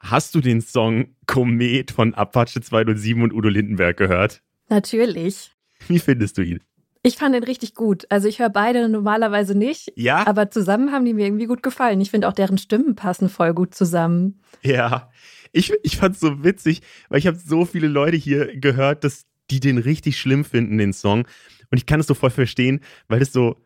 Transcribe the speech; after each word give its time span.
Hast 0.00 0.34
du 0.34 0.40
den 0.40 0.60
Song 0.60 1.14
Komet 1.26 1.90
von 1.90 2.14
Apache 2.14 2.60
207 2.60 3.22
und 3.22 3.32
Udo 3.32 3.48
Lindenberg 3.48 3.96
gehört? 3.96 4.42
Natürlich. 4.68 5.52
Wie 5.88 5.98
findest 5.98 6.38
du 6.38 6.42
ihn? 6.42 6.60
Ich 7.06 7.16
fand 7.16 7.36
ihn 7.36 7.44
richtig 7.44 7.74
gut. 7.74 8.06
Also 8.08 8.28
ich 8.28 8.38
höre 8.38 8.48
beide 8.48 8.88
normalerweise 8.88 9.54
nicht. 9.54 9.92
Ja. 9.94 10.26
Aber 10.26 10.50
zusammen 10.50 10.90
haben 10.90 11.04
die 11.04 11.12
mir 11.12 11.26
irgendwie 11.26 11.46
gut 11.46 11.62
gefallen. 11.62 12.00
Ich 12.00 12.10
finde 12.10 12.28
auch 12.28 12.32
deren 12.32 12.56
Stimmen 12.56 12.96
passen 12.96 13.28
voll 13.28 13.52
gut 13.52 13.74
zusammen. 13.74 14.40
Ja. 14.62 15.10
Ich, 15.52 15.72
ich 15.82 15.98
fand 15.98 16.14
es 16.14 16.20
so 16.20 16.42
witzig, 16.42 16.80
weil 17.10 17.18
ich 17.18 17.26
habe 17.26 17.36
so 17.36 17.66
viele 17.66 17.88
Leute 17.88 18.16
hier 18.16 18.58
gehört, 18.58 19.04
dass 19.04 19.26
die 19.50 19.60
den 19.60 19.76
richtig 19.76 20.18
schlimm 20.18 20.44
finden, 20.44 20.78
den 20.78 20.94
Song. 20.94 21.26
Und 21.70 21.78
ich 21.78 21.84
kann 21.84 22.00
es 22.00 22.06
so 22.06 22.14
voll 22.14 22.30
verstehen, 22.30 22.80
weil 23.08 23.20
es 23.20 23.32
so, 23.32 23.56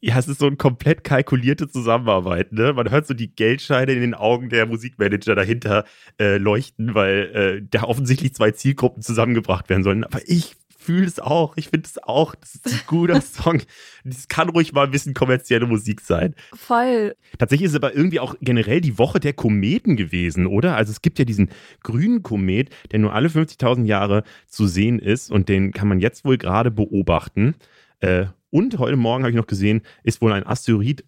ja, 0.00 0.18
es 0.18 0.28
ist 0.28 0.40
so 0.40 0.46
eine 0.46 0.56
komplett 0.56 1.04
kalkulierte 1.04 1.68
Zusammenarbeit, 1.68 2.52
ne? 2.52 2.72
Man 2.72 2.90
hört 2.90 3.06
so 3.06 3.14
die 3.14 3.34
Geldscheine 3.34 3.92
in 3.92 4.00
den 4.00 4.14
Augen 4.14 4.48
der 4.48 4.66
Musikmanager 4.66 5.34
dahinter 5.34 5.84
äh, 6.18 6.38
leuchten, 6.38 6.94
weil 6.94 7.60
äh, 7.62 7.66
da 7.70 7.84
offensichtlich 7.84 8.34
zwei 8.34 8.50
Zielgruppen 8.50 9.02
zusammengebracht 9.02 9.68
werden 9.68 9.84
sollen. 9.84 10.04
Aber 10.04 10.20
ich 10.26 10.56
fühle 10.80 11.06
es 11.06 11.20
auch. 11.20 11.56
Ich 11.56 11.68
finde 11.68 11.86
es 11.86 12.02
auch. 12.02 12.34
Das 12.34 12.54
ist 12.54 12.66
ein 12.66 12.80
guter 12.86 13.20
Song. 13.20 13.60
Das 14.04 14.28
kann 14.28 14.48
ruhig 14.48 14.72
mal 14.72 14.84
ein 14.84 14.90
bisschen 14.90 15.12
kommerzielle 15.12 15.66
Musik 15.66 16.00
sein. 16.00 16.34
Voll. 16.54 17.14
Tatsächlich 17.38 17.66
ist 17.66 17.72
es 17.72 17.76
aber 17.76 17.94
irgendwie 17.94 18.20
auch 18.20 18.34
generell 18.40 18.80
die 18.80 18.98
Woche 18.98 19.20
der 19.20 19.34
Kometen 19.34 19.96
gewesen, 19.96 20.46
oder? 20.46 20.76
Also 20.76 20.90
es 20.92 21.02
gibt 21.02 21.18
ja 21.18 21.26
diesen 21.26 21.50
grünen 21.82 22.22
Komet, 22.22 22.70
der 22.90 23.00
nur 23.00 23.12
alle 23.12 23.28
50.000 23.28 23.84
Jahre 23.84 24.24
zu 24.46 24.66
sehen 24.66 24.98
ist 24.98 25.30
und 25.30 25.50
den 25.50 25.72
kann 25.72 25.88
man 25.88 26.00
jetzt 26.00 26.24
wohl 26.24 26.38
gerade 26.38 26.70
beobachten. 26.70 27.54
Äh, 28.00 28.26
und 28.50 28.78
heute 28.78 28.96
Morgen 28.96 29.22
habe 29.22 29.30
ich 29.30 29.36
noch 29.36 29.46
gesehen, 29.46 29.82
ist 30.02 30.20
wohl 30.20 30.32
ein 30.32 30.46
Asteroid 30.46 31.04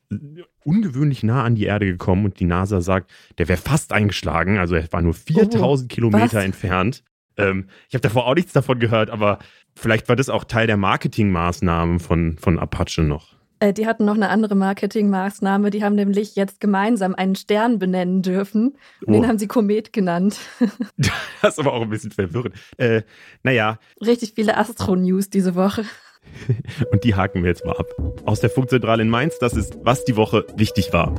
ungewöhnlich 0.64 1.23
nah 1.23 1.45
an 1.45 1.55
die 1.55 1.65
Erde 1.65 1.87
gekommen 1.87 2.24
und 2.24 2.41
die 2.41 2.45
NASA 2.45 2.80
sagt, 2.80 3.10
der 3.38 3.48
wäre 3.48 3.59
fast 3.59 3.92
eingeschlagen. 3.92 4.59
Also 4.59 4.74
er 4.74 4.91
war 4.92 5.02
nur 5.02 5.15
4000 5.15 5.91
oh, 5.91 5.95
Kilometer 5.95 6.38
was? 6.38 6.45
entfernt. 6.45 7.02
Ähm, 7.37 7.68
ich 7.88 7.95
habe 7.95 8.02
davor 8.02 8.26
auch 8.26 8.35
nichts 8.35 8.52
davon 8.52 8.79
gehört, 8.79 9.10
aber 9.10 9.38
vielleicht 9.74 10.09
war 10.09 10.16
das 10.16 10.29
auch 10.29 10.45
Teil 10.45 10.66
der 10.66 10.76
Marketingmaßnahmen 10.76 11.98
von, 11.98 12.38
von 12.38 12.59
Apache 12.59 13.02
noch. 13.02 13.35
Äh, 13.63 13.73
die 13.73 13.87
hatten 13.87 14.04
noch 14.04 14.16
eine 14.16 14.29
andere 14.29 14.54
Marketingmaßnahme. 14.54 15.70
Die 15.70 15.85
haben 15.85 15.95
nämlich 15.95 16.37
jetzt 16.37 16.60
gemeinsam 16.60 17.15
einen 17.15 17.37
Stern 17.37 17.79
benennen 17.79 18.23
dürfen. 18.23 18.76
Und 19.07 19.09
oh. 19.09 19.13
den 19.13 19.29
haben 19.29 19.38
sie 19.38 19.46
Komet 19.46 19.93
genannt. 19.93 20.38
das 21.43 21.54
ist 21.54 21.59
aber 21.60 21.73
auch 21.73 21.82
ein 21.82 21.90
bisschen 21.90 22.10
verwirrend. 22.10 22.54
Äh, 22.76 23.02
naja. 23.43 23.79
Richtig 24.04 24.32
viele 24.35 24.57
Astro-News 24.57 25.30
diese 25.30 25.54
Woche. 25.54 25.85
Und 26.92 27.04
die 27.04 27.15
haken 27.15 27.42
wir 27.42 27.51
jetzt 27.51 27.65
mal 27.65 27.76
ab. 27.76 27.87
Aus 28.24 28.40
der 28.40 28.51
Funkzentrale 28.51 29.02
in 29.02 29.10
Mainz, 29.10 29.38
das 29.38 29.54
ist, 29.54 29.78
was 29.82 30.04
die 30.04 30.16
Woche 30.16 30.46
wichtig 30.56 30.92
war. 30.92 31.14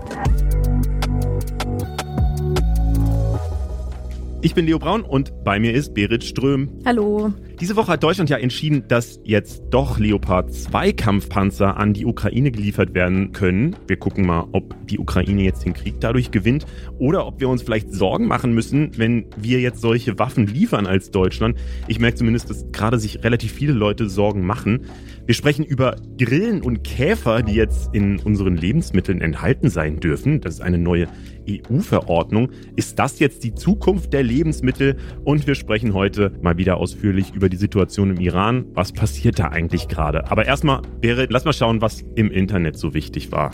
Ich 4.41 4.53
bin 4.53 4.65
Leo 4.65 4.77
Braun 4.77 5.03
und 5.03 5.45
bei 5.45 5.57
mir 5.57 5.73
ist 5.73 5.93
Berit 5.93 6.23
Ström. 6.25 6.69
Hallo. 6.85 7.31
Diese 7.59 7.75
Woche 7.75 7.93
hat 7.93 8.03
Deutschland 8.03 8.31
ja 8.31 8.37
entschieden, 8.37 8.85
dass 8.87 9.19
jetzt 9.23 9.63
doch 9.69 9.99
Leopard 9.99 10.51
2 10.51 10.91
Kampfpanzer 10.91 11.77
an 11.77 11.93
die 11.93 12.05
Ukraine 12.05 12.51
geliefert 12.51 12.95
werden 12.95 13.31
können. 13.31 13.75
Wir 13.87 13.97
gucken 13.97 14.25
mal, 14.25 14.47
ob 14.53 14.75
die 14.87 14.97
Ukraine 14.97 15.43
jetzt 15.43 15.63
den 15.63 15.73
Krieg 15.73 15.95
dadurch 15.99 16.31
gewinnt 16.31 16.65
oder 16.97 17.27
ob 17.27 17.39
wir 17.39 17.49
uns 17.49 17.61
vielleicht 17.61 17.93
Sorgen 17.93 18.27
machen 18.27 18.53
müssen, 18.53 18.97
wenn 18.97 19.25
wir 19.37 19.61
jetzt 19.61 19.81
solche 19.81 20.17
Waffen 20.17 20.47
liefern 20.47 20.87
als 20.87 21.11
Deutschland. 21.11 21.55
Ich 21.87 21.99
merke 21.99 22.17
zumindest, 22.17 22.49
dass 22.49 22.65
gerade 22.71 22.97
sich 22.97 23.23
relativ 23.23 23.51
viele 23.51 23.73
Leute 23.73 24.09
Sorgen 24.09 24.45
machen. 24.45 24.87
Wir 25.25 25.35
sprechen 25.35 25.63
über 25.63 25.95
Grillen 26.17 26.61
und 26.61 26.83
Käfer, 26.83 27.43
die 27.43 27.53
jetzt 27.53 27.93
in 27.93 28.19
unseren 28.19 28.57
Lebensmitteln 28.57 29.21
enthalten 29.21 29.69
sein 29.69 29.99
dürfen. 29.99 30.41
Das 30.41 30.55
ist 30.55 30.61
eine 30.61 30.77
neue 30.77 31.07
EU-Verordnung. 31.47 32.49
Ist 32.75 32.99
das 32.99 33.19
jetzt 33.19 33.43
die 33.43 33.53
Zukunft 33.53 34.11
der 34.11 34.23
Lebensmittel? 34.23 34.97
Und 35.23 35.47
wir 35.47 35.55
sprechen 35.55 35.93
heute 35.93 36.33
mal 36.41 36.57
wieder 36.57 36.77
ausführlich 36.77 37.33
über 37.33 37.49
die 37.53 37.59
Situation 37.59 38.09
im 38.09 38.19
Iran. 38.19 38.65
Was 38.73 38.91
passiert 38.91 39.37
da 39.37 39.49
eigentlich 39.49 39.87
gerade? 39.87 40.29
Aber 40.31 40.45
erstmal, 40.45 40.81
Berit, 41.01 41.31
lass 41.31 41.45
mal 41.45 41.53
schauen, 41.53 41.81
was 41.81 42.01
im 42.15 42.31
Internet 42.31 42.77
so 42.77 42.95
wichtig 42.95 43.31
war. 43.31 43.51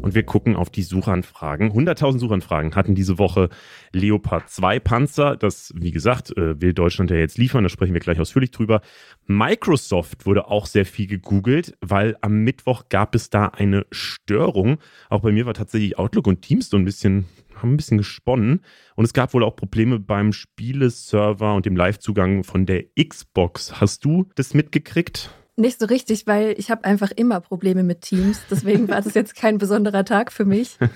Und 0.00 0.14
wir 0.14 0.22
gucken 0.22 0.56
auf 0.56 0.70
die 0.70 0.82
Suchanfragen. 0.82 1.72
100.000 1.72 2.20
Suchanfragen 2.20 2.74
hatten 2.74 2.94
diese 2.94 3.18
Woche 3.18 3.50
Leopard 3.92 4.48
2 4.48 4.78
Panzer. 4.78 5.36
Das, 5.36 5.74
wie 5.76 5.90
gesagt, 5.90 6.34
äh, 6.36 6.58
will 6.60 6.72
Deutschland 6.72 7.10
ja 7.10 7.16
jetzt 7.16 7.36
liefern. 7.36 7.64
Da 7.64 7.68
sprechen 7.68 7.92
wir 7.92 8.00
gleich 8.00 8.20
ausführlich 8.20 8.52
drüber. 8.52 8.80
Microsoft 9.26 10.24
wurde 10.24 10.46
auch 10.46 10.66
sehr 10.66 10.86
viel 10.86 11.08
gegoogelt, 11.08 11.76
weil 11.80 12.16
am 12.22 12.44
Mittwoch 12.44 12.84
gab 12.88 13.14
es 13.14 13.28
da 13.28 13.46
eine 13.46 13.84
Störung. 13.90 14.78
Auch 15.10 15.20
bei 15.20 15.32
mir 15.32 15.46
war 15.46 15.54
tatsächlich 15.54 15.98
Outlook 15.98 16.28
und 16.28 16.42
Teams 16.42 16.70
so 16.70 16.76
ein 16.76 16.84
bisschen 16.84 17.26
haben 17.62 17.74
ein 17.74 17.76
bisschen 17.76 17.98
gesponnen 17.98 18.60
und 18.96 19.04
es 19.04 19.12
gab 19.12 19.34
wohl 19.34 19.44
auch 19.44 19.56
Probleme 19.56 19.98
beim 19.98 20.32
Spieleserver 20.32 21.54
und 21.54 21.66
dem 21.66 21.76
Livezugang 21.76 22.44
von 22.44 22.66
der 22.66 22.84
Xbox. 22.96 23.80
Hast 23.80 24.04
du 24.04 24.26
das 24.34 24.54
mitgekriegt? 24.54 25.30
Nicht 25.56 25.78
so 25.78 25.86
richtig, 25.86 26.26
weil 26.26 26.54
ich 26.58 26.70
habe 26.70 26.84
einfach 26.84 27.10
immer 27.10 27.40
Probleme 27.40 27.82
mit 27.82 28.00
Teams. 28.00 28.40
Deswegen 28.50 28.88
war 28.88 29.02
das 29.02 29.14
jetzt 29.14 29.36
kein 29.36 29.58
besonderer 29.58 30.04
Tag 30.04 30.32
für 30.32 30.44
mich. 30.44 30.78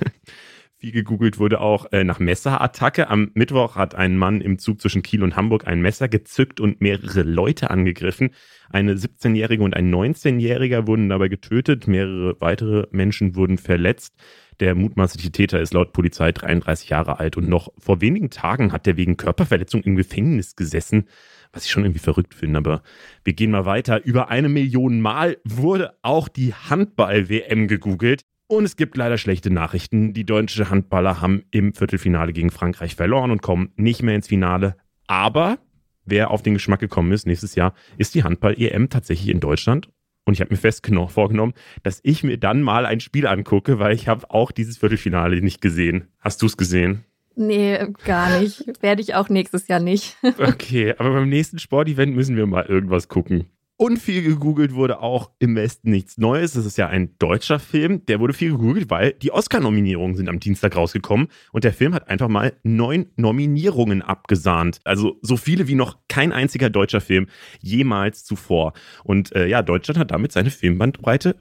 Viel 0.78 0.92
gegoogelt 0.92 1.38
wurde 1.38 1.60
auch 1.60 1.92
äh, 1.92 2.04
nach 2.04 2.18
Messerattacke. 2.18 3.08
Am 3.08 3.30
Mittwoch 3.34 3.76
hat 3.76 3.94
ein 3.94 4.18
Mann 4.18 4.40
im 4.40 4.58
Zug 4.58 4.80
zwischen 4.80 5.02
Kiel 5.02 5.22
und 5.22 5.36
Hamburg 5.36 5.66
ein 5.66 5.80
Messer 5.80 6.08
gezückt 6.08 6.60
und 6.60 6.80
mehrere 6.80 7.22
Leute 7.22 7.70
angegriffen. 7.70 8.30
Eine 8.68 8.94
17-Jährige 8.94 9.62
und 9.62 9.74
ein 9.74 9.90
19-Jähriger 9.90 10.86
wurden 10.86 11.08
dabei 11.08 11.28
getötet. 11.28 11.86
Mehrere 11.86 12.36
weitere 12.40 12.86
Menschen 12.90 13.36
wurden 13.36 13.56
verletzt. 13.56 14.14
Der 14.60 14.74
mutmaßliche 14.74 15.32
Täter 15.32 15.60
ist 15.60 15.74
laut 15.74 15.92
Polizei 15.92 16.32
33 16.32 16.88
Jahre 16.88 17.18
alt 17.18 17.36
und 17.36 17.48
noch 17.48 17.72
vor 17.78 18.00
wenigen 18.00 18.30
Tagen 18.30 18.72
hat 18.72 18.86
er 18.86 18.96
wegen 18.96 19.16
Körperverletzung 19.16 19.82
im 19.82 19.96
Gefängnis 19.96 20.56
gesessen 20.56 21.06
was 21.54 21.64
ich 21.64 21.70
schon 21.70 21.84
irgendwie 21.84 22.00
verrückt 22.00 22.34
finde, 22.34 22.58
aber 22.58 22.82
wir 23.22 23.32
gehen 23.32 23.50
mal 23.50 23.64
weiter. 23.64 24.04
Über 24.04 24.28
eine 24.28 24.48
Million 24.48 25.00
Mal 25.00 25.38
wurde 25.44 25.94
auch 26.02 26.28
die 26.28 26.52
Handball-WM 26.52 27.68
gegoogelt. 27.68 28.22
Und 28.46 28.64
es 28.64 28.76
gibt 28.76 28.96
leider 28.96 29.16
schlechte 29.16 29.50
Nachrichten. 29.50 30.12
Die 30.12 30.26
deutsche 30.26 30.68
Handballer 30.68 31.20
haben 31.20 31.44
im 31.50 31.72
Viertelfinale 31.72 32.32
gegen 32.32 32.50
Frankreich 32.50 32.94
verloren 32.94 33.30
und 33.30 33.40
kommen 33.40 33.72
nicht 33.76 34.02
mehr 34.02 34.14
ins 34.14 34.28
Finale. 34.28 34.76
Aber 35.06 35.58
wer 36.04 36.30
auf 36.30 36.42
den 36.42 36.54
Geschmack 36.54 36.80
gekommen 36.80 37.12
ist, 37.12 37.26
nächstes 37.26 37.54
Jahr 37.54 37.72
ist 37.96 38.14
die 38.14 38.22
Handball-EM 38.22 38.90
tatsächlich 38.90 39.30
in 39.30 39.40
Deutschland. 39.40 39.88
Und 40.24 40.34
ich 40.34 40.40
habe 40.40 40.52
mir 40.52 40.58
fest 40.58 40.86
vorgenommen, 41.08 41.52
dass 41.82 42.00
ich 42.02 42.24
mir 42.24 42.38
dann 42.38 42.62
mal 42.62 42.86
ein 42.86 43.00
Spiel 43.00 43.26
angucke, 43.26 43.78
weil 43.78 43.94
ich 43.94 44.08
habe 44.08 44.30
auch 44.30 44.52
dieses 44.52 44.78
Viertelfinale 44.78 45.40
nicht 45.42 45.60
gesehen. 45.60 46.08
Hast 46.20 46.40
du 46.40 46.46
es 46.46 46.56
gesehen? 46.56 47.04
Nee, 47.36 47.78
gar 48.04 48.40
nicht. 48.40 48.64
Werde 48.80 49.02
ich 49.02 49.14
auch 49.14 49.28
nächstes 49.28 49.68
Jahr 49.68 49.80
nicht. 49.80 50.16
okay, 50.38 50.94
aber 50.96 51.12
beim 51.12 51.28
nächsten 51.28 51.58
Sportevent 51.58 52.14
müssen 52.14 52.36
wir 52.36 52.46
mal 52.46 52.64
irgendwas 52.64 53.08
gucken. 53.08 53.46
Und 53.84 53.98
viel 53.98 54.22
gegoogelt 54.22 54.74
wurde 54.74 55.00
auch 55.00 55.30
im 55.40 55.56
Westen 55.56 55.90
nichts 55.90 56.16
Neues. 56.16 56.54
Das 56.54 56.64
ist 56.64 56.78
ja 56.78 56.88
ein 56.88 57.18
deutscher 57.18 57.58
Film. 57.58 58.06
Der 58.06 58.18
wurde 58.18 58.32
viel 58.32 58.52
gegoogelt, 58.52 58.88
weil 58.88 59.12
die 59.12 59.30
Oscar-Nominierungen 59.30 60.16
sind 60.16 60.30
am 60.30 60.40
Dienstag 60.40 60.74
rausgekommen. 60.74 61.28
Und 61.52 61.64
der 61.64 61.74
Film 61.74 61.92
hat 61.92 62.08
einfach 62.08 62.28
mal 62.28 62.54
neun 62.62 63.10
Nominierungen 63.16 64.00
abgesahnt. 64.00 64.80
Also 64.84 65.18
so 65.20 65.36
viele 65.36 65.68
wie 65.68 65.74
noch 65.74 65.98
kein 66.08 66.32
einziger 66.32 66.70
deutscher 66.70 67.02
Film 67.02 67.26
jemals 67.60 68.24
zuvor. 68.24 68.72
Und 69.02 69.36
äh, 69.36 69.48
ja, 69.48 69.60
Deutschland 69.60 69.98
hat 69.98 70.12
damit 70.12 70.32
seine 70.32 70.48
Filmbandbreite 70.48 71.36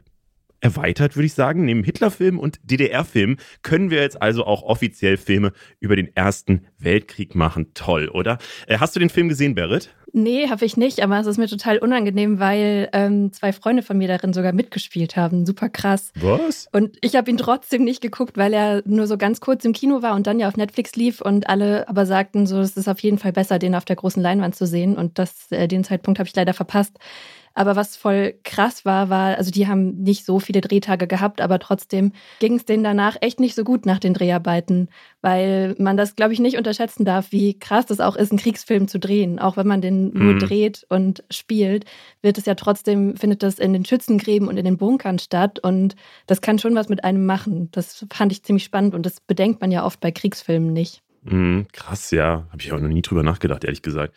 erweitert, 0.64 1.16
würde 1.16 1.26
ich 1.26 1.34
sagen. 1.34 1.66
Neben 1.66 1.84
Hitlerfilm 1.84 2.40
und 2.40 2.60
DDR-Film 2.64 3.38
können 3.62 3.92
wir 3.92 4.02
jetzt 4.02 4.22
also 4.22 4.46
auch 4.46 4.64
offiziell 4.64 5.18
Filme 5.18 5.52
über 5.80 5.96
den 5.96 6.16
Ersten 6.16 6.66
Weltkrieg 6.80 7.36
machen. 7.36 7.68
Toll, 7.74 8.10
oder? 8.10 8.38
Äh, 8.68 8.78
hast 8.80 8.96
du 8.96 9.00
den 9.00 9.10
Film 9.10 9.30
gesehen, 9.30 9.56
Berit? 9.56 9.94
Nee, 10.16 10.48
habe 10.48 10.64
ich 10.64 10.78
nicht, 10.78 11.02
aber 11.02 11.20
es 11.20 11.26
ist 11.26 11.40
mir 11.40 11.48
total 11.48 11.80
unangenehm, 11.80 12.40
weil 12.40 12.88
ähm, 12.94 13.34
zwei 13.34 13.52
Freunde 13.52 13.82
von 13.82 13.98
mir 13.98 14.08
darin 14.08 14.32
sogar 14.32 14.54
mitgespielt 14.54 15.18
haben. 15.18 15.44
Super 15.44 15.70
krass. 15.70 16.12
Was? 16.14 16.70
Und 16.72 16.98
ich 17.02 17.16
habe 17.16 17.32
ihn 17.32 17.38
trotzdem 17.38 17.84
nicht 17.84 18.00
geguckt, 18.00 18.38
weil 18.38 18.54
er 18.54 18.84
nur 18.86 19.08
so 19.08 19.18
ganz 19.18 19.42
kurz 19.42 19.66
im 19.66 19.74
Kino 19.74 20.04
war 20.04 20.14
und 20.14 20.28
dann 20.28 20.40
ja 20.40 20.48
auf 20.48 20.56
Netflix 20.56 20.96
lief 20.96 21.20
und 21.20 21.50
alle 21.50 21.90
aber 21.90 22.06
sagten 22.06 22.46
so, 22.46 22.60
es 22.60 22.78
ist 22.78 22.88
auf 22.88 23.00
jeden 23.00 23.18
Fall 23.18 23.34
besser, 23.34 23.58
den 23.58 23.74
auf 23.74 23.86
der 23.86 23.96
großen 23.96 24.22
Leinwand 24.22 24.56
zu 24.56 24.68
sehen. 24.68 24.98
Und 24.98 25.18
das, 25.18 25.52
äh, 25.52 25.68
den 25.68 25.84
Zeitpunkt 25.84 26.20
habe 26.20 26.30
ich 26.30 26.36
leider 26.36 26.54
verpasst. 26.54 27.00
Aber 27.54 27.76
was 27.76 27.96
voll 27.96 28.34
krass 28.44 28.84
war, 28.84 29.10
war, 29.10 29.38
also 29.38 29.52
die 29.52 29.68
haben 29.68 30.02
nicht 30.02 30.26
so 30.26 30.40
viele 30.40 30.62
Drehtage 30.62 31.08
gehabt, 31.08 31.40
aber 31.40 31.60
trotzdem 31.60 32.12
ging 32.40 32.56
es 32.56 32.66
denen 32.66 32.84
danach 32.84 33.18
echt 33.22 33.40
nicht 33.40 33.56
so 33.56 33.64
gut 33.64 33.86
nach 33.86 34.00
den 34.00 34.14
Dreharbeiten, 34.14 34.90
weil 35.22 35.76
man 35.78 35.96
das, 35.96 36.16
glaube 36.16 36.34
ich, 36.34 36.40
nicht 36.40 36.58
unterschätzen 36.58 37.06
darf, 37.06 37.32
wie 37.32 37.58
krass 37.60 37.86
das 37.86 38.00
auch 38.00 38.16
ist, 38.16 38.32
einen 38.32 38.40
Kriegsfilm 38.40 38.88
zu 38.88 39.00
drehen. 39.00 39.40
Auch 39.40 39.56
wenn 39.56 39.68
man 39.68 39.82
den 39.82 40.12
nur 40.14 40.34
mhm. 40.34 40.40
dreht 40.40 40.86
und 40.90 41.24
spielt, 41.30 41.86
wird 42.22 42.38
es 42.38 42.46
ja 42.46 42.56
trotzdem, 42.56 43.18
findet 43.18 43.44
das 43.44 43.60
in 43.60 43.74
den 43.74 43.86
Schützengräben 43.86 44.48
und 44.48 44.58
in 44.58 44.66
den 44.66 44.78
Bunkern 44.78 45.20
statt. 45.20 45.60
Und 45.60 45.96
das 46.26 46.42
kann 46.42 46.58
schon 46.60 46.76
was 46.76 46.90
mit 46.90 47.04
einem 47.04 47.26
machen. 47.26 47.70
Das 47.72 48.06
fand 48.12 48.32
ich 48.32 48.44
ziemlich 48.44 48.64
spannend 48.64 48.96
und 48.96 49.06
das 49.06 49.20
bedenkt 49.20 49.62
man 49.62 49.72
ja 49.72 49.86
oft 49.86 50.00
bei 50.00 50.12
Kriegsfilmen 50.12 50.74
nicht. 50.74 51.04
Mhm, 51.24 51.68
krass, 51.72 52.12
ja. 52.12 52.48
Habe 52.50 52.62
ich 52.62 52.74
auch 52.74 52.80
noch 52.80 52.90
nie 52.90 53.02
drüber 53.02 53.24
nachgedacht, 53.24 53.64
ehrlich 53.64 53.82
gesagt. 53.82 54.14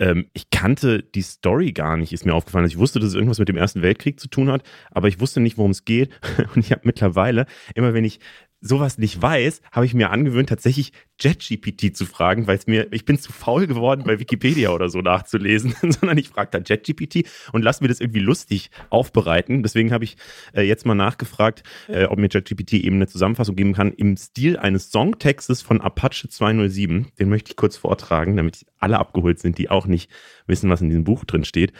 Ähm, 0.00 0.26
ich 0.32 0.50
kannte 0.50 1.02
die 1.02 1.22
Story 1.22 1.72
gar 1.72 1.96
nicht, 1.96 2.12
ist 2.12 2.26
mir 2.26 2.34
aufgefallen. 2.34 2.64
Also 2.64 2.74
ich 2.74 2.78
wusste, 2.78 2.98
dass 2.98 3.10
es 3.10 3.14
irgendwas 3.14 3.38
mit 3.38 3.48
dem 3.48 3.56
Ersten 3.56 3.82
Weltkrieg 3.82 4.18
zu 4.18 4.28
tun 4.28 4.50
hat, 4.50 4.62
aber 4.90 5.06
ich 5.06 5.20
wusste 5.20 5.40
nicht, 5.40 5.58
worum 5.58 5.70
es 5.70 5.84
geht. 5.84 6.10
Und 6.54 6.64
ich 6.64 6.72
habe 6.72 6.82
mittlerweile, 6.84 7.46
immer 7.74 7.94
wenn 7.94 8.04
ich 8.04 8.18
sowas 8.60 8.98
nicht 8.98 9.20
weiß, 9.20 9.62
habe 9.72 9.86
ich 9.86 9.94
mir 9.94 10.10
angewöhnt, 10.10 10.48
tatsächlich 10.48 10.92
JetGPT 11.18 11.96
zu 11.96 12.06
fragen, 12.06 12.46
weil 12.46 12.56
es 12.56 12.66
mir, 12.66 12.92
ich 12.92 13.04
bin 13.04 13.18
zu 13.18 13.32
faul 13.32 13.66
geworden, 13.66 14.04
bei 14.04 14.18
Wikipedia 14.18 14.70
oder 14.70 14.88
so 14.88 15.00
nachzulesen, 15.00 15.74
sondern 15.82 16.18
ich 16.18 16.28
frage 16.28 16.50
dann 16.52 16.64
JetGPT 16.64 17.28
und 17.52 17.62
lass 17.62 17.80
mir 17.80 17.88
das 17.88 18.00
irgendwie 18.00 18.20
lustig 18.20 18.70
aufbereiten. 18.90 19.62
Deswegen 19.62 19.92
habe 19.92 20.04
ich 20.04 20.16
äh, 20.54 20.62
jetzt 20.62 20.86
mal 20.86 20.94
nachgefragt, 20.94 21.62
äh, 21.88 22.04
ob 22.04 22.18
mir 22.18 22.28
JetGPT 22.30 22.74
eben 22.74 22.96
eine 22.96 23.06
Zusammenfassung 23.06 23.56
geben 23.56 23.72
kann 23.72 23.92
im 23.92 24.16
Stil 24.16 24.56
eines 24.56 24.90
Songtextes 24.90 25.62
von 25.62 25.80
Apache 25.80 26.28
207. 26.28 27.08
Den 27.18 27.28
möchte 27.28 27.50
ich 27.52 27.56
kurz 27.56 27.76
vortragen, 27.76 28.36
damit 28.36 28.66
alle 28.78 28.98
abgeholt 28.98 29.38
sind, 29.38 29.58
die 29.58 29.70
auch 29.70 29.86
nicht 29.86 30.10
wissen, 30.46 30.70
was 30.70 30.80
in 30.80 30.88
diesem 30.88 31.04
Buch 31.04 31.24
drin 31.24 31.44
steht. 31.44 31.72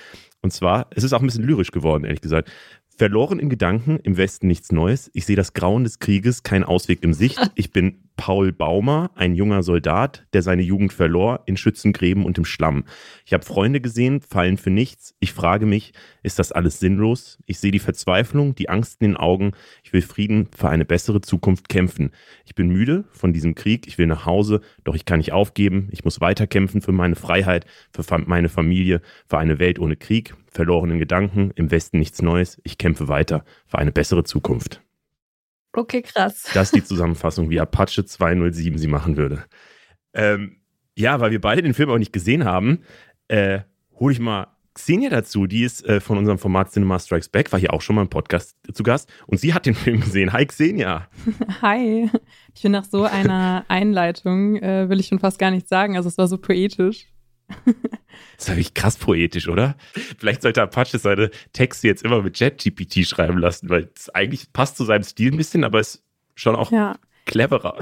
Und 0.42 0.52
zwar, 0.52 0.86
es 0.90 1.04
ist 1.04 1.12
auch 1.12 1.20
ein 1.20 1.26
bisschen 1.26 1.44
lyrisch 1.44 1.70
geworden, 1.70 2.04
ehrlich 2.04 2.22
gesagt. 2.22 2.50
Verloren 3.00 3.38
in 3.38 3.48
Gedanken, 3.48 3.98
im 4.02 4.18
Westen 4.18 4.46
nichts 4.46 4.72
Neues. 4.72 5.10
Ich 5.14 5.24
sehe 5.24 5.34
das 5.34 5.54
Grauen 5.54 5.84
des 5.84 6.00
Krieges, 6.00 6.42
kein 6.42 6.64
Ausweg 6.64 7.02
im 7.02 7.14
Sicht. 7.14 7.38
Ich 7.54 7.72
bin 7.72 8.02
Paul 8.16 8.52
Baumer, 8.52 9.10
ein 9.14 9.34
junger 9.34 9.62
Soldat, 9.62 10.26
der 10.34 10.42
seine 10.42 10.60
Jugend 10.60 10.92
verlor 10.92 11.40
in 11.46 11.56
Schützengräben 11.56 12.26
und 12.26 12.36
im 12.36 12.44
Schlamm. 12.44 12.84
Ich 13.24 13.32
habe 13.32 13.44
Freunde 13.44 13.80
gesehen, 13.80 14.20
fallen 14.20 14.58
für 14.58 14.68
nichts. 14.68 15.14
Ich 15.20 15.32
frage 15.32 15.64
mich, 15.64 15.94
ist 16.22 16.38
das 16.38 16.52
alles 16.52 16.78
sinnlos? 16.78 17.38
Ich 17.46 17.58
sehe 17.58 17.70
die 17.70 17.78
Verzweiflung, 17.78 18.54
die 18.54 18.68
Angst 18.68 19.00
in 19.00 19.08
den 19.08 19.16
Augen. 19.16 19.52
Ich 19.82 19.94
will 19.94 20.02
Frieden 20.02 20.48
für 20.54 20.68
eine 20.68 20.84
bessere 20.84 21.22
Zukunft 21.22 21.70
kämpfen. 21.70 22.10
Ich 22.44 22.54
bin 22.54 22.68
müde 22.68 23.04
von 23.12 23.32
diesem 23.32 23.54
Krieg. 23.54 23.86
Ich 23.86 23.96
will 23.96 24.06
nach 24.06 24.26
Hause, 24.26 24.60
doch 24.84 24.94
ich 24.94 25.06
kann 25.06 25.18
nicht 25.18 25.32
aufgeben. 25.32 25.88
Ich 25.90 26.04
muss 26.04 26.20
weiterkämpfen 26.20 26.82
für 26.82 26.92
meine 26.92 27.16
Freiheit, 27.16 27.64
für 27.90 28.04
meine 28.26 28.50
Familie, 28.50 29.00
für 29.26 29.38
eine 29.38 29.58
Welt 29.58 29.78
ohne 29.78 29.96
Krieg. 29.96 30.34
Verlorenen 30.50 30.98
Gedanken, 30.98 31.52
im 31.54 31.70
Westen 31.70 31.98
nichts 31.98 32.22
Neues. 32.22 32.60
Ich 32.64 32.76
kämpfe 32.76 33.08
weiter 33.08 33.44
für 33.66 33.78
eine 33.78 33.92
bessere 33.92 34.24
Zukunft. 34.24 34.82
Okay, 35.72 36.02
krass. 36.02 36.50
Das 36.52 36.68
ist 36.68 36.74
die 36.74 36.84
Zusammenfassung, 36.84 37.48
wie 37.48 37.60
Apache 37.60 38.04
207 38.04 38.76
sie 38.78 38.88
machen 38.88 39.16
würde. 39.16 39.44
Ähm, 40.12 40.56
ja, 40.96 41.20
weil 41.20 41.30
wir 41.30 41.40
beide 41.40 41.62
den 41.62 41.74
Film 41.74 41.90
auch 41.90 41.98
nicht 41.98 42.12
gesehen 42.12 42.44
haben, 42.44 42.82
äh, 43.28 43.60
hole 43.94 44.12
ich 44.12 44.18
mal 44.20 44.48
Xenia 44.74 45.10
dazu. 45.10 45.46
Die 45.46 45.62
ist 45.62 45.84
äh, 45.86 46.00
von 46.00 46.18
unserem 46.18 46.38
Format 46.38 46.72
Cinema 46.72 46.98
Strikes 46.98 47.28
Back, 47.28 47.52
war 47.52 47.60
hier 47.60 47.72
auch 47.72 47.82
schon 47.82 47.96
mal 47.96 48.02
im 48.02 48.10
Podcast 48.10 48.56
zu 48.72 48.82
Gast 48.82 49.08
und 49.26 49.38
sie 49.38 49.54
hat 49.54 49.66
den 49.66 49.74
Film 49.74 50.00
gesehen. 50.00 50.32
Hi 50.32 50.44
Xenia. 50.46 51.08
Hi. 51.62 52.10
Ich 52.54 52.62
bin 52.62 52.72
nach 52.72 52.84
so 52.84 53.04
einer 53.04 53.64
Einleitung, 53.68 54.56
äh, 54.56 54.88
will 54.88 54.98
ich 54.98 55.06
schon 55.06 55.20
fast 55.20 55.38
gar 55.38 55.50
nichts 55.50 55.68
sagen. 55.68 55.96
Also 55.96 56.08
es 56.08 56.18
war 56.18 56.26
so 56.26 56.38
poetisch. 56.38 57.06
Das 58.36 58.48
ist 58.48 58.54
wirklich 58.54 58.74
krass 58.74 58.96
poetisch, 58.96 59.48
oder? 59.48 59.76
Vielleicht 60.18 60.40
sollte 60.40 60.62
Apache 60.62 60.98
seine 60.98 61.30
Texte 61.52 61.88
jetzt 61.88 62.02
immer 62.02 62.22
mit 62.22 62.40
JetGPT 62.40 63.06
schreiben 63.06 63.36
lassen, 63.36 63.68
weil 63.68 63.90
es 63.94 64.08
eigentlich 64.08 64.50
passt 64.54 64.78
zu 64.78 64.84
seinem 64.84 65.02
Stil 65.02 65.32
ein 65.32 65.36
bisschen, 65.36 65.62
aber 65.62 65.78
ist 65.78 66.02
schon 66.34 66.56
auch 66.56 66.72
ja. 66.72 66.96
Cleverer. 67.26 67.78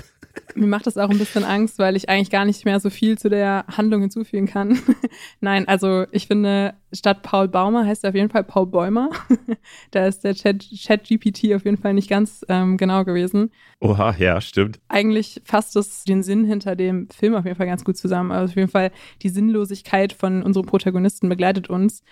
Mir 0.55 0.67
macht 0.67 0.87
das 0.87 0.99
auch 0.99 1.11
ein 1.11 1.19
bisschen 1.19 1.45
Angst, 1.45 1.79
weil 1.79 1.97
ich 1.97 2.09
eigentlich 2.09 2.31
gar 2.31 2.45
nicht 2.45 2.65
mehr 2.65 2.81
so 2.81 2.91
viel 2.91 3.19
zu 3.19 3.29
der 3.29 3.65
Handlung 3.69 4.03
hinzufügen 4.03 4.47
kann. 4.47 4.79
Nein, 5.41 5.67
also 5.67 6.07
ich 6.13 6.27
finde, 6.27 6.75
statt 6.93 7.23
Paul 7.23 7.49
Baumer 7.49 7.87
heißt 7.87 8.05
er 8.05 8.11
auf 8.11 8.15
jeden 8.15 8.31
Fall 8.31 8.45
Paul 8.45 8.67
Bäumer. 8.67 9.11
da 9.91 10.07
ist 10.07 10.25
der 10.25 10.35
Chat-GPT 10.35 11.39
Chat 11.39 11.55
auf 11.55 11.65
jeden 11.65 11.77
Fall 11.77 11.95
nicht 11.95 12.09
ganz 12.09 12.45
ähm, 12.49 12.77
genau 12.77 13.05
gewesen. 13.05 13.51
Oha, 13.81 14.15
ja, 14.19 14.41
stimmt. 14.41 14.81
Eigentlich 14.89 15.41
fasst 15.45 15.77
es 15.77 16.05
den 16.05 16.23
Sinn 16.23 16.45
hinter 16.45 16.77
dem 16.77 17.09
Film 17.11 17.35
auf 17.35 17.45
jeden 17.45 17.57
Fall 17.57 17.67
ganz 17.67 17.85
gut 17.85 17.97
zusammen. 17.97 18.33
Also 18.33 18.53
auf 18.53 18.57
jeden 18.57 18.71
Fall 18.71 18.91
die 19.23 19.29
Sinnlosigkeit 19.29 20.13
von 20.13 20.43
unserem 20.43 20.67
Protagonisten 20.67 21.29
begleitet 21.29 21.69
uns. 21.69 22.03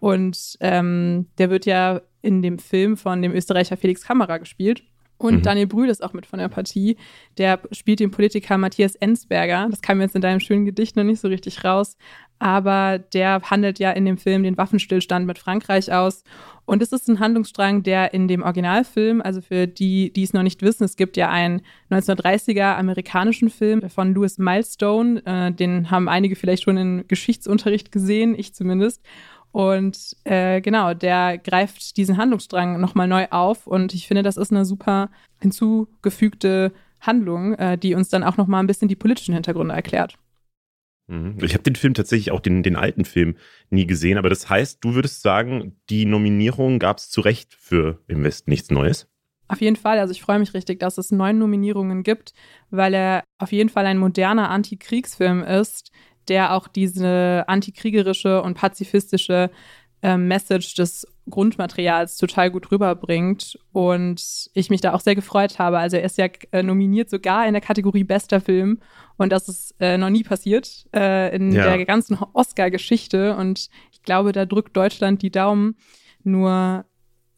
Und 0.00 0.56
ähm, 0.60 1.28
der 1.38 1.50
wird 1.50 1.66
ja 1.66 2.02
in 2.20 2.42
dem 2.42 2.58
Film 2.58 2.96
von 2.96 3.22
dem 3.22 3.32
Österreicher 3.32 3.76
Felix 3.76 4.02
Kammerer 4.02 4.38
gespielt. 4.38 4.82
Und 5.16 5.36
mhm. 5.36 5.42
Daniel 5.42 5.66
Brühl 5.66 5.88
ist 5.88 6.02
auch 6.02 6.12
mit 6.12 6.26
von 6.26 6.38
der 6.38 6.48
Partie. 6.48 6.96
Der 7.38 7.60
spielt 7.70 8.00
den 8.00 8.10
Politiker 8.10 8.58
Matthias 8.58 8.94
Ensberger. 8.96 9.68
Das 9.70 9.80
kam 9.80 10.00
jetzt 10.00 10.16
in 10.16 10.22
deinem 10.22 10.40
schönen 10.40 10.64
Gedicht 10.64 10.96
noch 10.96 11.04
nicht 11.04 11.20
so 11.20 11.28
richtig 11.28 11.64
raus. 11.64 11.96
Aber 12.38 12.98
der 12.98 13.40
handelt 13.42 13.78
ja 13.78 13.92
in 13.92 14.04
dem 14.04 14.18
Film 14.18 14.42
den 14.42 14.58
Waffenstillstand 14.58 15.26
mit 15.26 15.38
Frankreich 15.38 15.92
aus. 15.92 16.24
Und 16.66 16.82
es 16.82 16.92
ist 16.92 17.08
ein 17.08 17.20
Handlungsstrang, 17.20 17.82
der 17.82 18.14
in 18.14 18.26
dem 18.26 18.42
Originalfilm, 18.42 19.20
also 19.20 19.40
für 19.40 19.66
die, 19.66 20.12
die 20.12 20.22
es 20.22 20.32
noch 20.32 20.42
nicht 20.42 20.62
wissen, 20.62 20.84
es 20.84 20.96
gibt 20.96 21.16
ja 21.16 21.30
einen 21.30 21.62
1930er 21.90 22.74
amerikanischen 22.76 23.50
Film 23.50 23.88
von 23.90 24.14
Louis 24.14 24.38
Milestone. 24.38 25.22
Äh, 25.26 25.52
den 25.52 25.90
haben 25.90 26.08
einige 26.08 26.36
vielleicht 26.36 26.64
schon 26.64 26.76
in 26.76 27.04
Geschichtsunterricht 27.06 27.92
gesehen, 27.92 28.34
ich 28.36 28.54
zumindest. 28.54 29.02
Und 29.54 30.16
äh, 30.24 30.60
genau, 30.60 30.94
der 30.94 31.38
greift 31.38 31.96
diesen 31.96 32.16
Handlungsstrang 32.16 32.80
nochmal 32.80 33.06
neu 33.06 33.28
auf. 33.30 33.68
Und 33.68 33.94
ich 33.94 34.08
finde, 34.08 34.24
das 34.24 34.36
ist 34.36 34.50
eine 34.50 34.64
super 34.64 35.10
hinzugefügte 35.40 36.72
Handlung, 36.98 37.54
äh, 37.54 37.78
die 37.78 37.94
uns 37.94 38.08
dann 38.08 38.24
auch 38.24 38.36
nochmal 38.36 38.64
ein 38.64 38.66
bisschen 38.66 38.88
die 38.88 38.96
politischen 38.96 39.32
Hintergründe 39.32 39.72
erklärt. 39.72 40.18
Mhm. 41.06 41.38
Ich 41.40 41.54
habe 41.54 41.62
den 41.62 41.76
Film 41.76 41.94
tatsächlich 41.94 42.32
auch 42.32 42.40
den, 42.40 42.64
den 42.64 42.74
alten 42.74 43.04
Film 43.04 43.36
nie 43.70 43.86
gesehen, 43.86 44.18
aber 44.18 44.28
das 44.28 44.50
heißt, 44.50 44.84
du 44.84 44.96
würdest 44.96 45.22
sagen, 45.22 45.76
die 45.88 46.04
Nominierung 46.04 46.80
gab 46.80 46.98
es 46.98 47.08
zu 47.08 47.20
Recht 47.20 47.54
für 47.54 48.00
Im 48.08 48.24
Westen 48.24 48.50
nichts 48.50 48.72
Neues? 48.72 49.06
Auf 49.46 49.60
jeden 49.60 49.76
Fall. 49.76 50.00
Also 50.00 50.10
ich 50.10 50.22
freue 50.22 50.40
mich 50.40 50.52
richtig, 50.54 50.80
dass 50.80 50.98
es 50.98 51.12
neun 51.12 51.38
Nominierungen 51.38 52.02
gibt, 52.02 52.32
weil 52.70 52.92
er 52.92 53.22
auf 53.38 53.52
jeden 53.52 53.68
Fall 53.68 53.86
ein 53.86 53.98
moderner 53.98 54.50
Antikriegsfilm 54.50 55.44
ist, 55.44 55.92
der 56.28 56.54
auch 56.54 56.68
diese 56.68 57.44
antikriegerische 57.46 58.42
und 58.42 58.54
pazifistische 58.54 59.50
äh, 60.02 60.16
Message 60.16 60.74
des 60.74 61.06
Grundmaterials 61.30 62.18
total 62.18 62.50
gut 62.50 62.70
rüberbringt 62.70 63.58
und 63.72 64.50
ich 64.52 64.68
mich 64.68 64.82
da 64.82 64.92
auch 64.92 65.00
sehr 65.00 65.14
gefreut 65.14 65.58
habe. 65.58 65.78
Also 65.78 65.96
er 65.96 66.04
ist 66.04 66.18
ja 66.18 66.26
äh, 66.52 66.62
nominiert 66.62 67.08
sogar 67.08 67.46
in 67.46 67.54
der 67.54 67.62
Kategorie 67.62 68.04
bester 68.04 68.40
Film 68.40 68.80
und 69.16 69.32
das 69.32 69.48
ist 69.48 69.74
äh, 69.80 69.96
noch 69.96 70.10
nie 70.10 70.22
passiert 70.22 70.86
äh, 70.94 71.34
in 71.34 71.52
ja. 71.52 71.64
der 71.64 71.86
ganzen 71.86 72.18
Oscar-Geschichte 72.34 73.34
und 73.36 73.70
ich 73.92 74.02
glaube, 74.02 74.32
da 74.32 74.44
drückt 74.44 74.76
Deutschland 74.76 75.22
die 75.22 75.30
Daumen. 75.30 75.76
Nur 76.22 76.84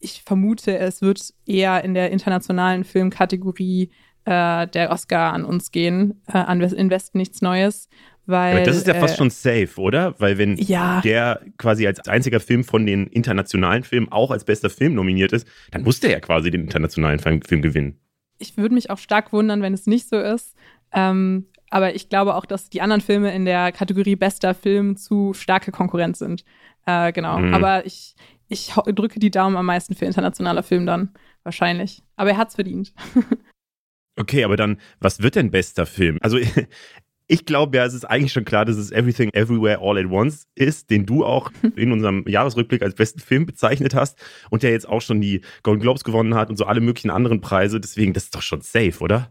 ich 0.01 0.23
vermute, 0.23 0.77
es 0.77 1.03
wird 1.03 1.33
eher 1.47 1.85
in 1.85 1.95
der 1.95 2.11
internationalen 2.11 2.83
Filmkategorie 2.83 3.91
äh, 4.25 4.67
der 4.67 4.91
Oscar 4.91 5.33
an 5.33 5.45
uns 5.45 5.71
gehen, 5.71 6.21
äh, 6.27 6.39
an 6.39 6.61
in 6.61 6.91
Westen 6.91 7.19
nichts 7.19 7.43
Neues, 7.43 7.89
weil, 8.27 8.65
das 8.65 8.77
ist 8.77 8.87
ja 8.87 8.95
fast 8.95 9.15
äh, 9.15 9.19
schon 9.19 9.31
safe, 9.31 9.81
oder? 9.81 10.15
Weil 10.19 10.37
wenn 10.37 10.57
ja. 10.57 11.01
der 11.01 11.41
quasi 11.59 11.87
als 11.87 12.07
einziger 12.09 12.41
Film 12.41 12.65
von 12.65 12.85
den 12.85 13.07
internationalen 13.07 13.85
Filmen 13.85 14.11
auch 14.11 14.31
als 14.31 14.45
bester 14.45 14.69
Film 14.69 14.95
nominiert 14.95 15.33
ist, 15.33 15.47
dann 15.71 15.83
muss 15.83 16.01
der 16.01 16.11
ja 16.11 16.21
quasi 16.21 16.51
den 16.51 16.63
internationalen 16.63 17.21
Film 17.21 17.63
gewinnen. 17.63 18.01
Ich 18.39 18.57
würde 18.57 18.75
mich 18.75 18.91
auch 18.91 18.99
stark 18.99 19.33
wundern, 19.33 19.63
wenn 19.63 19.73
es 19.73 19.87
nicht 19.87 20.09
so 20.09 20.19
ist. 20.19 20.57
Ähm, 20.93 21.47
aber 21.71 21.95
ich 21.95 22.09
glaube 22.09 22.35
auch, 22.35 22.47
dass 22.47 22.69
die 22.69 22.81
anderen 22.81 23.01
Filme 23.01 23.33
in 23.33 23.45
der 23.45 23.73
Kategorie 23.73 24.17
bester 24.17 24.55
Film 24.55 24.97
zu 24.97 25.33
starke 25.33 25.71
Konkurrenz 25.71 26.19
sind. 26.19 26.45
Äh, 26.85 27.13
genau. 27.13 27.39
Mhm. 27.39 27.55
Aber 27.55 27.87
ich, 27.87 28.15
ich 28.49 28.73
drücke 28.87 29.21
die 29.21 29.31
Daumen 29.31 29.57
am 29.57 29.67
meisten 29.67 29.95
für 29.95 30.05
internationaler 30.05 30.63
Film 30.63 30.85
dann. 30.87 31.11
Wahrscheinlich. 31.45 32.03
Aber 32.17 32.31
er 32.31 32.37
hat 32.39 32.49
es 32.49 32.57
verdient. 32.57 32.93
Okay, 34.19 34.45
aber 34.45 34.57
dann, 34.57 34.81
was 34.99 35.23
wird 35.23 35.35
denn 35.35 35.51
bester 35.51 35.85
Film? 35.85 36.19
Also 36.23 36.39
ich 37.29 37.45
glaube 37.45 37.77
ja, 37.77 37.85
es 37.85 37.95
ist 37.95 38.05
eigentlich 38.05 38.33
schon 38.33 38.45
klar, 38.45 38.65
dass 38.65 38.77
es 38.77 38.93
Everything 38.93 39.31
Everywhere 39.33 39.81
All 39.81 39.99
at 39.99 40.11
Once 40.11 40.47
ist, 40.55 40.91
den 40.91 41.07
du 41.07 41.25
auch 41.25 41.51
in 41.77 41.93
unserem 41.93 42.25
Jahresrückblick 42.27 42.83
als 42.83 42.95
besten 42.95 43.21
Film 43.21 43.47
bezeichnet 43.47 43.95
hast 43.95 44.19
und 44.51 44.63
der 44.63 44.71
jetzt 44.71 44.89
auch 44.89 45.01
schon 45.01 45.21
die 45.21 45.41
Golden 45.63 45.81
Globes 45.81 46.05
gewonnen 46.05 46.35
hat 46.35 46.51
und 46.51 46.57
so 46.57 46.65
alle 46.65 46.81
möglichen 46.81 47.11
anderen 47.11 47.41
Preise. 47.41 47.81
Deswegen, 47.81 48.13
das 48.13 48.25
ist 48.25 48.35
doch 48.35 48.43
schon 48.43 48.61
safe, 48.61 49.01
oder? 49.01 49.31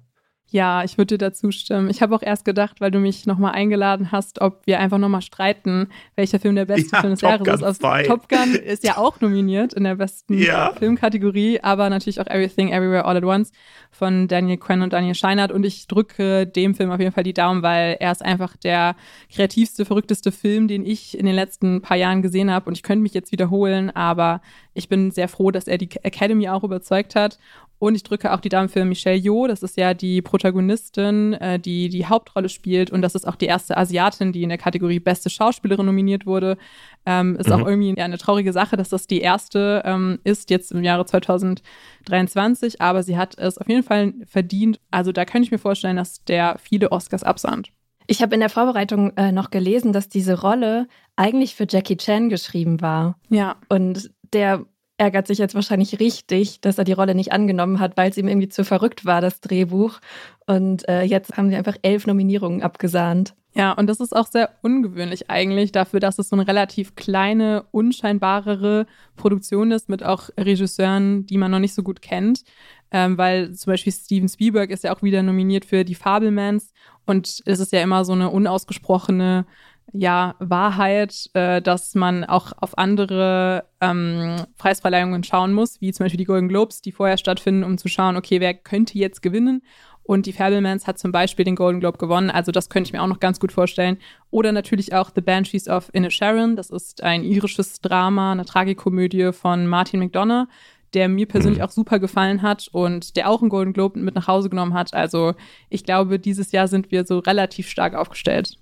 Ja, 0.52 0.84
ich 0.84 0.98
würde 0.98 1.18
dir 1.18 1.26
dazu 1.26 1.52
stimmen. 1.52 1.90
Ich 1.90 2.02
habe 2.02 2.16
auch 2.16 2.22
erst 2.22 2.46
gedacht, 2.46 2.80
weil 2.80 2.92
du 2.92 3.00
mich 3.00 3.26
nochmal 3.26 3.54
eingeladen 3.54 4.12
hast, 4.12 4.42
ob 4.42 4.62
wir 4.66 4.80
einfach 4.80 5.00
nochmal 5.00 5.22
streiten, 5.22 5.90
welcher 6.16 6.40
Film 6.40 6.56
der 6.56 6.66
beste 6.66 6.92
ja, 6.94 7.02
Film 7.02 7.14
des 7.14 7.22
Top 7.22 7.30
Jahres 7.30 7.46
Gun 7.46 7.56
ist. 7.56 7.84
Also, 7.84 8.08
Top 8.08 8.30
Gun 8.30 8.56
ist 8.56 8.84
ja 8.84 8.98
auch 8.98 9.20
nominiert 9.22 9.74
in 9.74 9.84
der 9.84 9.96
besten 9.96 10.38
ja. 10.38 10.72
Filmkategorie, 10.78 11.62
aber 11.62 11.90
natürlich 11.90 12.22
auch 12.22 12.28
Everything 12.28 12.70
Everywhere 12.70 13.06
All 13.06 13.18
at 13.18 13.24
Once 13.24 13.52
von 13.90 14.28
Daniel 14.28 14.58
Quinn 14.58 14.84
und 14.84 14.94
Daniel 14.94 15.16
Scheinert. 15.16 15.52
Und 15.52 15.66
ich 15.66 15.88
drücke 15.88 16.46
dem 16.46 16.76
Film 16.76 16.92
auf 16.92 17.00
jeden 17.00 17.12
Fall 17.12 17.24
die 17.24 17.34
Daumen, 17.34 17.64
weil 17.64 17.98
er 18.00 18.12
ist 18.12 18.24
einfach 18.24 18.56
der 18.56 18.96
kreativste, 19.34 19.84
verrückteste 19.84 20.32
Film, 20.32 20.68
den 20.68 20.86
ich 20.86 21.18
in 21.18 21.26
den 21.26 21.36
letzten 21.36 21.82
paar 21.82 21.98
Jahren 21.98 22.22
gesehen 22.22 22.52
habe. 22.52 22.68
Und 22.68 22.78
ich 22.78 22.84
könnte 22.84 23.02
mich 23.02 23.14
jetzt 23.14 23.32
wiederholen, 23.32 23.90
aber 23.90 24.42
ich 24.76 24.90
bin 24.90 25.10
sehr 25.10 25.28
froh, 25.28 25.52
dass 25.52 25.68
er 25.68 25.78
die 25.78 25.90
Academy 26.04 26.50
auch 26.50 26.64
überzeugt 26.64 27.16
hat. 27.16 27.40
Und 27.78 27.96
ich 27.96 28.04
drücke 28.04 28.34
auch 28.34 28.40
die 28.40 28.50
Daumen 28.50 28.70
für 28.70 28.86
Michelle 28.86 29.18
Yeoh. 29.18 29.48
Das 29.48 29.62
ist 29.62 29.78
ja 29.78 29.94
die 29.94 30.22
Protagonistin, 30.22 31.34
äh, 31.34 31.60
die 31.60 31.90
die 31.90 32.06
Hauptrolle 32.06 32.50
spielt. 32.50 32.90
Und 32.90 33.02
das 33.02 33.16
ist 33.16 33.28
auch 33.28 33.36
die 33.36 33.48
erste 33.48 33.78
Asiatin, 33.78 34.32
die 34.32 34.44
in 34.44 34.50
der 34.50 34.58
Kategorie 34.58 35.00
Beste 35.00 35.30
Schauspielerin 35.30 35.86
nominiert 35.86 36.26
wurde. 36.26 36.58
Ähm, 37.06 37.36
ist 37.36 37.48
mhm. 37.48 37.54
auch 37.54 37.68
irgendwie 37.68 38.00
eine 38.00 38.18
traurige 38.18 38.54
Sache, 38.54 38.78
dass 38.78 38.90
das 38.90 39.08
die 39.08 39.20
erste 39.20 39.82
ähm, 39.86 40.20
ist, 40.24 40.50
jetzt 40.50 40.72
im 40.72 40.84
Jahre 40.84 41.06
2023. 41.06 42.82
Aber 42.82 43.04
sie 43.04 43.18
hat 43.18 43.38
es 43.38 43.58
auf 43.58 43.68
jeden 43.68 43.84
Fall 43.84 44.14
verdient. 44.26 44.80
Also 44.92 45.12
da 45.12 45.26
könnte 45.26 45.46
ich 45.46 45.52
mir 45.52 45.60
vorstellen, 45.60 45.98
dass 45.98 46.24
der 46.24 46.58
viele 46.60 46.92
Oscars 46.92 47.24
absahnt. 47.24 47.72
Ich 48.08 48.22
habe 48.22 48.36
in 48.36 48.40
der 48.40 48.50
Vorbereitung 48.50 49.16
äh, 49.18 49.32
noch 49.32 49.50
gelesen, 49.50 49.92
dass 49.92 50.10
diese 50.10 50.40
Rolle 50.42 50.88
eigentlich 51.16 51.56
für 51.56 51.66
Jackie 51.68 51.98
Chan 51.98 52.30
geschrieben 52.30 52.82
war. 52.82 53.18
Ja. 53.30 53.56
Und 53.70 54.12
der 54.34 54.66
ärgert 54.98 55.28
sich 55.28 55.38
jetzt 55.38 55.56
wahrscheinlich 55.56 56.00
richtig, 56.00 56.62
dass 56.62 56.78
er 56.78 56.84
die 56.84 56.94
Rolle 56.94 57.16
nicht 57.16 57.32
angenommen 57.32 57.80
hat, 57.80 57.98
weil 57.98 58.10
es 58.10 58.18
ihm 58.18 58.28
irgendwie 58.28 58.50
zu 58.50 58.64
verrückt 58.64 59.06
war, 59.06 59.22
das 59.22 59.42
Drehbuch. 59.42 60.00
Und 60.46 60.88
äh, 60.88 61.04
jetzt 61.04 61.38
haben 61.38 61.50
sie 61.50 61.56
einfach 61.56 61.76
elf 61.82 62.08
Nominierungen 62.08 62.64
abgesahnt. 62.64 63.36
Ja, 63.58 63.72
und 63.72 63.88
das 63.88 64.02
ist 64.02 64.14
auch 64.14 64.28
sehr 64.28 64.50
ungewöhnlich 64.64 65.30
eigentlich 65.30 65.72
dafür, 65.72 66.02
dass 66.02 66.20
es 66.20 66.28
so 66.28 66.36
eine 66.36 66.46
relativ 66.46 66.96
kleine, 66.96 67.66
unscheinbarere 67.72 68.86
Produktion 69.16 69.72
ist 69.72 69.88
mit 69.88 70.04
auch 70.04 70.30
Regisseuren, 70.38 71.26
die 71.26 71.38
man 71.38 71.52
noch 71.52 71.60
nicht 71.60 71.74
so 71.74 71.82
gut 71.82 72.02
kennt. 72.02 72.44
Ähm, 72.92 73.18
weil 73.18 73.54
zum 73.54 73.72
Beispiel 73.72 73.94
Steven 73.94 74.30
Spielberg 74.30 74.72
ist 74.72 74.84
ja 74.84 74.94
auch 74.96 75.02
wieder 75.02 75.24
nominiert 75.24 75.66
für 75.66 75.84
die 75.86 75.96
Fabelmans 75.96 76.72
und 77.06 77.42
es 77.46 77.60
ist 77.60 77.72
ja 77.72 77.82
immer 77.82 78.06
so 78.06 78.14
eine 78.14 78.30
unausgesprochene 78.30 79.46
ja, 79.94 80.36
Wahrheit, 80.40 81.30
äh, 81.34 81.62
dass 81.62 81.96
man 81.96 82.24
auch 82.24 82.52
auf 82.58 82.78
andere 82.78 83.66
ähm, 83.82 84.36
Preisverleihungen 84.58 85.24
schauen 85.24 85.54
muss, 85.54 85.80
wie 85.80 85.94
zum 85.94 86.06
Beispiel 86.06 86.18
die 86.18 86.26
Golden 86.26 86.50
Globes, 86.50 86.82
die 86.82 86.92
vorher 86.92 87.18
stattfinden, 87.18 87.64
um 87.64 87.78
zu 87.78 87.88
schauen, 87.88 88.18
okay, 88.18 88.40
wer 88.40 88.54
könnte 88.54 88.98
jetzt 88.98 89.22
gewinnen. 89.22 89.62
Und 90.04 90.28
die 90.28 90.34
Fablemans 90.34 90.86
hat 90.86 91.00
zum 91.00 91.12
Beispiel 91.12 91.46
den 91.46 91.56
Golden 91.56 91.80
Globe 91.80 91.98
gewonnen, 91.98 92.30
also 92.30 92.52
das 92.52 92.70
könnte 92.70 92.90
ich 92.90 92.94
mir 92.94 93.02
auch 93.02 93.08
noch 93.08 93.20
ganz 93.20 93.40
gut 93.40 93.52
vorstellen. 93.52 93.98
Oder 94.30 94.52
natürlich 94.52 94.94
auch 94.94 95.10
The 95.14 95.22
Banshees 95.22 95.68
of 95.68 95.90
Inisharan, 95.94 96.56
das 96.56 96.70
ist 96.70 97.02
ein 97.02 97.24
irisches 97.24 97.82
Drama, 97.82 98.32
eine 98.32 98.46
Tragikomödie 98.46 99.32
von 99.34 99.66
Martin 99.66 100.02
McDonough, 100.02 100.48
der 100.94 101.10
mir 101.10 101.28
persönlich 101.28 101.60
mhm. 101.60 101.66
auch 101.66 101.72
super 101.72 101.98
gefallen 102.00 102.44
hat 102.44 102.70
und 102.72 103.16
der 103.16 103.30
auch 103.30 103.42
einen 103.42 103.50
Golden 103.50 103.74
Globe 103.74 104.00
mit 104.00 104.14
nach 104.14 104.28
Hause 104.28 104.50
genommen 104.50 104.76
hat. 104.76 104.94
Also 104.94 105.34
ich 105.70 105.84
glaube, 105.84 106.20
dieses 106.20 106.52
Jahr 106.52 106.68
sind 106.68 106.92
wir 106.92 107.06
so 107.06 107.20
relativ 107.20 107.68
stark 107.68 107.96
aufgestellt. 107.96 108.58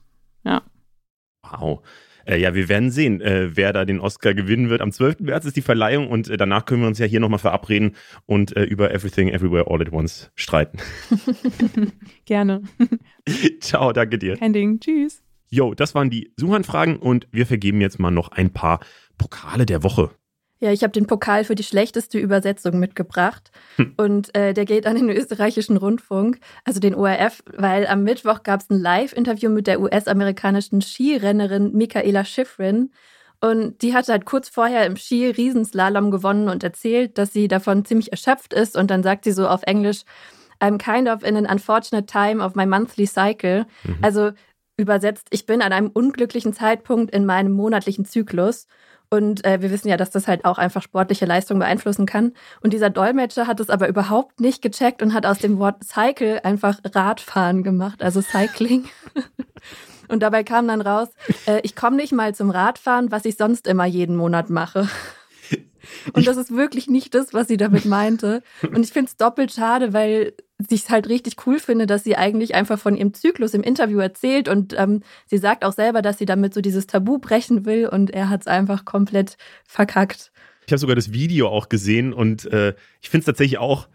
Ja. 0.46 0.62
Wow. 1.44 1.82
Äh, 2.26 2.40
ja, 2.40 2.56
wir 2.56 2.70
werden 2.70 2.92
sehen, 2.92 3.22
äh, 3.22 3.56
wer 3.56 3.74
da 3.74 3.86
den 3.86 4.00
Oscar 4.00 4.34
gewinnen 4.34 4.70
wird. 4.70 4.82
Am 4.82 4.92
12. 4.92 5.22
März 5.22 5.46
ist 5.46 5.58
die 5.58 5.62
Verleihung 5.62 6.08
und 6.08 6.30
äh, 6.30 6.38
danach 6.38 6.66
können 6.66 6.82
wir 6.82 6.88
uns 6.88 7.00
ja 7.00 7.06
hier 7.06 7.20
nochmal 7.20 7.40
verabreden 7.40 7.96
und 8.26 8.56
äh, 8.56 8.64
über 8.64 8.92
Everything 8.94 9.30
Everywhere 9.30 9.66
All 9.70 9.82
at 9.82 9.92
Once 9.92 10.32
streiten. 10.36 10.80
Gerne. 12.26 12.64
Ciao, 13.60 13.92
danke 13.92 14.18
dir. 14.18 14.38
Kein 14.38 14.54
Ding. 14.54 14.80
Tschüss. 14.80 15.22
Jo, 15.50 15.74
das 15.74 15.94
waren 15.94 16.10
die 16.10 16.34
Suchanfragen 16.38 16.98
und 16.98 17.28
wir 17.32 17.46
vergeben 17.46 17.82
jetzt 17.82 18.00
mal 18.00 18.12
noch 18.12 18.30
ein 18.30 18.52
paar 18.52 18.80
Pokale 19.18 19.66
der 19.66 19.84
Woche. 19.84 20.12
Ja, 20.64 20.72
ich 20.72 20.82
habe 20.82 20.94
den 20.94 21.08
Pokal 21.08 21.44
für 21.44 21.56
die 21.56 21.64
schlechteste 21.64 22.18
Übersetzung 22.18 22.80
mitgebracht. 22.80 23.52
Hm. 23.76 23.96
Und 23.98 24.34
äh, 24.34 24.54
der 24.54 24.64
geht 24.64 24.88
an 24.88 24.96
den 24.96 25.10
österreichischen 25.10 25.76
Rundfunk, 25.76 26.40
also 26.64 26.80
den 26.80 26.96
ORF, 26.96 27.44
weil 27.58 27.86
am 27.86 28.04
Mittwoch 28.04 28.44
gab 28.44 28.62
es 28.62 28.70
ein 28.70 28.80
Live-Interview 28.80 29.50
mit 29.50 29.68
der 29.68 29.82
US-amerikanischen 29.82 30.82
Skirennerin 30.82 31.74
Michaela 31.74 32.24
Schifrin. 32.24 32.92
Und 33.42 33.82
die 33.82 33.94
hatte 33.94 34.14
halt 34.14 34.24
kurz 34.24 34.48
vorher 34.48 34.86
im 34.86 34.96
Ski 34.96 35.30
Riesenslalom 35.32 36.12
gewonnen 36.12 36.48
und 36.48 36.64
erzählt, 36.64 37.18
dass 37.18 37.34
sie 37.34 37.50
davon 37.50 37.84
ziemlich 37.84 38.14
erschöpft 38.14 38.54
ist. 38.54 38.78
Und 38.78 38.90
dann 38.90 39.04
sagt 39.04 39.26
sie 39.26 39.34
so 39.34 39.50
auf 39.50 39.64
Englisch, 39.64 40.04
I'm 40.62 40.78
kind 40.78 41.10
of 41.10 41.24
in 41.24 41.36
an 41.36 41.46
unfortunate 41.46 42.06
time 42.06 42.42
of 42.42 42.56
my 42.56 42.66
monthly 42.66 43.06
cycle. 43.06 43.66
Mhm. 43.84 43.98
Also 44.02 44.32
übersetzt, 44.78 45.28
ich 45.32 45.46
bin 45.46 45.62
an 45.62 45.74
einem 45.74 45.90
unglücklichen 45.94 46.54
Zeitpunkt 46.54 47.14
in 47.14 47.26
meinem 47.26 47.52
monatlichen 47.52 48.06
Zyklus. 48.06 48.66
Und 49.14 49.46
äh, 49.46 49.62
wir 49.62 49.70
wissen 49.70 49.90
ja, 49.90 49.96
dass 49.96 50.10
das 50.10 50.28
halt 50.28 50.44
auch 50.44 50.58
einfach 50.58 50.82
sportliche 50.82 51.28
Leistung 51.28 51.60
beeinflussen 51.60 52.08
kann. 52.08 52.34
Und 52.62 52.74
dieser 52.74 52.90
Dolmetscher 52.90 53.46
hat 53.46 53.60
es 53.60 53.70
aber 53.70 53.88
überhaupt 53.88 54.40
nicht 54.40 54.64
gecheckt 54.64 55.04
und 55.04 55.14
hat 55.14 55.28
aus 55.28 55.38
dem 55.38 55.60
Wort 55.60 55.84
Cycle 55.84 56.40
einfach 56.44 56.80
Radfahren 56.84 57.62
gemacht, 57.62 58.02
also 58.02 58.22
Cycling. 58.22 58.86
und 60.08 60.24
dabei 60.24 60.44
kam 60.44 60.68
dann 60.68 60.82
raus, 60.82 61.10
äh, 61.46 61.60
ich 61.62 61.76
komme 61.76 61.98
nicht 61.98 62.12
mal 62.12 62.34
zum 62.34 62.50
Radfahren, 62.50 63.12
was 63.12 63.26
ich 63.26 63.38
sonst 63.38 63.68
immer 63.68 63.86
jeden 63.86 64.16
Monat 64.16 64.50
mache. 64.50 64.90
Und 66.14 66.28
das 66.28 66.38
ist 66.38 66.56
wirklich 66.56 66.88
nicht 66.88 67.14
das, 67.14 67.34
was 67.34 67.48
sie 67.48 67.58
damit 67.58 67.86
meinte. 67.86 68.42
Und 68.62 68.84
ich 68.84 68.92
finde 68.92 69.10
es 69.10 69.18
doppelt 69.18 69.52
schade, 69.52 69.94
weil 69.94 70.34
ich 70.70 70.84
es 70.84 70.90
halt 70.90 71.10
richtig 71.10 71.46
cool 71.46 71.60
finde, 71.60 71.86
dass 71.88 72.04
sie 72.04 72.16
eigentlich 72.16 72.56
einfach 72.56 72.80
von 72.80 72.96
ihrem 72.96 73.14
Zyklus 73.14 73.54
im 73.54 73.64
Interview 73.64 74.00
erzählt 74.00 74.48
und 74.48 74.74
ähm, 74.78 75.02
sie 75.26 75.38
sagt 75.38 75.66
auch 75.66 75.74
selber, 75.74 76.02
dass 76.02 76.18
sie 76.18 76.26
damit 76.26 76.54
so 76.54 76.62
dieses 76.62 76.88
Tabu 76.88 77.18
brechen 77.18 77.66
will 77.66 77.88
und 77.88 78.12
er 78.12 78.30
hat 78.30 78.42
es 78.42 78.48
einfach 78.48 78.86
komplett 78.86 79.38
verkackt. 79.66 80.32
Ich 80.66 80.72
habe 80.72 80.80
sogar 80.80 80.96
das 80.96 81.12
Video 81.12 81.50
auch 81.50 81.68
gesehen 81.68 82.14
und 82.14 82.46
äh, 82.46 82.74
ich 83.02 83.10
finde 83.10 83.22
es 83.22 83.26
tatsächlich 83.26 83.58
auch 83.58 83.88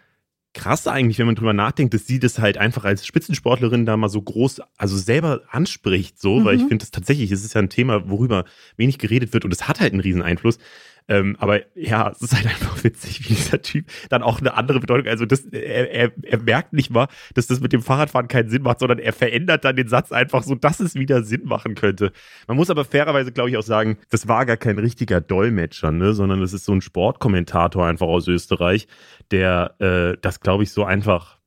krass 0.55 0.87
eigentlich, 0.87 1.19
wenn 1.19 1.27
man 1.27 1.35
drüber 1.35 1.53
nachdenkt, 1.53 1.95
dass 1.95 2.07
sie 2.07 2.19
das 2.19 2.39
halt 2.39 2.59
einfach 2.59 2.85
als 2.85 3.07
Spitzensportlerin 3.07 3.87
da 3.87 3.97
mal 3.97 4.09
so 4.09 4.21
groß, 4.21 4.61
also 4.77 4.97
selber 4.97 5.43
anspricht, 5.51 6.21
so, 6.21 6.41
mhm. 6.41 6.45
weil 6.45 6.57
ich 6.57 6.63
mhm. 6.63 6.69
finde 6.69 6.83
das 6.83 6.91
tatsächlich, 6.91 7.31
es 7.31 7.45
ist 7.45 7.55
ja 7.55 7.61
ein 7.61 7.71
Thema, 7.71 8.09
worüber 8.11 8.45
wenig 8.77 8.99
geredet 8.99 9.33
wird 9.33 9.45
und 9.45 9.53
es 9.53 9.69
hat 9.69 9.81
halt 9.81 9.93
einen 9.93 10.01
riesen 10.01 10.23
Einfluss. 10.23 10.59
Ähm, 11.09 11.37
aber 11.39 11.61
ja, 11.75 12.11
es 12.11 12.21
ist 12.21 12.37
halt 12.37 12.47
einfach 12.47 12.85
witzig, 12.85 13.21
wie 13.21 13.35
dieser 13.35 13.63
Typ 13.63 13.87
dann 14.11 14.23
auch 14.23 14.41
eine 14.41 14.55
andere 14.55 14.79
Bedeutung, 14.79 15.09
also 15.09 15.25
das, 15.25 15.47
er, 15.47 15.91
er, 15.91 16.13
er 16.23 16.39
merkt 16.39 16.75
nicht 16.75 16.91
mal, 16.91 17.09
dass 17.35 17.47
das 17.47 17.61
mit 17.61 17.73
dem 17.73 17.83
Fahrradfahren 17.83 18.29
keinen 18.29 18.51
Sinn 18.51 18.63
macht, 18.63 18.81
sondern 18.81 18.99
er 18.99 19.15
verändert 19.15 19.65
dann 19.65 19.77
den 19.77 19.89
Satz 19.89 20.13
einfach 20.13 20.43
so, 20.43 20.55
dass 20.55 20.81
es 20.81 20.95
wieder 20.95 21.23
Sinn 21.23 21.47
machen 21.47 21.75
könnte. 21.75 22.13
Man 22.47 22.59
muss 22.59 22.69
aber 22.69 22.85
fairerweise, 22.85 23.33
glaube 23.33 23.49
ich, 23.49 23.57
auch 23.57 23.63
sagen, 23.63 23.99
das 24.11 24.29
war 24.29 24.45
gar 24.45 24.59
kein 24.59 24.79
richtiger 24.79 25.21
Dolmetscher, 25.21 25.93
ne, 25.93 26.13
sondern 26.13 26.41
das 26.41 26.53
ist 26.53 26.67
so 26.67 26.73
ein 26.73 26.83
Sportkommentator 26.83 27.87
einfach 27.87 28.07
aus 28.07 28.29
Österreich, 28.29 28.87
der 29.31 29.75
äh, 29.79 30.19
das, 30.21 30.41
glaube 30.41 30.63
ich, 30.63 30.73
so 30.73 30.85
einfach 30.85 31.38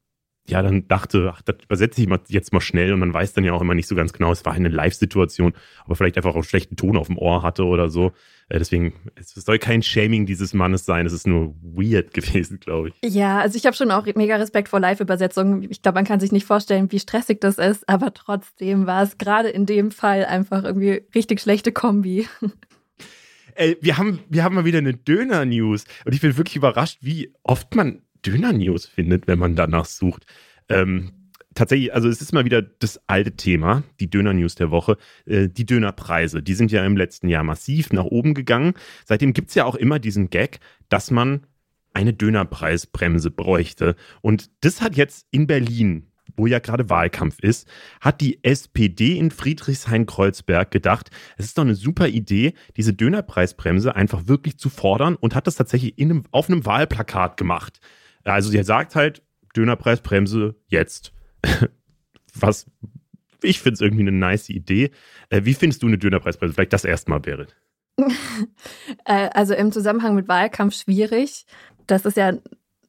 ja, 0.47 0.61
dann 0.61 0.87
dachte, 0.87 1.31
ach, 1.33 1.41
das 1.41 1.57
übersetze 1.63 2.01
ich 2.01 2.07
mal 2.07 2.19
jetzt 2.27 2.51
mal 2.51 2.61
schnell 2.61 2.93
und 2.93 2.99
man 2.99 3.13
weiß 3.13 3.33
dann 3.33 3.43
ja 3.43 3.53
auch 3.53 3.61
immer 3.61 3.75
nicht 3.75 3.87
so 3.87 3.95
ganz 3.95 4.11
genau, 4.11 4.31
es 4.31 4.43
war 4.43 4.53
eine 4.53 4.69
Live-Situation, 4.69 5.53
aber 5.85 5.95
vielleicht 5.95 6.17
einfach 6.17 6.31
auch 6.31 6.35
einen 6.35 6.43
schlechten 6.43 6.75
Ton 6.75 6.97
auf 6.97 7.07
dem 7.07 7.17
Ohr 7.17 7.43
hatte 7.43 7.65
oder 7.65 7.89
so. 7.89 8.11
Äh, 8.49 8.59
deswegen, 8.59 8.93
es 9.15 9.33
soll 9.33 9.59
kein 9.59 9.83
Shaming 9.83 10.25
dieses 10.25 10.53
Mannes 10.53 10.85
sein, 10.85 11.05
es 11.05 11.13
ist 11.13 11.27
nur 11.27 11.55
weird 11.61 12.13
gewesen, 12.13 12.59
glaube 12.59 12.89
ich. 12.89 13.13
Ja, 13.13 13.39
also 13.39 13.55
ich 13.55 13.65
habe 13.65 13.75
schon 13.75 13.91
auch 13.91 14.05
mega 14.15 14.35
Respekt 14.35 14.69
vor 14.69 14.79
Live-Übersetzungen. 14.79 15.67
Ich 15.69 15.81
glaube, 15.81 15.95
man 15.95 16.05
kann 16.05 16.19
sich 16.19 16.31
nicht 16.31 16.45
vorstellen, 16.45 16.91
wie 16.91 16.99
stressig 16.99 17.39
das 17.39 17.57
ist, 17.57 17.87
aber 17.87 18.13
trotzdem 18.13 18.87
war 18.87 19.03
es 19.03 19.17
gerade 19.17 19.49
in 19.49 19.65
dem 19.65 19.91
Fall 19.91 20.25
einfach 20.25 20.63
irgendwie 20.63 21.03
richtig 21.13 21.39
schlechte 21.39 21.71
Kombi. 21.71 22.27
Ey, 23.55 23.77
wir 23.81 23.97
haben, 23.97 24.19
wir 24.29 24.43
haben 24.43 24.55
mal 24.55 24.65
wieder 24.65 24.79
eine 24.79 24.93
Döner-News 24.93 25.85
und 26.05 26.13
ich 26.13 26.21
bin 26.21 26.35
wirklich 26.37 26.55
überrascht, 26.55 26.99
wie 27.01 27.33
oft 27.43 27.75
man 27.75 28.01
Döner-News 28.25 28.85
findet, 28.85 29.27
wenn 29.27 29.39
man 29.39 29.55
danach 29.55 29.85
sucht. 29.85 30.25
Ähm, 30.69 31.11
tatsächlich, 31.53 31.93
also 31.93 32.07
es 32.07 32.21
ist 32.21 32.33
mal 32.33 32.45
wieder 32.45 32.61
das 32.61 33.01
alte 33.07 33.35
Thema, 33.35 33.83
die 33.99 34.09
Döner-News 34.09 34.55
der 34.55 34.71
Woche. 34.71 34.97
Äh, 35.25 35.47
die 35.49 35.65
Dönerpreise, 35.65 36.41
die 36.41 36.53
sind 36.53 36.71
ja 36.71 36.85
im 36.85 36.97
letzten 36.97 37.29
Jahr 37.29 37.43
massiv 37.43 37.91
nach 37.93 38.05
oben 38.05 38.33
gegangen. 38.33 38.73
Seitdem 39.05 39.33
gibt 39.33 39.49
es 39.49 39.55
ja 39.55 39.65
auch 39.65 39.75
immer 39.75 39.99
diesen 39.99 40.29
Gag, 40.29 40.59
dass 40.89 41.11
man 41.11 41.45
eine 41.93 42.13
Dönerpreisbremse 42.13 43.31
bräuchte. 43.31 43.95
Und 44.21 44.49
das 44.61 44.81
hat 44.81 44.95
jetzt 44.95 45.27
in 45.31 45.47
Berlin 45.47 46.07
wo 46.37 46.47
ja 46.47 46.59
gerade 46.59 46.89
Wahlkampf 46.89 47.39
ist, 47.39 47.67
hat 47.99 48.21
die 48.21 48.43
SPD 48.43 49.17
in 49.17 49.31
Friedrichshain-Kreuzberg 49.31 50.71
gedacht, 50.71 51.09
es 51.37 51.45
ist 51.45 51.57
doch 51.57 51.63
eine 51.63 51.75
super 51.75 52.07
Idee, 52.07 52.53
diese 52.77 52.93
Dönerpreisbremse 52.93 53.95
einfach 53.95 54.27
wirklich 54.27 54.57
zu 54.57 54.69
fordern 54.69 55.15
und 55.15 55.35
hat 55.35 55.47
das 55.47 55.55
tatsächlich 55.55 55.99
einem, 55.99 56.23
auf 56.31 56.49
einem 56.49 56.65
Wahlplakat 56.65 57.37
gemacht. 57.37 57.79
Also 58.23 58.49
sie 58.49 58.63
sagt 58.63 58.95
halt, 58.95 59.21
Dönerpreisbremse 59.55 60.55
jetzt. 60.67 61.13
Was, 62.33 62.69
ich 63.41 63.59
finde 63.59 63.73
es 63.75 63.81
irgendwie 63.81 64.03
eine 64.03 64.11
nice 64.11 64.49
Idee. 64.49 64.91
Äh, 65.29 65.41
wie 65.43 65.53
findest 65.53 65.83
du 65.83 65.87
eine 65.87 65.97
Dönerpreisbremse? 65.97 66.53
Vielleicht 66.53 66.73
das 66.73 66.85
erstmal, 66.85 67.19
Berit. 67.19 67.55
Äh, 69.05 69.29
also 69.33 69.53
im 69.53 69.71
Zusammenhang 69.71 70.15
mit 70.15 70.27
Wahlkampf 70.27 70.75
schwierig. 70.75 71.45
Das 71.87 72.05
ist 72.05 72.17
ja 72.17 72.33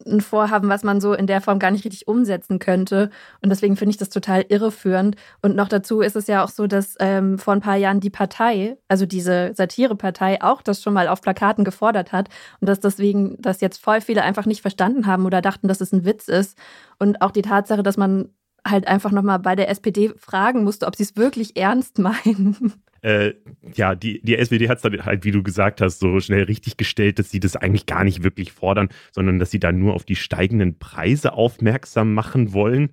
ein 0.07 0.21
Vorhaben, 0.21 0.69
was 0.69 0.83
man 0.83 1.01
so 1.01 1.15
in 1.15 1.27
der 1.27 1.41
Form 1.41 1.59
gar 1.59 1.71
nicht 1.71 1.85
richtig 1.85 2.09
umsetzen 2.09 2.59
könnte. 2.59 3.11
Und 3.41 3.51
deswegen 3.51 3.77
finde 3.77 3.91
ich 3.91 3.97
das 3.97 4.09
total 4.09 4.45
irreführend. 4.49 5.17
Und 5.43 5.57
noch 5.57 5.69
dazu 5.69 6.01
ist 6.01 6.17
es 6.17 6.27
ja 6.27 6.45
auch 6.45 6.49
so, 6.49 6.67
dass 6.67 6.97
ähm, 7.01 7.39
vor 7.39 7.55
ein 7.55 7.61
paar 7.61 7.77
Jahren 7.77 8.01
die 8.01 8.11
Partei, 8.11 8.77
also 8.89 9.07
diese 9.07 9.53
Satirepartei, 9.55 10.43
auch 10.43 10.63
das 10.63 10.83
schon 10.83 10.95
mal 10.95 11.09
auf 11.09 11.21
Plakaten 11.21 11.65
gefordert 11.65 12.13
hat. 12.13 12.29
Und 12.61 12.69
dass 12.69 12.81
deswegen 12.81 13.37
das 13.41 13.61
jetzt 13.61 13.83
voll 13.83 14.01
viele 14.01 14.23
einfach 14.23 14.47
nicht 14.47 14.63
verstanden 14.63 15.07
haben 15.07 15.27
oder 15.27 15.43
dachten, 15.43 15.69
dass 15.69 15.81
es 15.81 15.93
ein 15.93 16.05
Witz 16.05 16.29
ist. 16.29 16.59
Und 16.99 17.23
auch 17.23 17.31
die 17.31 17.43
Tatsache, 17.43 17.83
dass 17.83 17.97
man 17.97 18.31
halt 18.67 18.87
einfach 18.87 19.11
nochmal 19.11 19.39
bei 19.39 19.57
der 19.57 19.69
SPD 19.69 20.13
fragen 20.17 20.65
musste, 20.65 20.87
ob 20.87 20.97
sie 20.97 21.03
es 21.03 21.17
wirklich 21.17 21.57
ernst 21.57 21.99
meinen 21.99 22.83
äh, 23.03 23.35
ja, 23.75 23.95
die, 23.97 24.23
die 24.23 24.37
SPD 24.37 24.69
hat 24.69 24.77
es 24.77 24.83
dann 24.83 25.05
halt, 25.05 25.25
wie 25.25 25.33
du 25.33 25.43
gesagt 25.43 25.81
hast, 25.81 25.99
so 25.99 26.21
schnell 26.21 26.45
richtig 26.45 26.77
gestellt, 26.77 27.19
dass 27.19 27.31
sie 27.31 27.41
das 27.41 27.57
eigentlich 27.57 27.87
gar 27.87 28.05
nicht 28.05 28.23
wirklich 28.23 28.53
fordern, 28.53 28.89
sondern 29.11 29.39
dass 29.41 29.51
sie 29.51 29.59
da 29.59 29.73
nur 29.73 29.95
auf 29.95 30.05
die 30.05 30.17
steigenden 30.17 30.79
Preise 30.79 31.33
aufmerksam 31.33 32.15
machen 32.15 32.53
wollen. 32.53 32.91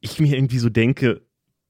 Ich 0.00 0.20
mir 0.20 0.36
irgendwie 0.36 0.58
so 0.58 0.68
denke, 0.70 1.22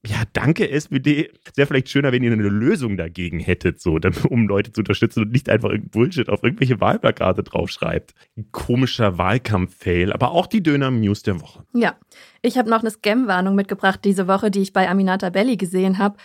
ja, 0.05 0.23
danke 0.33 0.69
SPD. 0.69 1.31
Wäre 1.55 1.67
vielleicht 1.67 1.89
schöner, 1.89 2.11
wenn 2.11 2.23
ihr 2.23 2.31
eine 2.31 2.41
Lösung 2.41 2.97
dagegen 2.97 3.39
hättet, 3.39 3.79
so, 3.79 3.99
um 4.29 4.47
Leute 4.47 4.71
zu 4.71 4.81
unterstützen 4.81 5.23
und 5.23 5.31
nicht 5.31 5.47
einfach 5.47 5.71
Bullshit 5.91 6.27
auf 6.27 6.43
irgendwelche 6.43 6.81
Wahlplakate 6.81 7.43
draufschreibt. 7.43 8.15
komischer 8.51 9.17
Wahlkampf-Fail, 9.17 10.11
aber 10.11 10.31
auch 10.31 10.47
die 10.47 10.63
Döner-News 10.63 11.21
der 11.23 11.39
Woche. 11.41 11.63
Ja, 11.73 11.95
ich 12.41 12.57
habe 12.57 12.69
noch 12.69 12.81
eine 12.81 12.89
Scam-Warnung 12.89 13.53
mitgebracht 13.53 13.99
diese 14.03 14.27
Woche, 14.27 14.49
die 14.49 14.61
ich 14.61 14.73
bei 14.73 14.89
Aminata 14.89 15.29
Belli 15.29 15.57
gesehen 15.57 15.99
habe. 15.99 16.17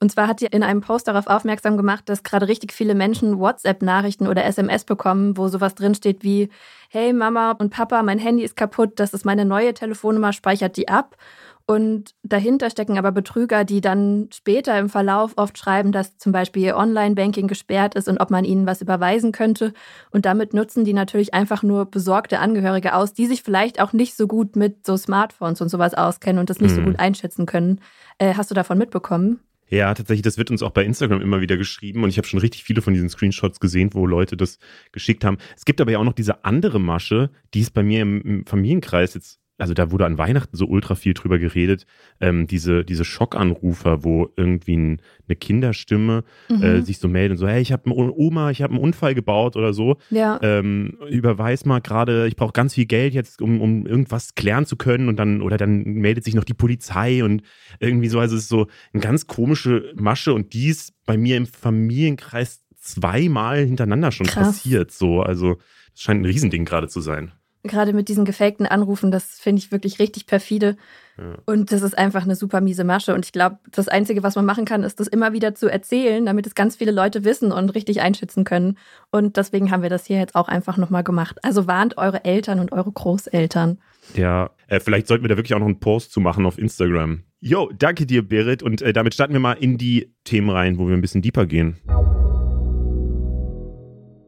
Und 0.00 0.12
zwar 0.12 0.28
hat 0.28 0.40
sie 0.40 0.46
in 0.46 0.62
einem 0.62 0.80
Post 0.80 1.08
darauf 1.08 1.26
aufmerksam 1.26 1.76
gemacht, 1.76 2.08
dass 2.08 2.22
gerade 2.22 2.46
richtig 2.46 2.72
viele 2.72 2.94
Menschen 2.94 3.38
WhatsApp-Nachrichten 3.38 4.28
oder 4.28 4.44
SMS 4.44 4.84
bekommen, 4.84 5.36
wo 5.36 5.48
sowas 5.48 5.74
drinsteht 5.74 6.22
wie, 6.22 6.50
hey 6.88 7.12
Mama 7.12 7.52
und 7.52 7.70
Papa, 7.70 8.02
mein 8.02 8.18
Handy 8.18 8.44
ist 8.44 8.56
kaputt, 8.56 8.92
das 8.96 9.14
ist 9.14 9.24
meine 9.24 9.44
neue 9.44 9.72
Telefonnummer, 9.72 10.32
speichert 10.32 10.76
die 10.76 10.88
ab. 10.88 11.16
Und 11.66 12.14
dahinter 12.22 12.68
stecken 12.68 12.98
aber 12.98 13.10
Betrüger, 13.10 13.64
die 13.64 13.80
dann 13.80 14.28
später 14.34 14.78
im 14.78 14.90
Verlauf 14.90 15.32
oft 15.36 15.56
schreiben, 15.56 15.92
dass 15.92 16.18
zum 16.18 16.30
Beispiel 16.30 16.62
ihr 16.62 16.76
Online-Banking 16.76 17.48
gesperrt 17.48 17.94
ist 17.94 18.06
und 18.06 18.18
ob 18.18 18.30
man 18.30 18.44
ihnen 18.44 18.66
was 18.66 18.82
überweisen 18.82 19.32
könnte. 19.32 19.72
Und 20.10 20.26
damit 20.26 20.52
nutzen 20.52 20.84
die 20.84 20.92
natürlich 20.92 21.32
einfach 21.32 21.62
nur 21.62 21.86
besorgte 21.86 22.38
Angehörige 22.38 22.94
aus, 22.94 23.14
die 23.14 23.26
sich 23.26 23.42
vielleicht 23.42 23.80
auch 23.80 23.94
nicht 23.94 24.14
so 24.14 24.26
gut 24.26 24.56
mit 24.56 24.84
so 24.84 24.98
Smartphones 24.98 25.62
und 25.62 25.70
sowas 25.70 25.94
auskennen 25.94 26.38
und 26.38 26.50
das 26.50 26.60
nicht 26.60 26.72
mhm. 26.72 26.76
so 26.76 26.82
gut 26.82 26.98
einschätzen 26.98 27.46
können. 27.46 27.80
Äh, 28.18 28.34
hast 28.34 28.50
du 28.50 28.54
davon 28.54 28.76
mitbekommen? 28.76 29.40
Ja, 29.70 29.94
tatsächlich, 29.94 30.22
das 30.22 30.36
wird 30.36 30.50
uns 30.50 30.62
auch 30.62 30.70
bei 30.70 30.84
Instagram 30.84 31.22
immer 31.22 31.40
wieder 31.40 31.56
geschrieben 31.56 32.04
und 32.04 32.10
ich 32.10 32.18
habe 32.18 32.28
schon 32.28 32.40
richtig 32.40 32.62
viele 32.64 32.82
von 32.82 32.92
diesen 32.92 33.08
Screenshots 33.08 33.58
gesehen, 33.58 33.90
wo 33.94 34.06
Leute 34.06 34.36
das 34.36 34.58
geschickt 34.92 35.24
haben. 35.24 35.38
Es 35.56 35.64
gibt 35.64 35.80
aber 35.80 35.90
ja 35.90 35.98
auch 35.98 36.04
noch 36.04 36.12
diese 36.12 36.44
andere 36.44 36.78
Masche, 36.78 37.30
die 37.54 37.60
ist 37.60 37.72
bei 37.72 37.82
mir 37.82 38.02
im, 38.02 38.20
im 38.20 38.46
Familienkreis 38.46 39.14
jetzt 39.14 39.40
also 39.56 39.72
da 39.72 39.90
wurde 39.90 40.06
an 40.06 40.18
Weihnachten 40.18 40.56
so 40.56 40.66
ultra 40.66 40.94
viel 40.94 41.14
drüber 41.14 41.38
geredet, 41.38 41.86
ähm, 42.20 42.46
diese, 42.46 42.84
diese 42.84 43.04
Schockanrufer, 43.04 44.02
wo 44.02 44.28
irgendwie 44.36 44.76
ein, 44.76 45.02
eine 45.28 45.36
Kinderstimme 45.36 46.24
äh, 46.50 46.52
mhm. 46.52 46.62
äh, 46.62 46.82
sich 46.82 46.98
so 46.98 47.08
meldet 47.08 47.32
und 47.32 47.38
so, 47.38 47.48
hey, 47.48 47.62
ich 47.62 47.72
habe 47.72 47.90
Oma, 47.90 48.50
ich 48.50 48.62
habe 48.62 48.74
einen 48.74 48.82
Unfall 48.82 49.14
gebaut 49.14 49.56
oder 49.56 49.72
so. 49.72 49.96
Ja. 50.10 50.40
Ähm, 50.42 50.98
überweis 51.08 51.64
mal 51.64 51.80
gerade, 51.80 52.26
ich 52.26 52.36
brauche 52.36 52.52
ganz 52.52 52.74
viel 52.74 52.86
Geld 52.86 53.14
jetzt, 53.14 53.40
um, 53.40 53.60
um 53.60 53.86
irgendwas 53.86 54.34
klären 54.34 54.66
zu 54.66 54.76
können 54.76 55.08
und 55.08 55.16
dann, 55.16 55.40
oder 55.40 55.56
dann 55.56 55.84
meldet 55.84 56.24
sich 56.24 56.34
noch 56.34 56.44
die 56.44 56.54
Polizei 56.54 57.22
und 57.22 57.42
irgendwie 57.78 58.08
so, 58.08 58.18
also 58.18 58.36
es 58.36 58.42
ist 58.42 58.48
so 58.48 58.66
eine 58.92 59.02
ganz 59.02 59.26
komische 59.26 59.92
Masche 59.94 60.34
und 60.34 60.52
dies 60.52 60.92
bei 61.06 61.16
mir 61.16 61.36
im 61.36 61.46
Familienkreis 61.46 62.64
zweimal 62.76 63.64
hintereinander 63.64 64.10
schon 64.10 64.26
Krass. 64.26 64.48
passiert. 64.48 64.90
So, 64.90 65.22
also 65.22 65.58
das 65.92 66.02
scheint 66.02 66.22
ein 66.22 66.26
Riesending 66.26 66.64
gerade 66.64 66.88
zu 66.88 67.00
sein 67.00 67.32
gerade 67.64 67.92
mit 67.92 68.08
diesen 68.08 68.24
gefakten 68.24 68.66
Anrufen, 68.66 69.10
das 69.10 69.38
finde 69.40 69.60
ich 69.60 69.72
wirklich 69.72 69.98
richtig 69.98 70.26
perfide. 70.26 70.76
Ja. 71.18 71.36
Und 71.46 71.72
das 71.72 71.82
ist 71.82 71.96
einfach 71.96 72.24
eine 72.24 72.36
super 72.36 72.60
miese 72.60 72.84
Masche. 72.84 73.14
Und 73.14 73.24
ich 73.24 73.32
glaube, 73.32 73.58
das 73.70 73.88
Einzige, 73.88 74.22
was 74.22 74.36
man 74.36 74.44
machen 74.44 74.64
kann, 74.64 74.82
ist 74.82 75.00
das 75.00 75.08
immer 75.08 75.32
wieder 75.32 75.54
zu 75.54 75.68
erzählen, 75.68 76.24
damit 76.26 76.46
es 76.46 76.54
ganz 76.54 76.76
viele 76.76 76.92
Leute 76.92 77.24
wissen 77.24 77.52
und 77.52 77.70
richtig 77.70 78.00
einschätzen 78.00 78.44
können. 78.44 78.78
Und 79.10 79.36
deswegen 79.36 79.70
haben 79.70 79.82
wir 79.82 79.90
das 79.90 80.06
hier 80.06 80.18
jetzt 80.18 80.34
auch 80.34 80.48
einfach 80.48 80.76
nochmal 80.76 81.04
gemacht. 81.04 81.38
Also 81.42 81.66
warnt 81.66 81.98
eure 81.98 82.24
Eltern 82.24 82.60
und 82.60 82.72
eure 82.72 82.92
Großeltern. 82.92 83.78
Ja, 84.14 84.50
äh, 84.68 84.80
vielleicht 84.80 85.06
sollten 85.06 85.24
wir 85.24 85.28
da 85.28 85.36
wirklich 85.36 85.54
auch 85.54 85.60
noch 85.60 85.66
einen 85.66 85.80
Post 85.80 86.12
zu 86.12 86.20
machen 86.20 86.44
auf 86.46 86.58
Instagram. 86.58 87.22
Jo, 87.40 87.70
danke 87.78 88.06
dir, 88.06 88.26
Berit. 88.26 88.62
Und 88.62 88.82
äh, 88.82 88.92
damit 88.92 89.14
starten 89.14 89.32
wir 89.32 89.40
mal 89.40 89.52
in 89.52 89.78
die 89.78 90.12
Themen 90.24 90.50
rein, 90.50 90.78
wo 90.78 90.88
wir 90.88 90.94
ein 90.94 91.00
bisschen 91.00 91.22
deeper 91.22 91.46
gehen. 91.46 91.76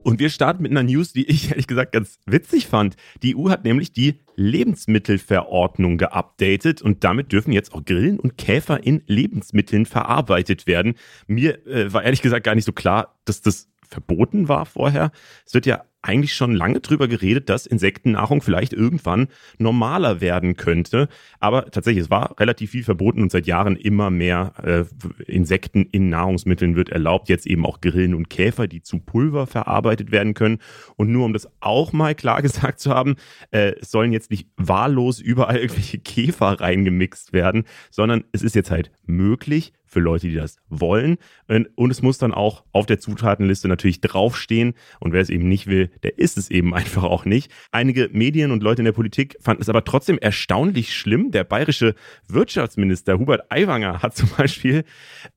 Und 0.07 0.21
wir 0.21 0.31
starten 0.31 0.63
mit 0.63 0.71
einer 0.71 0.85
News, 0.85 1.13
die 1.13 1.29
ich 1.29 1.51
ehrlich 1.51 1.67
gesagt 1.67 1.91
ganz 1.91 2.21
witzig 2.27 2.69
fand. 2.69 2.95
Die 3.25 3.37
EU 3.37 3.51
hat 3.51 3.65
nämlich 3.65 3.93
die 3.93 4.21
Lebensmittelverordnung 4.37 5.99
geupdatet 5.99 6.81
und 6.81 7.03
damit 7.03 7.33
dürfen 7.33 7.51
jetzt 7.51 7.75
auch 7.75 7.85
Grillen 7.85 8.21
und 8.21 8.39
Käfer 8.39 8.85
in 8.85 9.03
Lebensmitteln 9.09 9.85
verarbeitet 9.85 10.69
werden. 10.69 10.95
Mir 11.27 11.67
äh, 11.67 11.93
war 11.93 12.05
ehrlich 12.05 12.23
gesagt 12.23 12.45
gar 12.45 12.55
nicht 12.55 12.67
so 12.67 12.73
klar, 12.73 13.19
dass 13.25 13.43
das 13.43 13.69
verboten 13.89 14.47
war 14.47 14.65
vorher. 14.65 15.11
Es 15.45 15.55
wird 15.55 15.67
ja 15.67 15.83
eigentlich 16.07 16.35
schon 16.35 16.55
lange 16.55 16.81
drüber 16.81 17.09
geredet, 17.09 17.49
dass 17.49 17.67
Insektennahrung 17.67 18.41
vielleicht 18.41 18.73
irgendwann 18.73 19.29
normaler 19.59 20.21
werden 20.21 20.57
könnte. 20.57 21.09
Aber 21.41 21.71
tatsächlich, 21.71 22.05
es 22.05 22.11
war 22.11 22.39
relativ 22.39 22.71
viel 22.71 22.85
verboten 22.85 23.23
und 23.23 23.31
seit 23.31 23.47
Jahren 23.47 23.77
immer 23.77 24.11
mehr 24.11 24.53
äh, 24.63 24.85
Insekten 25.25 25.87
in 25.91 26.09
Nahrungsmitteln 26.09 26.77
wird 26.77 26.91
erlaubt. 26.91 27.29
Jetzt 27.29 27.47
eben 27.47 27.67
auch 27.67 27.81
Grillen 27.81 28.15
und 28.15 28.31
Käfer, 28.31 28.69
die 28.69 28.83
zu 28.83 28.99
Pulver 28.99 29.47
verarbeitet 29.47 30.13
werden 30.13 30.35
können. 30.35 30.59
Und 30.97 31.11
nur 31.11 31.25
um 31.25 31.33
das 31.33 31.49
auch 31.61 31.93
mal 31.93 32.15
klar 32.15 32.43
gesagt 32.47 32.81
zu 32.81 32.91
haben, 32.91 33.17
äh, 33.51 33.73
sollen 33.81 34.13
jetzt 34.13 34.31
nicht 34.31 34.49
wahllos 34.57 35.21
überall 35.21 35.57
irgendwelche 35.67 35.99
Käfer 35.99 36.61
reingemixt 36.61 37.33
werden, 37.33 37.65
sondern 37.91 38.25
es 38.33 38.43
ist 38.43 38.55
jetzt 38.55 38.71
halt 38.71 38.91
möglich, 39.07 39.73
für 39.87 40.01
Leute, 40.01 40.29
die 40.29 40.35
das 40.35 40.57
wollen. 40.69 41.17
Und 41.47 41.91
es 41.91 42.03
muss 42.03 42.19
dann 42.19 42.35
auch 42.35 42.65
auf 42.73 42.87
der 42.87 42.99
Zutatenliste 42.99 43.69
natürlich 43.69 44.01
draufstehen. 44.01 44.75
Und 45.01 45.13
wer 45.13 45.21
es 45.21 45.31
eben 45.31 45.49
nicht 45.49 45.67
will, 45.67 45.91
der 46.03 46.19
ist 46.19 46.37
es 46.37 46.51
eben 46.51 46.75
einfach 46.75 47.05
auch 47.05 47.25
nicht. 47.25 47.51
Einige 47.71 48.09
Medien 48.13 48.51
und 48.51 48.63
Leute 48.63 48.83
in 48.83 48.87
der 48.87 48.93
Politik 48.93 49.37
fanden 49.41 49.63
es 49.63 49.69
aber 49.69 49.85
trotzdem 49.85 50.19
erstaunlich 50.19 50.95
schlimm. 50.95 51.31
Der 51.31 51.45
bayerische 51.45 51.95
Wirtschaftsminister 52.29 53.19
Hubert 53.19 53.51
Aiwanger 53.51 54.03
hat 54.03 54.17
zum 54.17 54.29
Beispiel 54.37 54.85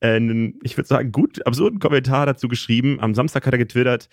einen, 0.00 0.58
ich 0.62 0.76
würde 0.76 0.88
sagen, 0.88 1.12
gut 1.12 1.46
absurden 1.46 1.78
Kommentar 1.78 2.26
dazu 2.26 2.48
geschrieben. 2.48 2.98
Am 3.00 3.14
Samstag 3.14 3.46
hat 3.46 3.54
er 3.54 3.58
getwittert, 3.58 4.08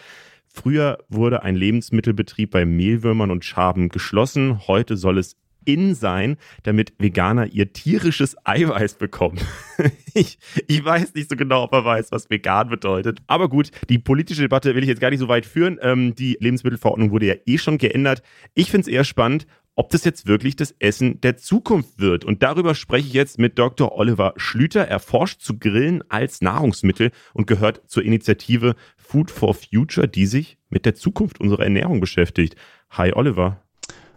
Früher 0.50 0.97
wurde 1.10 1.43
ein 1.43 1.56
Lebensmittelbetrieb 1.56 2.52
bei 2.52 2.65
Mehlwürmern 2.65 3.30
und 3.30 3.45
Schaben 3.45 3.89
geschlossen. 3.89 4.65
Heute 4.67 4.97
soll 4.97 5.19
es 5.19 5.36
in 5.67 5.93
sein, 5.93 6.38
damit 6.63 6.93
Veganer 6.97 7.47
ihr 7.47 7.73
tierisches 7.73 8.36
Eiweiß 8.45 8.95
bekommen. 8.95 9.39
ich, 10.13 10.39
ich 10.67 10.84
weiß 10.84 11.13
nicht 11.13 11.30
so 11.30 11.36
genau, 11.36 11.63
ob 11.63 11.73
er 11.73 11.86
weiß, 11.86 12.12
was 12.12 12.30
vegan 12.30 12.69
bedeutet. 12.69 13.19
Aber 13.27 13.49
gut, 13.49 13.71
die 13.89 13.99
politische 13.99 14.41
Debatte 14.41 14.73
will 14.73 14.84
ich 14.84 14.89
jetzt 14.89 15.01
gar 15.01 15.10
nicht 15.10 15.19
so 15.19 15.27
weit 15.27 15.45
führen. 15.45 15.77
Ähm, 15.82 16.15
die 16.15 16.38
Lebensmittelverordnung 16.39 17.12
wurde 17.12 17.27
ja 17.27 17.36
eh 17.45 17.58
schon 17.58 17.77
geändert. 17.77 18.23
Ich 18.53 18.71
finde 18.71 18.88
es 18.89 18.93
eher 18.93 19.03
spannend, 19.03 19.45
ob 19.75 19.91
das 19.91 20.03
jetzt 20.06 20.25
wirklich 20.25 20.56
das 20.56 20.75
Essen 20.80 21.21
der 21.21 21.38
Zukunft 21.38 21.99
wird. 21.99 22.25
Und 22.25 22.41
darüber 22.41 22.73
spreche 22.73 23.08
ich 23.08 23.13
jetzt 23.13 23.38
mit 23.38 23.60
Dr. 23.60 23.91
Oliver 23.91 24.34
Schlüter. 24.38 24.88
Er 24.88 24.99
forscht 24.99 25.41
zu 25.41 25.60
Grillen 25.60 26.03
als 26.10 26.41
Nahrungsmittel 26.41 27.12
und 27.34 27.45
gehört 27.45 27.82
zur 27.86 28.03
Initiative 28.03 28.75
Food 28.97 29.30
for 29.30 29.53
Future, 29.53 30.08
die 30.08 30.25
sich 30.25 30.58
mit 30.69 30.86
der 30.86 30.95
Zukunft 30.95 31.39
unserer 31.39 31.63
Ernährung 31.63 31.99
beschäftigt. 31.99 32.56
Hi 32.89 33.13
Oliver. 33.13 33.62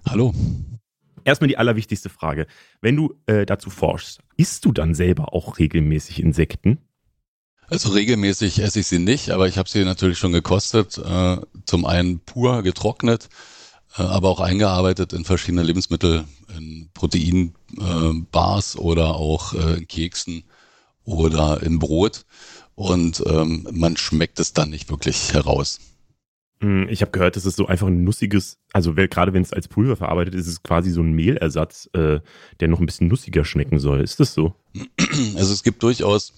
Hallo. 0.08 0.32
Erstmal 1.24 1.48
die 1.48 1.58
allerwichtigste 1.58 2.08
Frage. 2.08 2.46
Wenn 2.80 2.96
du 2.96 3.14
äh, 3.26 3.46
dazu 3.46 3.70
forschst, 3.70 4.20
isst 4.36 4.64
du 4.64 4.72
dann 4.72 4.94
selber 4.94 5.32
auch 5.34 5.58
regelmäßig 5.58 6.20
Insekten? 6.22 6.78
Also 7.68 7.90
regelmäßig 7.90 8.58
esse 8.58 8.80
ich 8.80 8.88
sie 8.88 8.98
nicht, 8.98 9.30
aber 9.30 9.46
ich 9.46 9.56
habe 9.56 9.68
sie 9.68 9.84
natürlich 9.84 10.18
schon 10.18 10.32
gekostet. 10.32 10.98
Äh, 10.98 11.36
zum 11.66 11.86
einen 11.86 12.18
pur 12.18 12.62
getrocknet, 12.62 13.28
äh, 13.96 14.02
aber 14.02 14.28
auch 14.28 14.40
eingearbeitet 14.40 15.12
in 15.12 15.24
verschiedene 15.24 15.62
Lebensmittel, 15.62 16.24
in 16.56 16.90
Proteinbars 16.94 18.74
äh, 18.74 18.78
oder 18.78 19.14
auch 19.14 19.54
äh, 19.54 19.78
in 19.78 19.86
Keksen 19.86 20.42
oder 21.04 21.62
in 21.62 21.78
Brot. 21.78 22.24
Und 22.74 23.22
ähm, 23.26 23.68
man 23.70 23.96
schmeckt 23.96 24.40
es 24.40 24.52
dann 24.52 24.70
nicht 24.70 24.90
wirklich 24.90 25.32
heraus. 25.32 25.78
Hm, 26.62 26.88
ich 26.90 27.00
habe 27.00 27.10
gehört, 27.10 27.36
das 27.36 27.46
ist 27.46 27.56
so 27.56 27.66
einfach 27.66 27.86
ein 27.86 28.04
nussiges, 28.04 28.58
also 28.72 28.94
gerade 28.94 29.32
wenn 29.32 29.42
es 29.42 29.52
als 29.52 29.66
Pulver 29.66 29.96
verarbeitet 29.96 30.34
ist, 30.34 30.46
ist 30.46 30.52
es 30.52 30.62
quasi 30.62 30.90
so 30.90 31.00
ein 31.00 31.12
Mehlersatz, 31.12 31.88
äh, 31.94 32.20
der 32.60 32.68
noch 32.68 32.80
ein 32.80 32.86
bisschen 32.86 33.08
nussiger 33.08 33.44
schmecken 33.44 33.78
soll. 33.78 34.00
Ist 34.00 34.20
das 34.20 34.34
so? 34.34 34.54
Also 35.36 35.52
es 35.52 35.62
gibt 35.62 35.82
durchaus 35.82 36.34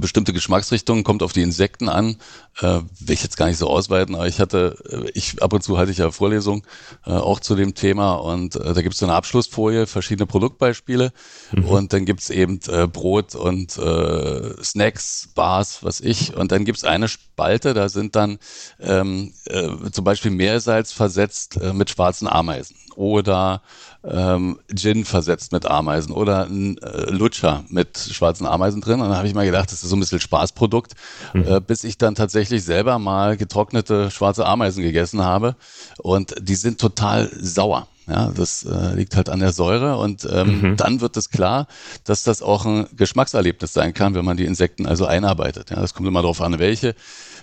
bestimmte 0.00 0.32
Geschmacksrichtungen, 0.32 1.04
kommt 1.04 1.22
auf 1.22 1.32
die 1.32 1.42
Insekten 1.42 1.88
an, 1.88 2.16
äh, 2.60 2.80
will 3.00 3.14
ich 3.14 3.22
jetzt 3.22 3.36
gar 3.36 3.46
nicht 3.46 3.58
so 3.58 3.68
ausweiten, 3.68 4.14
aber 4.14 4.28
ich 4.28 4.40
hatte, 4.40 4.76
äh, 4.90 5.10
ich 5.14 5.42
ab 5.42 5.52
und 5.52 5.62
zu 5.62 5.76
halte 5.76 5.92
ich 5.92 5.98
ja 5.98 6.10
Vorlesungen 6.10 6.62
äh, 7.04 7.10
auch 7.10 7.40
zu 7.40 7.54
dem 7.56 7.74
Thema 7.74 8.14
und 8.14 8.56
äh, 8.56 8.74
da 8.74 8.82
gibt 8.82 8.94
es 8.94 9.00
so 9.00 9.06
eine 9.06 9.14
Abschlussfolie, 9.14 9.86
verschiedene 9.86 10.26
Produktbeispiele 10.26 11.12
mhm. 11.52 11.64
und 11.64 11.92
dann 11.92 12.04
gibt's 12.04 12.30
eben 12.30 12.60
äh, 12.68 12.86
Brot 12.86 13.34
und 13.34 13.76
äh, 13.76 14.62
Snacks, 14.62 15.28
Bars, 15.34 15.82
was 15.82 16.00
ich 16.00 16.36
und 16.36 16.52
dann 16.52 16.64
gibt's 16.64 16.84
eine 16.84 17.08
Spalte, 17.08 17.74
da 17.74 17.88
sind 17.88 18.16
dann 18.16 18.38
ähm, 18.80 19.32
äh, 19.46 19.68
zum 19.90 20.04
Beispiel 20.04 20.30
Meersalz 20.30 20.92
versetzt 20.92 21.60
äh, 21.60 21.72
mit 21.72 21.90
schwarzen 21.90 22.28
Ameisen 22.28 22.76
oder 22.96 23.62
ähm, 24.08 24.58
Gin 24.74 25.04
versetzt 25.04 25.52
mit 25.52 25.66
Ameisen 25.66 26.12
oder 26.12 26.46
ein 26.46 26.78
äh, 26.78 27.10
Lutscher 27.10 27.64
mit 27.68 27.98
schwarzen 27.98 28.46
Ameisen 28.46 28.80
drin. 28.80 29.00
Und 29.00 29.08
dann 29.08 29.16
habe 29.16 29.26
ich 29.26 29.34
mal 29.34 29.46
gedacht, 29.46 29.72
das 29.72 29.82
ist 29.82 29.90
so 29.90 29.96
ein 29.96 30.00
bisschen 30.00 30.20
Spaßprodukt, 30.20 30.94
mhm. 31.34 31.44
äh, 31.46 31.60
bis 31.60 31.84
ich 31.84 31.98
dann 31.98 32.14
tatsächlich 32.14 32.64
selber 32.64 32.98
mal 32.98 33.36
getrocknete 33.36 34.10
schwarze 34.10 34.46
Ameisen 34.46 34.82
gegessen 34.82 35.24
habe. 35.24 35.56
Und 35.98 36.34
die 36.40 36.54
sind 36.54 36.80
total 36.80 37.30
sauer. 37.40 37.88
Ja, 38.08 38.30
das 38.30 38.64
äh, 38.64 38.94
liegt 38.94 39.16
halt 39.16 39.28
an 39.28 39.40
der 39.40 39.52
Säure 39.52 39.98
und 39.98 40.28
ähm, 40.30 40.60
mhm. 40.60 40.76
dann 40.76 41.00
wird 41.00 41.16
es 41.16 41.28
klar, 41.30 41.66
dass 42.04 42.22
das 42.22 42.40
auch 42.40 42.64
ein 42.64 42.86
Geschmackserlebnis 42.96 43.72
sein 43.72 43.94
kann, 43.94 44.14
wenn 44.14 44.24
man 44.24 44.36
die 44.36 44.44
Insekten 44.44 44.86
also 44.86 45.06
einarbeitet. 45.06 45.70
Ja, 45.70 45.80
das 45.80 45.92
kommt 45.92 46.06
immer 46.06 46.22
darauf 46.22 46.40
an, 46.40 46.60
welche. 46.60 46.94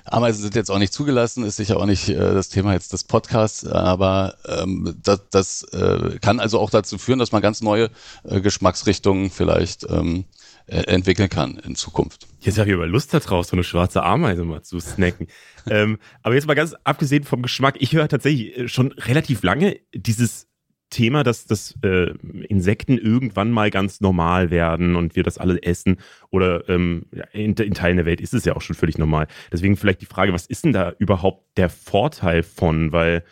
Ameisen 0.06 0.42
sind 0.42 0.56
jetzt 0.56 0.70
auch 0.70 0.80
nicht 0.80 0.94
zugelassen, 0.94 1.44
ist 1.44 1.58
sicher 1.58 1.78
auch 1.78 1.86
nicht 1.86 2.10
äh, 2.10 2.16
das 2.16 2.50
Thema 2.50 2.74
jetzt 2.74 2.94
des 2.94 3.04
Podcasts, 3.04 3.66
aber 3.66 4.36
ähm, 4.46 4.96
das, 5.02 5.22
das 5.32 5.64
äh, 5.72 6.20
kann 6.20 6.40
also 6.40 6.60
auch 6.60 6.70
dazu 6.70 6.98
führen, 6.98 7.20
dass 7.20 7.32
man 7.32 7.42
ganz 7.42 7.62
neue 7.62 7.90
äh, 8.24 8.42
Geschmacksrichtungen 8.42 9.30
vielleicht 9.30 9.86
ähm, 9.90 10.26
äh, 10.66 10.78
entwickeln 10.84 11.30
kann 11.30 11.58
in 11.58 11.76
Zukunft. 11.76 12.28
Jetzt 12.40 12.58
habe 12.58 12.70
ich 12.70 12.76
aber 12.76 12.88
Lust 12.88 13.14
darauf, 13.14 13.46
so 13.46 13.56
eine 13.56 13.64
schwarze 13.64 14.04
Ameise 14.04 14.44
mal 14.44 14.64
zu 14.64 14.80
snacken. 14.80 15.28
ähm, 15.70 16.00
aber 16.22 16.36
jetzt 16.36 16.48
mal 16.48 16.54
ganz 16.54 16.76
abgesehen 16.84 17.24
vom 17.24 17.42
Geschmack, 17.42 17.76
ich 17.80 17.94
höre 17.94 18.08
tatsächlich 18.08 18.58
äh, 18.58 18.68
schon 18.68 18.92
relativ 18.94 19.44
lange 19.44 19.78
dieses 19.94 20.48
Thema, 20.94 21.24
dass, 21.24 21.46
dass 21.46 21.76
äh, 21.84 22.12
Insekten 22.48 22.98
irgendwann 22.98 23.52
mal 23.52 23.72
ganz 23.72 24.00
normal 24.00 24.52
werden 24.52 24.96
und 24.96 25.16
wir 25.16 25.24
das 25.24 25.38
alle 25.38 25.62
essen. 25.64 25.98
Oder 26.30 26.70
ähm, 26.70 27.08
in, 27.34 27.54
in, 27.54 27.74
Teilen 27.74 27.98
der 27.98 28.06
Welt 28.06 28.22
ist 28.22 28.34
es 28.34 28.46
ja 28.46 28.56
auch 28.56 28.62
schon 28.62 28.76
völlig 28.76 28.98
normal. 28.98 29.28
Deswegen 29.52 29.76
vielleicht 29.76 30.02
die 30.02 30.06
Frage, 30.06 30.34
was 30.34 30.46
ist 30.46 30.64
denn 30.64 30.72
da 30.72 30.94
überhaupt 31.00 31.58
der 31.58 31.70
Vorteil 31.70 32.44
von? 32.44 32.92
Weil, 32.92 33.24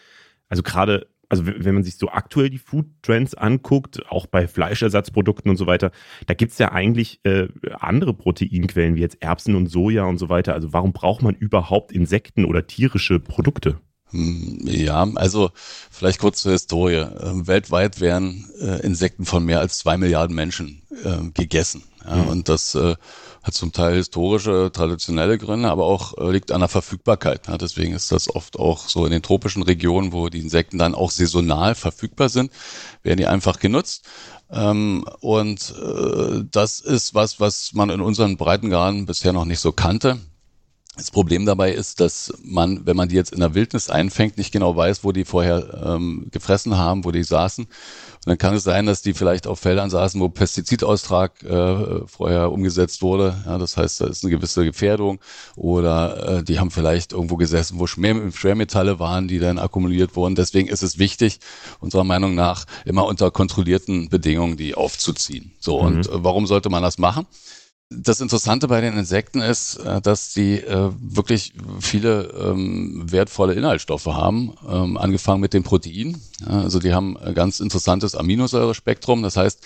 also 0.49 0.63
gerade, 0.63 1.07
also 1.29 1.45
wenn 1.45 1.75
man 1.75 1.83
sich 1.83 1.97
so 1.97 2.09
aktuell 2.09 2.49
die 2.49 2.57
Food 2.57 2.87
Trends 3.03 3.35
anguckt, 3.35 4.01
auch 4.09 4.25
bei 4.25 4.47
Fleischersatzprodukten 4.47 5.51
und 5.51 5.57
so 5.57 5.67
weiter, 5.67 5.91
da 6.25 6.33
gibt 6.33 6.51
es 6.51 6.57
ja 6.57 6.71
eigentlich 6.71 7.21
äh, 7.23 7.47
andere 7.79 8.15
Proteinquellen 8.15 8.95
wie 8.95 9.01
jetzt 9.01 9.21
Erbsen 9.21 9.55
und 9.55 9.67
Soja 9.67 10.05
und 10.05 10.17
so 10.17 10.29
weiter. 10.29 10.55
Also 10.55 10.73
warum 10.73 10.93
braucht 10.93 11.21
man 11.21 11.35
überhaupt 11.35 11.91
Insekten 11.91 12.43
oder 12.43 12.65
tierische 12.65 13.19
Produkte? 13.19 13.79
Hm, 14.11 14.59
ja, 14.63 15.07
also 15.15 15.51
vielleicht 15.89 16.19
kurz 16.19 16.41
zur 16.41 16.51
Historie. 16.51 17.05
Ähm, 17.21 17.47
weltweit 17.47 18.01
werden 18.01 18.49
äh, 18.59 18.81
Insekten 18.81 19.25
von 19.25 19.45
mehr 19.45 19.59
als 19.59 19.77
zwei 19.77 19.97
Milliarden 19.97 20.35
Menschen 20.35 20.81
äh, 21.03 21.29
gegessen. 21.33 21.83
Mhm. 22.05 22.27
Und 22.27 22.49
das 22.49 22.75
äh, 22.75 22.95
hat 23.43 23.53
zum 23.53 23.71
Teil 23.71 23.95
historische, 23.95 24.69
traditionelle 24.73 25.37
Gründe, 25.37 25.69
aber 25.69 25.85
auch 25.85 26.17
äh, 26.17 26.31
liegt 26.31 26.51
an 26.51 26.59
der 26.59 26.69
Verfügbarkeit. 26.69 27.47
Deswegen 27.59 27.93
ist 27.93 28.11
das 28.11 28.33
oft 28.33 28.59
auch 28.59 28.87
so 28.87 29.05
in 29.05 29.11
den 29.11 29.21
tropischen 29.21 29.63
Regionen, 29.63 30.11
wo 30.11 30.29
die 30.29 30.41
Insekten 30.41 30.77
dann 30.77 30.93
auch 30.93 31.11
saisonal 31.11 31.75
verfügbar 31.75 32.29
sind, 32.29 32.51
werden 33.03 33.17
die 33.17 33.27
einfach 33.27 33.59
genutzt. 33.59 34.05
Ähm, 34.51 35.05
und 35.21 35.73
das 36.51 36.81
ist 36.81 37.15
was, 37.15 37.39
was 37.39 37.71
man 37.73 37.89
in 37.89 38.01
unseren 38.01 38.35
Breitengraden 38.35 39.05
bisher 39.05 39.31
noch 39.31 39.45
nicht 39.45 39.59
so 39.59 39.71
kannte. 39.71 40.19
Das 40.97 41.09
Problem 41.09 41.45
dabei 41.45 41.71
ist, 41.71 42.01
dass 42.01 42.33
man, 42.43 42.85
wenn 42.85 42.97
man 42.97 43.07
die 43.07 43.15
jetzt 43.15 43.31
in 43.31 43.39
der 43.39 43.55
Wildnis 43.55 43.89
einfängt, 43.89 44.37
nicht 44.37 44.51
genau 44.51 44.75
weiß, 44.75 45.05
wo 45.05 45.13
die 45.13 45.23
vorher 45.23 45.81
ähm, 45.85 46.27
gefressen 46.31 46.77
haben, 46.77 47.05
wo 47.05 47.11
die 47.11 47.23
saßen. 47.23 47.63
Und 47.63 47.71
dann 48.25 48.37
kann 48.37 48.55
es 48.55 48.63
sein, 48.63 48.87
dass 48.87 49.01
die 49.01 49.13
vielleicht 49.13 49.47
auf 49.47 49.57
Feldern 49.61 49.89
saßen, 49.89 50.19
wo 50.19 50.27
Pestizidaustrag 50.27 51.43
äh, 51.43 52.05
vorher 52.05 52.51
umgesetzt 52.51 53.01
wurde. 53.01 53.41
Ja, 53.45 53.57
das 53.57 53.77
heißt, 53.77 54.01
da 54.01 54.07
ist 54.07 54.25
eine 54.25 54.31
gewisse 54.31 54.65
Gefährdung. 54.65 55.21
Oder 55.55 56.39
äh, 56.39 56.43
die 56.43 56.59
haben 56.59 56.71
vielleicht 56.71 57.13
irgendwo 57.13 57.37
gesessen, 57.37 57.79
wo 57.79 57.87
Schwer 57.87 58.29
Schwermetalle 58.33 58.99
waren, 58.99 59.29
die 59.29 59.39
dann 59.39 59.59
akkumuliert 59.59 60.17
wurden. 60.17 60.35
Deswegen 60.35 60.67
ist 60.67 60.83
es 60.83 60.99
wichtig, 60.99 61.39
unserer 61.79 62.03
Meinung 62.03 62.35
nach, 62.35 62.65
immer 62.83 63.05
unter 63.05 63.31
kontrollierten 63.31 64.09
Bedingungen 64.09 64.57
die 64.57 64.75
aufzuziehen. 64.75 65.53
So, 65.57 65.79
mhm. 65.79 65.87
und 65.87 66.07
äh, 66.07 66.09
warum 66.11 66.47
sollte 66.47 66.69
man 66.69 66.83
das 66.83 66.97
machen? 66.97 67.27
Das 67.93 68.21
Interessante 68.21 68.69
bei 68.69 68.79
den 68.79 68.97
Insekten 68.97 69.41
ist, 69.41 69.75
äh, 69.75 69.99
dass 69.99 70.33
sie 70.33 70.59
äh, 70.59 70.91
wirklich 71.01 71.51
viele 71.81 72.23
ähm, 72.41 73.03
wertvolle 73.11 73.53
Inhaltsstoffe 73.53 74.05
haben, 74.05 74.53
ähm, 74.65 74.95
angefangen 74.95 75.41
mit 75.41 75.53
den 75.53 75.63
Proteinen. 75.63 76.21
also 76.45 76.79
die 76.79 76.93
haben 76.93 77.17
ein 77.17 77.33
ganz 77.33 77.59
interessantes 77.59 78.15
Aminosäurespektrum. 78.15 79.23
Das 79.23 79.35
heißt, 79.35 79.65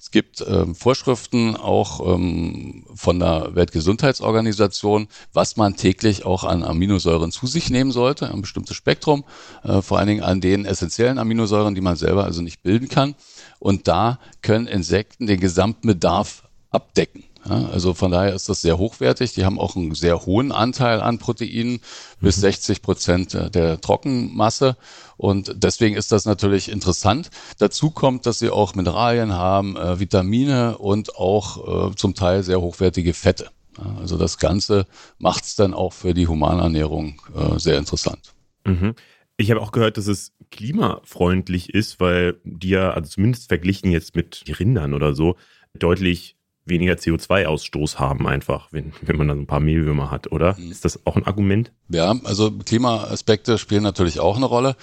es 0.00 0.10
gibt 0.10 0.44
ähm, 0.44 0.74
Vorschriften 0.74 1.56
auch 1.56 1.98
von 1.98 3.20
der 3.20 3.54
Weltgesundheitsorganisation, 3.54 5.08
was 5.32 5.56
man 5.56 5.76
täglich 5.76 6.24
auch 6.24 6.42
an 6.42 6.64
Aminosäuren 6.64 7.30
zu 7.30 7.46
sich 7.46 7.70
nehmen 7.70 7.92
sollte, 7.92 8.32
ein 8.32 8.40
bestimmtes 8.40 8.76
Spektrum, 8.76 9.24
äh, 9.62 9.80
vor 9.82 9.98
allen 9.98 10.08
Dingen 10.08 10.22
an 10.22 10.40
den 10.40 10.64
essentiellen 10.64 11.18
Aminosäuren, 11.18 11.74
die 11.74 11.82
man 11.82 11.96
selber 11.96 12.24
also 12.24 12.42
nicht 12.42 12.62
bilden 12.62 12.88
kann. 12.88 13.14
Und 13.58 13.86
da 13.86 14.18
können 14.42 14.66
Insekten 14.66 15.26
den 15.26 15.38
gesamten 15.38 15.86
Bedarf 15.86 16.48
abdecken. 16.70 17.24
Ja, 17.48 17.68
also 17.72 17.94
von 17.94 18.10
daher 18.10 18.34
ist 18.34 18.48
das 18.48 18.60
sehr 18.60 18.78
hochwertig. 18.78 19.32
Die 19.32 19.44
haben 19.44 19.58
auch 19.58 19.74
einen 19.74 19.94
sehr 19.94 20.26
hohen 20.26 20.52
Anteil 20.52 21.00
an 21.00 21.18
Proteinen, 21.18 21.80
bis 22.20 22.36
60 22.36 22.78
mhm. 22.78 22.82
Prozent 22.82 23.54
der 23.54 23.80
Trockenmasse. 23.80 24.76
Und 25.16 25.54
deswegen 25.56 25.96
ist 25.96 26.12
das 26.12 26.26
natürlich 26.26 26.70
interessant. 26.70 27.30
Dazu 27.58 27.90
kommt, 27.90 28.26
dass 28.26 28.38
sie 28.38 28.50
auch 28.50 28.74
Mineralien 28.74 29.32
haben, 29.32 29.76
äh, 29.76 29.98
Vitamine 30.00 30.78
und 30.78 31.16
auch 31.16 31.90
äh, 31.90 31.94
zum 31.96 32.14
Teil 32.14 32.42
sehr 32.42 32.60
hochwertige 32.60 33.14
Fette. 33.14 33.50
Ja, 33.78 33.96
also 34.00 34.18
das 34.18 34.38
Ganze 34.38 34.86
macht 35.18 35.44
es 35.44 35.56
dann 35.56 35.74
auch 35.74 35.92
für 35.92 36.14
die 36.14 36.26
Humanernährung 36.26 37.20
äh, 37.34 37.58
sehr 37.58 37.78
interessant. 37.78 38.34
Mhm. 38.64 38.94
Ich 39.36 39.50
habe 39.50 39.62
auch 39.62 39.72
gehört, 39.72 39.96
dass 39.96 40.06
es 40.06 40.32
klimafreundlich 40.50 41.72
ist, 41.72 42.00
weil 42.00 42.38
die 42.44 42.70
ja, 42.70 42.90
also 42.90 43.08
zumindest 43.08 43.48
verglichen 43.48 43.90
jetzt 43.90 44.14
mit 44.14 44.44
Rindern 44.58 44.92
oder 44.92 45.14
so, 45.14 45.36
deutlich 45.78 46.36
weniger 46.64 46.94
CO2-Ausstoß 46.94 47.98
haben, 47.98 48.26
einfach, 48.26 48.68
wenn, 48.70 48.92
wenn 49.02 49.16
man 49.16 49.28
dann 49.28 49.40
ein 49.40 49.46
paar 49.46 49.60
Mehlwürmer 49.60 50.10
hat, 50.10 50.30
oder? 50.32 50.56
Mhm. 50.58 50.70
Ist 50.70 50.84
das 50.84 51.06
auch 51.06 51.16
ein 51.16 51.26
Argument? 51.26 51.72
Ja, 51.88 52.14
also 52.24 52.50
Klimaaspekte 52.50 53.58
spielen 53.58 53.82
natürlich 53.82 54.20
auch 54.20 54.36
eine 54.36 54.46
Rolle. 54.46 54.76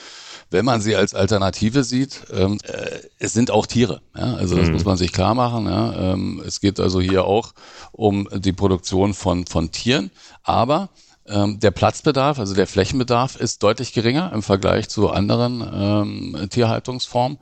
Wenn 0.50 0.66
man 0.66 0.80
sie 0.80 0.96
als 0.96 1.14
Alternative 1.14 1.84
sieht, 1.84 2.22
ähm, 2.34 2.58
äh, 2.64 3.00
es 3.20 3.34
sind 3.34 3.52
auch 3.52 3.66
Tiere. 3.66 4.02
Ja? 4.16 4.36
Also 4.36 4.56
das 4.56 4.68
mhm. 4.68 4.74
muss 4.74 4.86
man 4.86 4.98
sich 4.98 5.12
klar 5.12 5.36
machen. 5.36 5.66
Ja? 5.66 6.14
Ähm, 6.14 6.42
es 6.46 6.62
geht 6.62 6.80
also 6.80 7.02
hier 7.02 7.26
auch 7.26 7.54
um 7.92 8.30
die 8.34 8.54
Produktion 8.54 9.14
von, 9.14 9.46
von 9.46 9.72
Tieren. 9.72 10.10
Aber 10.44 10.90
ähm, 11.26 11.60
der 11.60 11.72
Platzbedarf, 11.72 12.40
also 12.40 12.54
der 12.54 12.68
Flächenbedarf, 12.68 13.36
ist 13.36 13.62
deutlich 13.62 13.92
geringer 13.92 14.32
im 14.34 14.42
Vergleich 14.42 14.88
zu 14.88 15.10
anderen 15.10 15.62
ähm, 15.62 16.48
Tierhaltungsformen. 16.50 17.40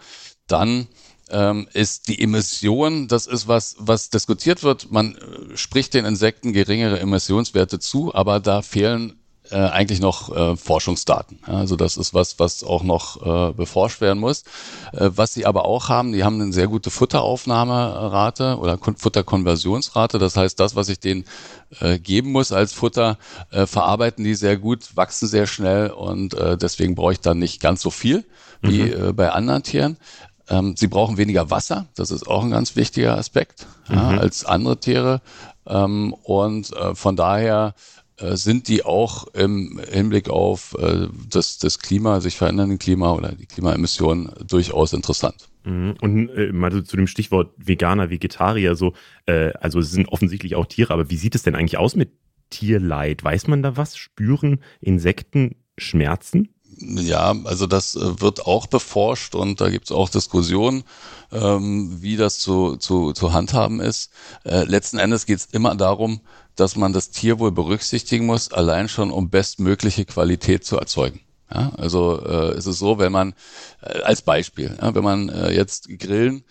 Dann 0.48 0.88
ähm, 1.30 1.68
ist 1.74 2.08
die 2.08 2.22
Emission, 2.22 3.08
das 3.08 3.28
ist 3.28 3.48
was, 3.48 3.76
was 3.80 4.10
diskutiert 4.10 4.64
wird. 4.64 4.92
Man 4.92 5.16
äh, 5.16 5.58
spricht 5.58 5.94
den 5.94 6.06
Insekten 6.06 6.54
geringere 6.54 7.00
Emissionswerte 7.00 7.80
zu, 7.80 8.14
aber 8.14 8.40
da 8.40 8.62
fehlen 8.62 9.20
äh, 9.52 9.58
eigentlich 9.58 10.00
noch 10.00 10.36
äh, 10.36 10.56
Forschungsdaten. 10.56 11.40
Also 11.46 11.76
das 11.76 11.98
ist 11.98 12.14
was, 12.14 12.40
was 12.40 12.64
auch 12.64 12.84
noch 12.84 13.50
äh, 13.50 13.54
beforscht 13.54 14.02
werden 14.02 14.20
muss. 14.20 14.44
Äh, 14.92 15.12
was 15.16 15.34
sie 15.34 15.46
aber 15.46 15.66
auch 15.66 15.90
haben, 15.90 16.14
die 16.14 16.24
haben 16.24 16.42
eine 16.42 16.54
sehr 16.54 16.68
gute 16.68 16.90
Futteraufnahmerate 16.90 18.58
oder 18.58 18.78
Futterkonversionsrate. 18.78 20.18
Das 20.18 20.36
heißt, 20.36 20.60
das, 20.60 20.76
was 20.76 20.90
ich 20.90 21.00
denen 21.00 21.26
äh, 21.80 22.00
geben 22.00 22.32
muss 22.32 22.52
als 22.52 22.74
Futter, 22.74 23.18
äh, 23.52 23.66
verarbeiten 23.66 24.24
die 24.24 24.36
sehr 24.36 24.58
gut, 24.58 24.96
wachsen 24.96 25.28
sehr 25.28 25.48
schnell 25.48 25.90
und 25.90 26.34
äh, 26.34 26.58
deswegen 26.58 26.96
brauche 26.96 27.14
ich 27.14 27.20
dann 27.20 27.40
nicht 27.40 27.62
ganz 27.62 27.82
so 27.82 27.92
viel 27.92 28.26
wie 28.62 28.84
mhm. 28.84 29.10
äh, 29.10 29.14
bei 29.14 29.32
anderen 29.32 29.64
Tieren. 29.64 29.98
Ähm, 30.50 30.76
sie 30.76 30.88
brauchen 30.88 31.18
weniger 31.18 31.50
Wasser, 31.50 31.88
das 31.96 32.12
ist 32.12 32.28
auch 32.28 32.44
ein 32.44 32.52
ganz 32.52 32.76
wichtiger 32.76 33.18
Aspekt 33.18 33.68
mhm. 33.90 33.96
ja, 33.96 34.18
als 34.18 34.46
andere 34.46 34.80
Tiere. 34.80 35.22
Ähm, 35.68 36.14
und 36.24 36.72
äh, 36.74 36.94
von 36.94 37.16
daher 37.16 37.74
äh, 38.18 38.36
sind 38.36 38.68
die 38.68 38.86
auch 38.86 39.28
im 39.34 39.80
Hinblick 39.92 40.30
auf 40.30 40.76
äh, 40.80 41.08
das, 41.30 41.58
das 41.58 41.80
Klima, 41.80 42.22
sich 42.22 42.38
verändernde 42.38 42.78
Klima 42.78 43.12
oder 43.12 43.34
die 43.34 43.46
Klimaemissionen 43.46 44.32
durchaus 44.48 44.94
interessant. 44.94 45.50
Mhm. 45.66 45.96
Und 46.00 46.30
äh, 46.30 46.52
mal 46.54 46.72
so 46.72 46.82
zu 46.82 46.96
dem 46.96 47.08
Stichwort 47.08 47.52
Veganer, 47.58 48.10
Vegetarier, 48.10 48.76
so, 48.76 48.94
äh, 49.26 49.52
also 49.60 49.80
es 49.80 49.92
sind 49.92 50.08
offensichtlich 50.10 50.56
auch 50.56 50.66
Tiere, 50.66 50.94
aber 50.94 51.10
wie 51.10 51.18
sieht 51.18 51.36
es 51.36 51.44
denn 51.44 51.56
eigentlich 51.56 51.78
aus 51.78 51.96
mit 51.96 52.12
Tierleid? 52.52 53.24
Weiß 53.24 53.48
man 53.48 53.64
da 53.64 53.76
was? 53.76 53.98
Spüren 53.98 54.60
Insekten 54.80 55.56
Schmerzen? 55.78 56.55
Ja, 56.78 57.34
also 57.46 57.68
das 57.68 57.96
äh, 57.96 58.22
wird 58.22 58.46
auch 58.46 58.68
beforscht 58.68 59.36
und 59.36 59.62
da 59.62 59.70
gibt 59.70 59.86
es 59.86 59.92
auch 59.92 60.10
Diskussionen, 60.10 60.84
ähm, 61.32 62.02
wie 62.02 62.18
das 62.18 62.40
zu, 62.40 62.76
zu, 62.78 63.14
zu 63.14 63.34
handhaben 63.34 63.80
ist. 63.80 64.12
Äh, 64.44 64.64
letzten 64.66 64.98
Endes 64.98 65.26
geht 65.26 65.40
es 65.40 65.46
immer 65.46 65.76
darum, 65.76 66.22
dass 66.56 66.76
man 66.76 66.94
das 66.94 67.12
Tierwohl 67.12 67.52
berücksichtigen 67.52 68.26
muss, 68.26 68.52
allein 68.52 68.90
schon 68.90 69.12
um 69.12 69.30
bestmögliche 69.30 70.06
Qualität 70.06 70.66
zu 70.66 70.78
erzeugen. 70.78 71.22
Ja, 71.54 71.72
also 71.78 72.22
äh, 72.26 72.54
es 72.54 72.66
ist 72.66 72.80
so, 72.80 72.98
wenn 72.98 73.12
man 73.12 73.36
äh, 73.82 74.02
als 74.02 74.22
Beispiel, 74.22 74.76
ja, 74.82 74.96
wenn 74.96 75.04
man 75.04 75.30
äh, 75.30 75.54
jetzt 75.54 75.88
Grillen 76.00 76.44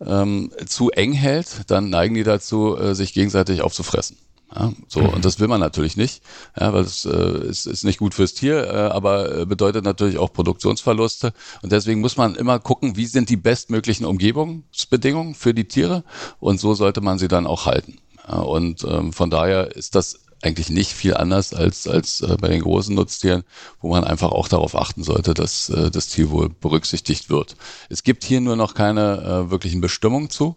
ähm, 0.00 0.52
zu 0.66 0.90
eng 0.90 1.12
hält, 1.12 1.70
dann 1.70 1.90
neigen 1.90 2.14
die 2.14 2.24
dazu, 2.24 2.76
äh, 2.76 2.94
sich 2.94 3.14
gegenseitig 3.14 3.62
aufzufressen. 3.62 4.18
Ja, 4.54 4.72
so, 4.86 5.00
mhm. 5.00 5.08
und 5.08 5.24
das 5.24 5.40
will 5.40 5.48
man 5.48 5.60
natürlich 5.60 5.96
nicht, 5.96 6.22
ja, 6.60 6.72
weil 6.74 6.82
es 6.82 7.04
äh, 7.06 7.46
ist, 7.46 7.66
ist 7.66 7.84
nicht 7.84 7.98
gut 7.98 8.14
fürs 8.14 8.34
Tier, 8.34 8.64
äh, 8.64 8.76
aber 8.92 9.40
äh, 9.40 9.46
bedeutet 9.46 9.84
natürlich 9.84 10.18
auch 10.18 10.32
Produktionsverluste. 10.32 11.32
Und 11.62 11.72
deswegen 11.72 12.00
muss 12.00 12.16
man 12.16 12.34
immer 12.34 12.58
gucken, 12.58 12.96
wie 12.96 13.06
sind 13.06 13.30
die 13.30 13.36
bestmöglichen 13.36 14.04
Umgebungsbedingungen 14.04 15.34
für 15.34 15.54
die 15.54 15.68
Tiere 15.68 16.04
und 16.38 16.60
so 16.60 16.74
sollte 16.74 17.00
man 17.00 17.18
sie 17.18 17.28
dann 17.28 17.46
auch 17.46 17.64
halten. 17.64 17.98
Ja, 18.28 18.40
und 18.40 18.84
ähm, 18.84 19.12
von 19.12 19.30
daher 19.30 19.74
ist 19.74 19.94
das 19.94 20.20
eigentlich 20.42 20.70
nicht 20.70 20.92
viel 20.92 21.14
anders 21.14 21.54
als, 21.54 21.86
als 21.86 22.20
äh, 22.20 22.36
bei 22.38 22.48
den 22.48 22.62
großen 22.62 22.94
Nutztieren, 22.94 23.44
wo 23.80 23.88
man 23.88 24.04
einfach 24.04 24.32
auch 24.32 24.48
darauf 24.48 24.76
achten 24.76 25.02
sollte, 25.02 25.34
dass 25.34 25.70
äh, 25.70 25.90
das 25.90 26.08
Tierwohl 26.08 26.48
berücksichtigt 26.48 27.30
wird. 27.30 27.56
Es 27.88 28.02
gibt 28.02 28.24
hier 28.24 28.40
nur 28.40 28.56
noch 28.56 28.74
keine 28.74 29.46
äh, 29.46 29.50
wirklichen 29.50 29.80
Bestimmungen 29.80 30.30
zu. 30.30 30.56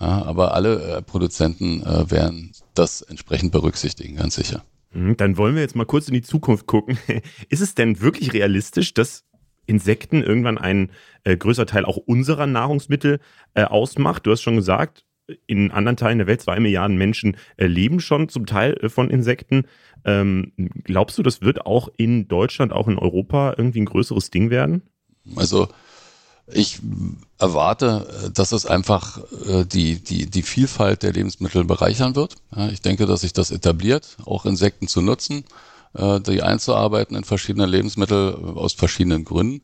Ja, 0.00 0.24
aber 0.24 0.54
alle 0.54 0.82
äh, 0.82 1.02
Produzenten 1.02 1.82
äh, 1.82 2.10
werden 2.10 2.52
das 2.74 3.02
entsprechend 3.02 3.52
berücksichtigen, 3.52 4.16
ganz 4.16 4.34
sicher. 4.34 4.64
Mhm, 4.92 5.16
dann 5.16 5.36
wollen 5.36 5.54
wir 5.54 5.62
jetzt 5.62 5.76
mal 5.76 5.86
kurz 5.86 6.08
in 6.08 6.14
die 6.14 6.22
Zukunft 6.22 6.66
gucken. 6.66 6.98
Ist 7.48 7.60
es 7.60 7.74
denn 7.74 8.00
wirklich 8.00 8.32
realistisch, 8.32 8.94
dass 8.94 9.24
Insekten 9.66 10.22
irgendwann 10.22 10.58
ein 10.58 10.90
äh, 11.24 11.36
größer 11.36 11.66
Teil 11.66 11.84
auch 11.84 11.96
unserer 11.96 12.46
Nahrungsmittel 12.46 13.20
äh, 13.54 13.64
ausmacht? 13.64 14.26
Du 14.26 14.30
hast 14.30 14.42
schon 14.42 14.56
gesagt, 14.56 15.04
in 15.46 15.70
anderen 15.70 15.96
Teilen 15.96 16.18
der 16.18 16.26
Welt, 16.26 16.42
zwei 16.42 16.58
Milliarden 16.60 16.96
Menschen 16.96 17.36
äh, 17.56 17.66
leben 17.66 18.00
schon 18.00 18.28
zum 18.28 18.46
Teil 18.46 18.74
äh, 18.80 18.88
von 18.88 19.08
Insekten. 19.10 19.64
Ähm, 20.04 20.52
glaubst 20.84 21.16
du, 21.16 21.22
das 21.22 21.42
wird 21.42 21.64
auch 21.64 21.88
in 21.96 22.28
Deutschland, 22.28 22.72
auch 22.72 22.88
in 22.88 22.98
Europa 22.98 23.54
irgendwie 23.56 23.80
ein 23.80 23.86
größeres 23.86 24.30
Ding 24.30 24.50
werden? 24.50 24.82
Also 25.36 25.68
ich 26.46 26.80
erwarte, 27.38 28.30
dass 28.34 28.52
es 28.52 28.66
einfach 28.66 29.18
äh, 29.46 29.64
die, 29.64 30.02
die, 30.02 30.26
die 30.26 30.42
Vielfalt 30.42 31.02
der 31.02 31.12
Lebensmittel 31.12 31.64
bereichern 31.64 32.14
wird. 32.14 32.36
Ich 32.72 32.82
denke, 32.82 33.06
dass 33.06 33.22
sich 33.22 33.32
das 33.32 33.50
etabliert, 33.50 34.16
auch 34.24 34.44
Insekten 34.44 34.88
zu 34.88 35.02
nutzen, 35.02 35.44
äh, 35.94 36.20
die 36.20 36.42
einzuarbeiten 36.42 37.16
in 37.16 37.24
verschiedene 37.24 37.66
Lebensmittel 37.66 38.34
aus 38.56 38.72
verschiedenen 38.72 39.24
Gründen. 39.24 39.62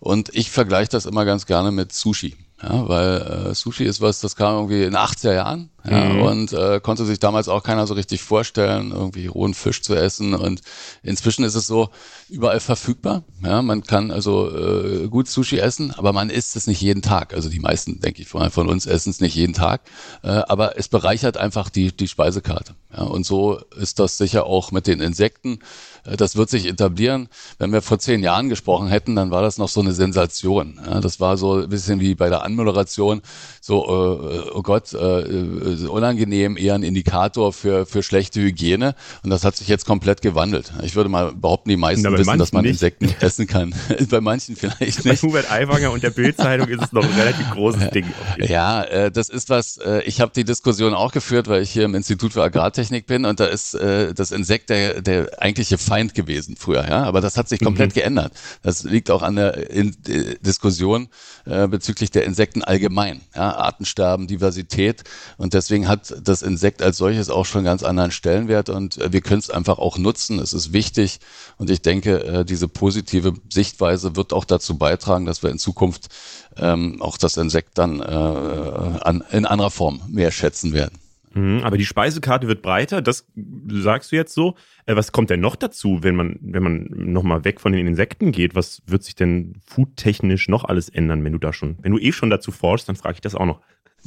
Und 0.00 0.34
ich 0.34 0.50
vergleiche 0.50 0.90
das 0.90 1.06
immer 1.06 1.24
ganz 1.24 1.46
gerne 1.46 1.72
mit 1.72 1.92
Sushi. 1.92 2.36
Ja, 2.62 2.88
weil 2.88 3.50
äh, 3.50 3.54
Sushi 3.54 3.84
ist 3.84 4.00
was, 4.00 4.20
das 4.20 4.36
kam 4.36 4.54
irgendwie 4.54 4.82
in 4.82 4.96
80er 4.96 5.32
Jahren 5.32 5.70
ja, 5.90 6.04
mhm. 6.04 6.22
und 6.22 6.52
äh, 6.52 6.80
konnte 6.80 7.04
sich 7.04 7.18
damals 7.18 7.48
auch 7.48 7.62
keiner 7.62 7.86
so 7.86 7.94
richtig 7.94 8.22
vorstellen, 8.22 8.92
irgendwie 8.92 9.26
rohen 9.26 9.54
Fisch 9.54 9.82
zu 9.82 9.94
essen. 9.94 10.34
Und 10.34 10.60
inzwischen 11.02 11.44
ist 11.44 11.54
es 11.54 11.66
so 11.66 11.90
überall 12.28 12.60
verfügbar. 12.60 13.24
Ja, 13.42 13.62
man 13.62 13.82
kann 13.82 14.10
also 14.10 14.50
äh, 14.50 15.08
gut 15.08 15.28
Sushi 15.28 15.58
essen, 15.58 15.92
aber 15.92 16.12
man 16.12 16.30
isst 16.30 16.56
es 16.56 16.66
nicht 16.66 16.80
jeden 16.80 17.02
Tag. 17.02 17.34
Also 17.34 17.48
die 17.48 17.60
meisten, 17.60 18.00
denke 18.00 18.22
ich, 18.22 18.28
von, 18.28 18.50
von 18.50 18.68
uns 18.68 18.86
essen 18.86 19.10
es 19.10 19.20
nicht 19.20 19.34
jeden 19.34 19.54
Tag. 19.54 19.82
Äh, 20.22 20.28
aber 20.28 20.78
es 20.78 20.88
bereichert 20.88 21.36
einfach 21.36 21.70
die, 21.70 21.96
die 21.96 22.08
Speisekarte. 22.08 22.74
Ja, 22.96 23.02
und 23.02 23.26
so 23.26 23.60
ist 23.76 23.98
das 23.98 24.16
sicher 24.16 24.46
auch 24.46 24.72
mit 24.72 24.86
den 24.86 25.00
Insekten. 25.00 25.58
Äh, 26.04 26.16
das 26.16 26.36
wird 26.36 26.50
sich 26.50 26.66
etablieren. 26.66 27.28
Wenn 27.58 27.72
wir 27.72 27.82
vor 27.82 27.98
zehn 27.98 28.22
Jahren 28.22 28.48
gesprochen 28.48 28.88
hätten, 28.88 29.14
dann 29.14 29.30
war 29.30 29.42
das 29.42 29.58
noch 29.58 29.68
so 29.68 29.80
eine 29.80 29.92
Sensation. 29.92 30.80
Ja, 30.84 31.00
das 31.00 31.20
war 31.20 31.36
so 31.36 31.62
ein 31.62 31.68
bisschen 31.68 32.00
wie 32.00 32.14
bei 32.14 32.28
der 32.28 32.44
Anmoderation, 32.44 33.22
so, 33.60 33.84
äh, 33.84 34.50
oh 34.54 34.62
Gott, 34.62 34.92
äh, 34.94 35.20
äh, 35.20 35.76
unangenehm, 35.86 36.56
eher 36.56 36.74
ein 36.74 36.82
Indikator 36.82 37.52
für, 37.52 37.86
für 37.86 38.02
schlechte 38.02 38.40
Hygiene. 38.40 38.94
Und 39.22 39.30
das 39.30 39.44
hat 39.44 39.56
sich 39.56 39.68
jetzt 39.68 39.86
komplett 39.86 40.22
gewandelt. 40.22 40.72
Ich 40.82 40.96
würde 40.96 41.08
mal 41.08 41.32
behaupten, 41.32 41.68
die 41.68 41.76
meisten 41.76 42.02
Na, 42.02 42.16
wissen, 42.16 42.38
dass 42.38 42.52
man 42.52 42.62
nicht. 42.62 42.72
Insekten 42.72 43.14
essen 43.20 43.46
kann. 43.46 43.74
bei 44.10 44.20
manchen 44.20 44.56
vielleicht 44.56 45.04
nicht. 45.04 45.22
Bei 45.22 45.28
Hubert 45.28 45.50
Aiwanger 45.50 45.92
und 45.92 46.02
der 46.02 46.10
Bildzeitung 46.10 46.68
ist 46.68 46.82
es 46.82 46.92
noch 46.92 47.04
ein 47.04 47.12
relativ 47.12 47.50
großes 47.50 47.90
Ding. 47.92 48.06
Ja, 48.38 48.82
äh, 48.82 49.10
das 49.10 49.28
ist 49.28 49.50
was, 49.50 49.78
äh, 49.78 50.02
ich 50.02 50.20
habe 50.20 50.32
die 50.34 50.44
Diskussion 50.44 50.94
auch 50.94 51.12
geführt, 51.12 51.48
weil 51.48 51.62
ich 51.62 51.70
hier 51.70 51.84
im 51.84 51.94
Institut 51.94 52.32
für 52.32 52.42
Agrartechnik 52.42 53.06
bin 53.06 53.24
und 53.24 53.40
da 53.40 53.46
ist 53.46 53.74
äh, 53.74 54.14
das 54.14 54.32
Insekt 54.32 54.70
der, 54.70 55.02
der 55.02 55.42
eigentliche 55.42 55.78
Feind 55.78 56.14
gewesen 56.14 56.56
früher, 56.56 56.88
ja. 56.88 57.04
Aber 57.04 57.20
das 57.20 57.36
hat 57.36 57.48
sich 57.48 57.60
komplett 57.60 57.90
mhm. 57.90 57.94
geändert. 57.94 58.32
Das 58.62 58.84
liegt 58.84 59.10
auch 59.10 59.22
an 59.22 59.36
der 59.36 59.70
in, 59.70 59.96
äh, 60.08 60.36
Diskussion 60.40 61.08
äh, 61.44 61.66
bezüglich 61.68 62.10
der 62.10 62.24
Insekten 62.24 62.62
allgemein. 62.62 63.20
Ja? 63.34 63.56
Artensterben, 63.56 64.26
Diversität. 64.26 65.04
Und 65.36 65.54
deswegen 65.68 65.86
hat 65.86 66.14
das 66.26 66.40
Insekt 66.40 66.80
als 66.80 66.96
solches 66.96 67.28
auch 67.28 67.44
schon 67.44 67.62
ganz 67.62 67.82
anderen 67.82 68.10
Stellenwert 68.10 68.70
und 68.70 68.96
äh, 68.96 69.12
wir 69.12 69.20
können 69.20 69.40
es 69.40 69.50
einfach 69.50 69.78
auch 69.78 69.98
nutzen. 69.98 70.38
Es 70.38 70.54
ist 70.54 70.72
wichtig. 70.72 71.20
Und 71.58 71.68
ich 71.68 71.82
denke, 71.82 72.24
äh, 72.24 72.44
diese 72.44 72.68
positive 72.68 73.34
Sichtweise 73.52 74.16
wird 74.16 74.32
auch 74.32 74.46
dazu 74.46 74.78
beitragen, 74.78 75.26
dass 75.26 75.42
wir 75.42 75.50
in 75.50 75.58
Zukunft 75.58 76.08
ähm, 76.56 77.02
auch 77.02 77.18
das 77.18 77.36
Insekt 77.36 77.76
dann 77.76 78.00
äh, 78.00 79.36
in 79.36 79.44
anderer 79.44 79.70
Form 79.70 80.00
mehr 80.08 80.30
schätzen 80.30 80.72
werden. 80.72 80.98
Mhm, 81.34 81.60
aber 81.62 81.76
die 81.76 81.84
Speisekarte 81.84 82.48
wird 82.48 82.62
breiter, 82.62 83.02
das 83.02 83.26
sagst 83.68 84.10
du 84.10 84.16
jetzt 84.16 84.32
so. 84.32 84.54
Was 84.86 85.12
kommt 85.12 85.28
denn 85.28 85.40
noch 85.40 85.56
dazu, 85.56 85.98
wenn 86.02 86.16
man, 86.16 86.38
wenn 86.40 86.62
man 86.62 86.88
nochmal 86.90 87.44
weg 87.44 87.60
von 87.60 87.72
den 87.72 87.86
Insekten 87.86 88.32
geht? 88.32 88.54
Was 88.54 88.80
wird 88.86 89.02
sich 89.04 89.14
denn 89.14 89.56
foodtechnisch 89.66 90.48
noch 90.48 90.64
alles 90.64 90.88
ändern, 90.88 91.22
wenn 91.24 91.32
du 91.32 91.38
da 91.38 91.52
schon, 91.52 91.76
wenn 91.82 91.92
du 91.92 91.98
eh 91.98 92.12
schon 92.12 92.30
dazu 92.30 92.52
forschst, 92.52 92.88
dann 92.88 92.96
frage 92.96 93.16
ich 93.16 93.20
das 93.20 93.34
auch 93.34 93.44
noch. 93.44 93.60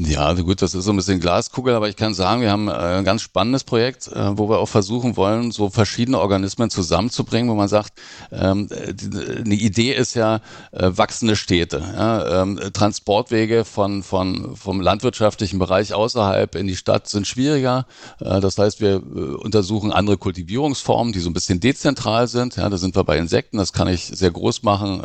Ja, 0.04 0.26
also 0.26 0.44
gut, 0.44 0.64
das 0.64 0.74
ist 0.74 0.86
so 0.86 0.92
ein 0.92 0.96
bisschen 0.96 1.20
Glaskugel, 1.20 1.76
aber 1.76 1.88
ich 1.88 1.96
kann 1.96 2.16
sagen, 2.16 2.42
wir 2.42 2.50
haben 2.50 2.70
äh, 2.70 2.72
ein 2.72 3.04
ganz 3.04 3.22
spannendes 3.22 3.64
Projekt, 3.64 4.08
äh, 4.08 4.36
wo 4.36 4.50
wir 4.50 4.58
auch 4.58 4.68
versuchen 4.68 5.16
wollen, 5.16 5.52
so 5.52 5.70
verschiedene 5.70 6.20
Organismen 6.20 6.72
zusammenzubringen, 6.72 7.52
wo 7.52 7.56
man 7.56 7.68
sagt, 7.68 7.94
ähm, 8.32 8.68
eine 8.72 9.54
Idee 9.54 9.94
ist 9.94 10.16
ja 10.16 10.38
äh, 10.72 10.90
wachsende 10.92 11.36
Städte, 11.36 11.84
ähm, 12.32 12.60
Transportwege 12.74 13.64
von, 13.64 14.02
von, 14.02 14.56
vom 14.56 14.82
landwirtschaftlichen 14.82 15.60
Bereich 15.60 15.94
außerhalb 15.94 16.56
in 16.56 16.66
die 16.66 16.76
Stadt 16.76 17.08
sind 17.08 17.28
schwieriger. 17.28 17.86
Das 18.20 18.58
heißt, 18.58 18.82
wir 18.82 19.04
untersuchen 19.40 19.92
andere 19.92 20.18
Kultivierungsformen, 20.18 21.14
die 21.14 21.20
so 21.20 21.30
ein 21.30 21.34
bisschen 21.34 21.60
dezentral 21.60 22.28
sind. 22.28 22.56
Ja, 22.56 22.70
da 22.70 22.78
sind 22.78 22.96
wir 22.96 23.04
bei 23.04 23.18
Insekten, 23.18 23.58
das 23.58 23.74
kann 23.74 23.88
ich 23.88 24.06
sehr 24.06 24.32
groß 24.32 24.64
machen, 24.64 25.02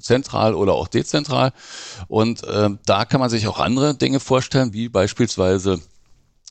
zentral 0.00 0.54
oder 0.54 0.74
auch 0.74 0.88
dezentral. 0.88 1.52
Und 2.08 2.42
da 2.42 3.04
kann 3.04 3.20
man 3.20 3.30
sich 3.30 3.46
auch 3.46 3.61
andere 3.62 3.94
Dinge 3.94 4.20
vorstellen, 4.20 4.72
wie 4.72 4.88
beispielsweise 4.88 5.80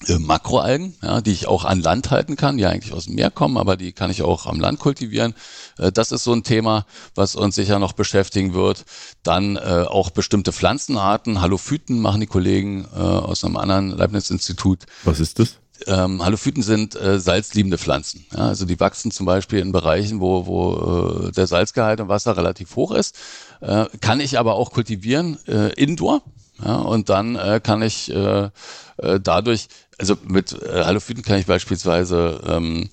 äh, 0.08 0.18
Makroalgen, 0.18 0.96
ja, 1.04 1.22
die 1.22 1.32
ich 1.32 1.48
auch 1.48 1.64
an 1.64 1.80
Land 1.80 2.10
halten 2.10 2.36
kann, 2.36 2.58
die 2.58 2.66
eigentlich 2.66 2.94
aus 2.94 3.06
dem 3.06 3.16
Meer 3.16 3.30
kommen, 3.30 3.58
aber 3.58 3.78
die 3.78 3.92
kann 3.92 4.10
ich 4.10 4.24
auch 4.24 4.48
am 4.48 4.60
Land 4.60 4.80
kultivieren. 4.80 5.36
Äh, 5.78 5.92
das 5.92 6.12
ist 6.12 6.24
so 6.24 6.34
ein 6.34 6.44
Thema, 6.44 6.86
was 7.14 7.36
uns 7.36 7.56
sicher 7.56 7.78
noch 7.78 7.94
beschäftigen 7.94 8.54
wird. 8.54 8.86
Dann 9.24 9.58
äh, 9.58 9.86
auch 9.88 10.10
bestimmte 10.10 10.54
Pflanzenarten, 10.54 11.42
Halophyten 11.42 12.00
machen 12.00 12.22
die 12.22 12.28
Kollegen 12.28 12.86
äh, 12.96 12.98
aus 12.98 13.44
einem 13.44 13.58
anderen 13.58 13.90
Leibniz-Institut. 13.90 14.86
Was 15.04 15.20
ist 15.20 15.40
das? 15.40 15.58
Ähm, 15.88 16.24
Halophyten 16.24 16.64
sind 16.64 16.96
äh, 16.96 17.20
salzliebende 17.20 17.78
Pflanzen. 17.78 18.26
Ja, 18.34 18.48
also 18.48 18.66
die 18.66 18.80
wachsen 18.80 19.12
zum 19.12 19.26
Beispiel 19.26 19.60
in 19.60 19.72
Bereichen, 19.72 20.20
wo, 20.20 20.46
wo 20.46 21.28
äh, 21.28 21.32
der 21.32 21.48
Salzgehalt 21.48 22.00
im 22.00 22.08
Wasser 22.08 22.38
relativ 22.38 22.76
hoch 22.76 22.92
ist. 22.92 23.16
Äh, 23.62 23.86
kann 24.00 24.20
ich 24.20 24.40
aber 24.40 24.56
auch 24.56 24.72
kultivieren 24.72 25.38
indoor. 25.76 26.24
Ja, 26.64 26.76
und 26.76 27.10
dann 27.10 27.36
äh, 27.36 27.60
kann 27.64 27.82
ich 27.82 28.14
äh, 28.14 28.50
äh, 28.98 29.20
dadurch, 29.20 29.68
also 29.98 30.16
mit 30.24 30.54
äh, 30.54 30.84
Halophyten 30.84 31.24
kann 31.24 31.40
ich 31.40 31.46
beispielsweise 31.46 32.42
ähm, 32.48 32.90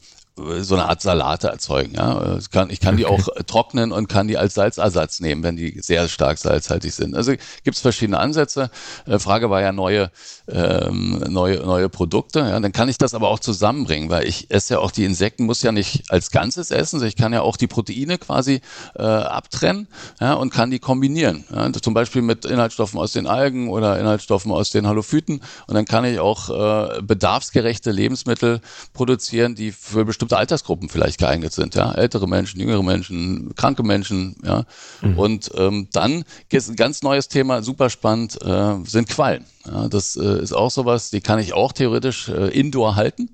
so 0.61 0.75
eine 0.75 0.89
Art 0.89 1.03
Salate 1.03 1.49
erzeugen. 1.49 1.95
Ja? 1.95 2.37
Ich 2.39 2.51
kann, 2.51 2.71
ich 2.71 2.81
kann 2.81 2.97
die 2.97 3.07
auch 3.07 3.29
trocknen 3.47 3.93
und 3.93 4.09
kann 4.09 4.29
die 4.29 4.39
als 4.39 4.55
Salzersatz 4.55 5.21
nehmen, 5.21 5.43
wenn 5.43 5.57
die 5.57 5.81
sehr 5.81 6.09
stark 6.09 6.39
salzhaltig 6.39 6.95
sind. 6.95 7.15
Also 7.15 7.33
gibt 7.65 7.77
es 7.77 7.81
verschiedene 7.81 8.19
Ansätze. 8.19 8.71
Äh, 9.07 9.19
Frage 9.19 9.51
war 9.51 9.61
ja 9.61 9.73
neue, 9.73 10.11
ähm, 10.49 11.23
neue, 11.29 11.59
neue 11.59 11.89
Produkte. 11.89 12.41
Ja? 12.41 12.61
Dann 12.61 12.73
kann 12.73 12.89
ich 12.89 12.99
das 12.99 13.15
aber 13.15 13.29
auch 13.29 13.41
zusammenbringen, 13.41 14.11
weil 14.11 14.27
ich 14.27 14.51
esse 14.51 14.75
ja 14.75 14.81
auch 14.81 14.91
die 14.91 15.05
Insekten, 15.05 15.45
muss 15.45 15.63
ja 15.63 15.73
nicht 15.73 16.11
als 16.11 16.31
Ganzes 16.31 16.71
essen. 16.71 17.03
Ich 17.05 17.17
kann 17.17 17.33
ja 17.33 17.43
auch 17.43 17.57
die 17.57 17.67
Proteine 17.67 18.19
quasi 18.19 18.61
äh, 18.95 19.03
abtrennen 19.03 19.89
ja? 20.21 20.35
und 20.35 20.53
kann 20.53 20.71
die 20.71 20.79
kombinieren. 20.79 21.45
Ja? 21.55 21.73
Zum 21.73 21.95
Beispiel 21.95 22.23
mit 22.23 22.45
Inhaltsstoffen 22.45 22.99
aus 22.99 23.13
den 23.13 23.27
Algen 23.27 23.69
oder 23.69 23.99
Inhaltsstoffen 23.99 24.53
aus 24.53 24.71
den 24.71 24.87
Halophyten. 24.87 25.41
Und 25.67 25.75
dann 25.75 25.85
kann 25.85 26.05
ich 26.05 26.21
auch 26.21 26.51
äh, 26.51 27.03
bedarfsgerechte 27.03 27.91
Lebensmittel 27.91 28.61
produzieren, 28.93 29.55
die 29.55 29.73
für 29.73 30.05
bestimmte 30.05 30.28
bestimmte 30.29 30.37
Altersgruppen 30.37 30.89
vielleicht 30.89 31.19
geeignet 31.19 31.53
sind, 31.53 31.75
ja, 31.75 31.93
ältere 31.93 32.29
Menschen, 32.29 32.61
jüngere 32.61 32.83
Menschen, 32.83 33.55
kranke 33.57 33.83
Menschen, 33.83 34.37
ja. 34.45 34.65
Mhm. 35.01 35.19
Und 35.19 35.51
ähm, 35.57 35.89
dann 35.93 36.25
ist 36.51 36.69
ein 36.69 36.77
ganz 36.77 37.03
neues 37.03 37.29
Thema, 37.29 37.63
super 37.63 37.89
spannend, 37.91 38.41
äh, 38.43 38.75
sind 38.85 39.09
Quallen. 39.09 39.45
Ja, 39.67 39.89
das 39.89 40.17
äh, 40.17 40.43
ist 40.43 40.53
auch 40.53 40.71
sowas, 40.71 41.11
die 41.11 41.21
kann 41.21 41.39
ich 41.39 41.55
auch 41.55 41.73
theoretisch 41.73 42.29
äh, 42.29 42.49
indoor 42.49 42.97
halten. 42.97 43.31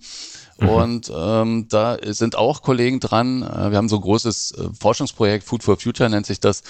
Mhm. 0.61 0.69
Und 0.69 1.13
ähm, 1.15 1.67
da 1.69 1.99
sind 2.03 2.37
auch 2.37 2.63
Kollegen 2.63 3.01
dran. 3.01 3.43
Äh, 3.43 3.71
wir 3.71 3.77
haben 3.77 3.89
so 3.89 3.97
ein 3.97 4.03
großes 4.03 4.53
äh, 4.53 4.69
Forschungsprojekt, 4.79 5.45
Food 5.45 5.63
for 5.63 5.77
Future 5.79 6.09
nennt 6.09 6.27
sich 6.27 6.41
das, 6.41 6.63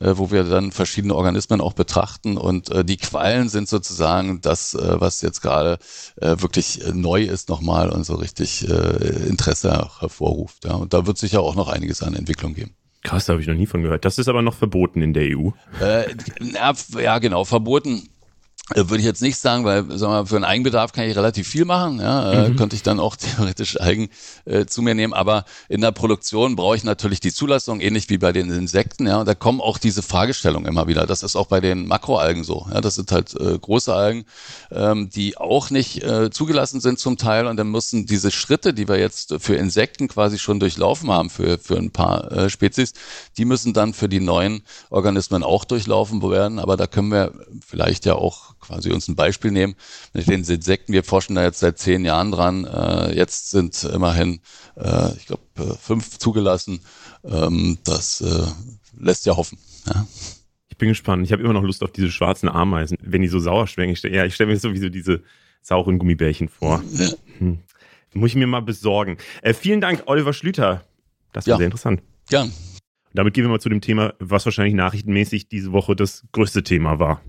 äh, 0.00 0.12
wo 0.14 0.30
wir 0.30 0.44
dann 0.44 0.72
verschiedene 0.72 1.14
Organismen 1.14 1.60
auch 1.60 1.72
betrachten. 1.72 2.36
Und 2.36 2.70
äh, 2.70 2.84
die 2.84 2.96
Quallen 2.96 3.48
sind 3.48 3.68
sozusagen 3.68 4.40
das, 4.40 4.74
äh, 4.74 5.00
was 5.00 5.22
jetzt 5.22 5.40
gerade 5.40 5.78
äh, 6.20 6.36
wirklich 6.38 6.82
neu 6.92 7.22
ist 7.22 7.48
nochmal 7.48 7.90
und 7.90 8.04
so 8.04 8.14
richtig 8.14 8.66
Interesse 8.68 9.88
hervorruft. 10.00 10.64
Ja. 10.64 10.74
Und 10.74 10.92
da 10.92 11.06
wird 11.06 11.18
sicher 11.18 11.40
auch 11.40 11.54
noch 11.54 11.68
einiges 11.68 12.02
an 12.02 12.14
Entwicklung 12.14 12.54
geben. 12.54 12.74
Krass, 13.02 13.24
da 13.24 13.32
habe 13.32 13.40
ich 13.40 13.48
noch 13.48 13.54
nie 13.54 13.66
von 13.66 13.82
gehört. 13.82 14.04
Das 14.04 14.18
ist 14.18 14.28
aber 14.28 14.42
noch 14.42 14.54
verboten 14.54 15.00
in 15.00 15.14
der 15.14 15.36
EU. 15.36 15.50
Äh, 15.80 16.14
ja, 17.02 17.18
genau, 17.18 17.44
verboten 17.44 18.09
würde 18.74 18.98
ich 18.98 19.04
jetzt 19.04 19.22
nicht 19.22 19.36
sagen, 19.36 19.64
weil 19.64 19.98
sagen 19.98 20.12
wir, 20.12 20.26
für 20.26 20.36
einen 20.36 20.44
Eigenbedarf 20.44 20.92
kann 20.92 21.04
ich 21.04 21.16
relativ 21.16 21.48
viel 21.48 21.64
machen. 21.64 22.00
Ja, 22.00 22.32
äh, 22.32 22.48
mhm. 22.48 22.56
könnte 22.56 22.76
ich 22.76 22.82
dann 22.82 23.00
auch 23.00 23.16
theoretisch 23.36 23.80
Eigen 23.80 24.08
äh, 24.44 24.66
zu 24.66 24.82
mir 24.82 24.94
nehmen. 24.94 25.12
Aber 25.12 25.44
in 25.68 25.80
der 25.80 25.92
Produktion 25.92 26.56
brauche 26.56 26.76
ich 26.76 26.84
natürlich 26.84 27.20
die 27.20 27.32
Zulassung, 27.32 27.80
ähnlich 27.80 28.08
wie 28.10 28.18
bei 28.18 28.32
den 28.32 28.50
Insekten. 28.50 29.06
Ja, 29.06 29.20
und 29.20 29.28
da 29.28 29.34
kommen 29.34 29.60
auch 29.60 29.78
diese 29.78 30.02
Fragestellungen 30.02 30.68
immer 30.68 30.86
wieder. 30.86 31.06
Das 31.06 31.22
ist 31.22 31.36
auch 31.36 31.46
bei 31.46 31.60
den 31.60 31.86
Makroalgen 31.86 32.44
so. 32.44 32.66
Ja, 32.72 32.80
das 32.80 32.94
sind 32.94 33.12
halt 33.12 33.34
äh, 33.38 33.58
große 33.58 33.94
Algen, 33.94 34.24
ähm, 34.70 35.10
die 35.10 35.36
auch 35.36 35.70
nicht 35.70 36.02
äh, 36.02 36.30
zugelassen 36.30 36.80
sind 36.80 36.98
zum 36.98 37.16
Teil. 37.16 37.46
Und 37.46 37.56
dann 37.56 37.70
müssen 37.70 38.06
diese 38.06 38.30
Schritte, 38.30 38.74
die 38.74 38.88
wir 38.88 38.98
jetzt 38.98 39.34
für 39.40 39.56
Insekten 39.56 40.08
quasi 40.08 40.38
schon 40.38 40.60
durchlaufen 40.60 41.10
haben, 41.10 41.30
für 41.30 41.58
für 41.58 41.76
ein 41.76 41.90
paar 41.90 42.30
äh, 42.32 42.50
Spezies, 42.50 42.94
die 43.36 43.44
müssen 43.44 43.72
dann 43.72 43.94
für 43.94 44.08
die 44.08 44.20
neuen 44.20 44.62
Organismen 44.90 45.42
auch 45.42 45.64
durchlaufen 45.64 46.22
werden. 46.22 46.58
Aber 46.58 46.76
da 46.76 46.86
können 46.86 47.10
wir 47.10 47.32
vielleicht 47.66 48.06
ja 48.06 48.14
auch 48.14 48.54
quasi 48.60 48.92
uns 48.92 49.08
ein 49.08 49.16
Beispiel 49.16 49.50
nehmen. 49.50 49.74
Mit 50.12 50.26
den 50.26 50.44
Insekten, 50.44 50.92
wir 50.92 51.04
forschen 51.04 51.34
da 51.34 51.42
jetzt 51.42 51.60
seit 51.60 51.78
zehn 51.78 52.04
Jahren 52.04 52.30
dran. 52.30 52.64
Äh, 52.64 53.14
jetzt 53.16 53.50
sind 53.50 53.82
immerhin, 53.84 54.40
äh, 54.76 55.12
ich 55.16 55.26
glaube, 55.26 55.42
äh, 55.58 55.74
fünf 55.80 56.18
zugelassen. 56.18 56.80
Ähm, 57.24 57.78
das 57.84 58.20
äh, 58.20 58.46
lässt 58.98 59.26
ja 59.26 59.36
hoffen. 59.36 59.58
Ja 59.86 60.06
bin 60.80 60.88
gespannt. 60.88 61.24
Ich 61.24 61.30
habe 61.30 61.42
immer 61.42 61.52
noch 61.52 61.62
Lust 61.62 61.84
auf 61.84 61.92
diese 61.92 62.10
schwarzen 62.10 62.48
Ameisen, 62.48 62.98
wenn 63.00 63.22
die 63.22 63.28
so 63.28 63.38
sauer 63.38 63.68
schmecken. 63.68 63.92
Ich 63.92 64.02
ja, 64.02 64.24
ich 64.24 64.34
stelle 64.34 64.50
mir 64.50 64.58
sowieso 64.58 64.88
diese 64.88 65.22
sauren 65.62 65.98
Gummibärchen 65.98 66.48
vor. 66.48 66.82
Ja. 66.92 67.10
Hm. 67.38 67.60
Muss 68.14 68.30
ich 68.30 68.36
mir 68.36 68.48
mal 68.48 68.62
besorgen. 68.62 69.18
Äh, 69.42 69.54
vielen 69.54 69.80
Dank, 69.80 70.02
Oliver 70.06 70.32
Schlüter. 70.32 70.82
Das 71.32 71.46
war 71.46 71.52
ja. 71.52 71.56
sehr 71.58 71.66
interessant. 71.66 72.02
Ja. 72.30 72.48
Damit 73.12 73.34
gehen 73.34 73.44
wir 73.44 73.50
mal 73.50 73.60
zu 73.60 73.68
dem 73.68 73.80
Thema, 73.80 74.14
was 74.18 74.44
wahrscheinlich 74.46 74.74
nachrichtenmäßig 74.74 75.48
diese 75.48 75.70
Woche 75.70 75.94
das 75.94 76.24
größte 76.32 76.64
Thema 76.64 76.98
war. 76.98 77.20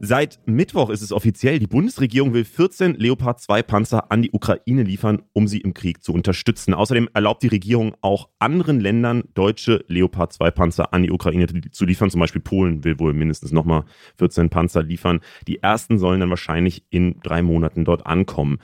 Seit 0.00 0.38
Mittwoch 0.46 0.90
ist 0.90 1.02
es 1.02 1.10
offiziell, 1.10 1.58
die 1.58 1.66
Bundesregierung 1.66 2.32
will 2.32 2.44
14 2.44 2.94
Leopard 2.94 3.40
2 3.40 3.64
Panzer 3.64 4.12
an 4.12 4.22
die 4.22 4.30
Ukraine 4.30 4.84
liefern, 4.84 5.22
um 5.32 5.48
sie 5.48 5.58
im 5.58 5.74
Krieg 5.74 6.04
zu 6.04 6.12
unterstützen. 6.12 6.72
Außerdem 6.72 7.08
erlaubt 7.14 7.42
die 7.42 7.48
Regierung 7.48 7.96
auch 8.00 8.28
anderen 8.38 8.78
Ländern 8.78 9.24
deutsche 9.34 9.84
Leopard 9.88 10.32
2 10.32 10.52
Panzer 10.52 10.94
an 10.94 11.02
die 11.02 11.10
Ukraine 11.10 11.46
zu 11.72 11.84
liefern. 11.84 12.10
Zum 12.10 12.20
Beispiel 12.20 12.40
Polen 12.40 12.84
will 12.84 13.00
wohl 13.00 13.12
mindestens 13.12 13.50
nochmal 13.50 13.84
14 14.18 14.50
Panzer 14.50 14.84
liefern. 14.84 15.18
Die 15.48 15.62
ersten 15.64 15.98
sollen 15.98 16.20
dann 16.20 16.30
wahrscheinlich 16.30 16.84
in 16.90 17.18
drei 17.20 17.42
Monaten 17.42 17.84
dort 17.84 18.06
ankommen. 18.06 18.58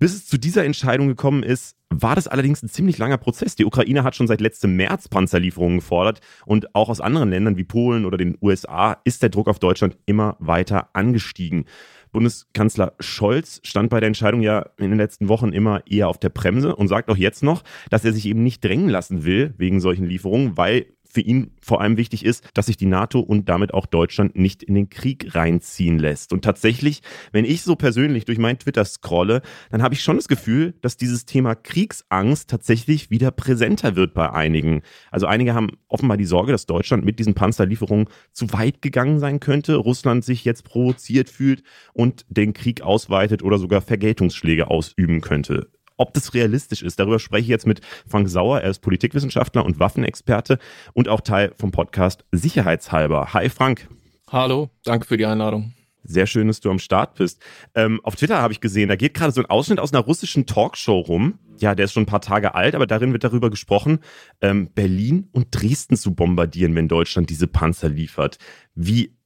Bis 0.00 0.14
es 0.14 0.24
zu 0.24 0.38
dieser 0.38 0.64
Entscheidung 0.64 1.08
gekommen 1.08 1.42
ist, 1.42 1.76
war 1.90 2.14
das 2.14 2.26
allerdings 2.26 2.62
ein 2.62 2.70
ziemlich 2.70 2.96
langer 2.96 3.18
Prozess. 3.18 3.54
Die 3.54 3.66
Ukraine 3.66 4.02
hat 4.02 4.16
schon 4.16 4.26
seit 4.26 4.40
letztem 4.40 4.74
März 4.74 5.08
Panzerlieferungen 5.08 5.80
gefordert 5.80 6.20
und 6.46 6.74
auch 6.74 6.88
aus 6.88 7.02
anderen 7.02 7.28
Ländern 7.28 7.58
wie 7.58 7.64
Polen 7.64 8.06
oder 8.06 8.16
den 8.16 8.38
USA 8.40 8.96
ist 9.04 9.22
der 9.22 9.28
Druck 9.28 9.46
auf 9.46 9.58
Deutschland 9.58 9.98
immer 10.06 10.36
weiter 10.40 10.88
angestiegen. 10.94 11.66
Bundeskanzler 12.12 12.94
Scholz 12.98 13.60
stand 13.62 13.90
bei 13.90 14.00
der 14.00 14.06
Entscheidung 14.06 14.40
ja 14.40 14.70
in 14.78 14.88
den 14.88 14.98
letzten 14.98 15.28
Wochen 15.28 15.52
immer 15.52 15.82
eher 15.86 16.08
auf 16.08 16.16
der 16.16 16.30
Bremse 16.30 16.74
und 16.74 16.88
sagt 16.88 17.10
auch 17.10 17.18
jetzt 17.18 17.42
noch, 17.42 17.62
dass 17.90 18.02
er 18.02 18.14
sich 18.14 18.24
eben 18.24 18.42
nicht 18.42 18.64
drängen 18.64 18.88
lassen 18.88 19.24
will 19.24 19.52
wegen 19.58 19.80
solchen 19.80 20.06
Lieferungen, 20.06 20.56
weil 20.56 20.86
für 21.12 21.20
ihn 21.20 21.50
vor 21.60 21.80
allem 21.80 21.96
wichtig 21.96 22.24
ist, 22.24 22.48
dass 22.54 22.66
sich 22.66 22.76
die 22.76 22.86
NATO 22.86 23.20
und 23.20 23.48
damit 23.48 23.74
auch 23.74 23.86
Deutschland 23.86 24.36
nicht 24.36 24.62
in 24.62 24.74
den 24.74 24.88
Krieg 24.88 25.34
reinziehen 25.34 25.98
lässt. 25.98 26.32
Und 26.32 26.44
tatsächlich, 26.44 27.02
wenn 27.32 27.44
ich 27.44 27.62
so 27.62 27.76
persönlich 27.76 28.24
durch 28.24 28.38
meinen 28.38 28.58
Twitter 28.58 28.84
scrolle, 28.84 29.42
dann 29.70 29.82
habe 29.82 29.94
ich 29.94 30.02
schon 30.02 30.16
das 30.16 30.28
Gefühl, 30.28 30.74
dass 30.82 30.96
dieses 30.96 31.26
Thema 31.26 31.54
Kriegsangst 31.54 32.48
tatsächlich 32.48 33.10
wieder 33.10 33.30
präsenter 33.30 33.96
wird 33.96 34.14
bei 34.14 34.30
einigen. 34.32 34.82
Also 35.10 35.26
einige 35.26 35.54
haben 35.54 35.70
offenbar 35.88 36.16
die 36.16 36.24
Sorge, 36.24 36.52
dass 36.52 36.66
Deutschland 36.66 37.04
mit 37.04 37.18
diesen 37.18 37.34
Panzerlieferungen 37.34 38.06
zu 38.32 38.52
weit 38.52 38.82
gegangen 38.82 39.18
sein 39.18 39.40
könnte, 39.40 39.76
Russland 39.76 40.24
sich 40.24 40.44
jetzt 40.44 40.64
provoziert 40.64 41.28
fühlt 41.28 41.62
und 41.92 42.24
den 42.28 42.52
Krieg 42.52 42.82
ausweitet 42.82 43.42
oder 43.42 43.58
sogar 43.58 43.80
Vergeltungsschläge 43.80 44.68
ausüben 44.68 45.20
könnte. 45.20 45.70
Ob 46.00 46.14
das 46.14 46.32
realistisch 46.32 46.80
ist, 46.80 46.98
darüber 46.98 47.18
spreche 47.18 47.42
ich 47.42 47.48
jetzt 47.48 47.66
mit 47.66 47.82
Frank 48.08 48.26
Sauer. 48.30 48.62
Er 48.62 48.70
ist 48.70 48.78
Politikwissenschaftler 48.78 49.66
und 49.66 49.78
Waffenexperte 49.80 50.58
und 50.94 51.10
auch 51.10 51.20
Teil 51.20 51.52
vom 51.58 51.72
Podcast 51.72 52.24
Sicherheitshalber. 52.32 53.34
Hi 53.34 53.50
Frank. 53.50 53.86
Hallo, 54.32 54.70
danke 54.82 55.06
für 55.06 55.18
die 55.18 55.26
Einladung. 55.26 55.74
Sehr 56.02 56.26
schön, 56.26 56.46
dass 56.46 56.60
du 56.60 56.70
am 56.70 56.78
Start 56.78 57.16
bist. 57.16 57.42
Ähm, 57.74 58.00
auf 58.02 58.16
Twitter 58.16 58.40
habe 58.40 58.54
ich 58.54 58.62
gesehen, 58.62 58.88
da 58.88 58.96
geht 58.96 59.12
gerade 59.12 59.32
so 59.32 59.42
ein 59.42 59.50
Ausschnitt 59.50 59.78
aus 59.78 59.92
einer 59.92 60.02
russischen 60.02 60.46
Talkshow 60.46 61.00
rum. 61.00 61.38
Ja, 61.58 61.74
der 61.74 61.84
ist 61.84 61.92
schon 61.92 62.04
ein 62.04 62.06
paar 62.06 62.22
Tage 62.22 62.54
alt, 62.54 62.74
aber 62.74 62.86
darin 62.86 63.12
wird 63.12 63.24
darüber 63.24 63.50
gesprochen, 63.50 63.98
ähm, 64.40 64.70
Berlin 64.74 65.28
und 65.32 65.48
Dresden 65.50 65.98
zu 65.98 66.14
bombardieren, 66.14 66.74
wenn 66.76 66.88
Deutschland 66.88 67.28
diese 67.28 67.46
Panzer 67.46 67.90
liefert. 67.90 68.38
Wie, 68.74 69.18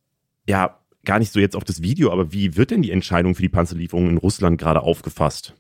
ja, 0.49 0.81
gar 1.05 1.21
nicht 1.21 1.33
so 1.33 1.39
jetzt 1.39 1.55
auf 1.55 1.63
das 1.63 1.83
Video, 1.83 2.11
aber 2.11 2.33
wie 2.33 2.57
wird 2.57 2.73
denn 2.73 2.83
die 2.83 2.91
Entscheidung 2.91 3.37
für 3.37 3.43
die 3.43 3.49
Panzerlieferung 3.49 4.09
in 4.09 4.17
Russland 4.17 4.59
gerade 4.59 4.83
aufgefasst? 4.83 5.55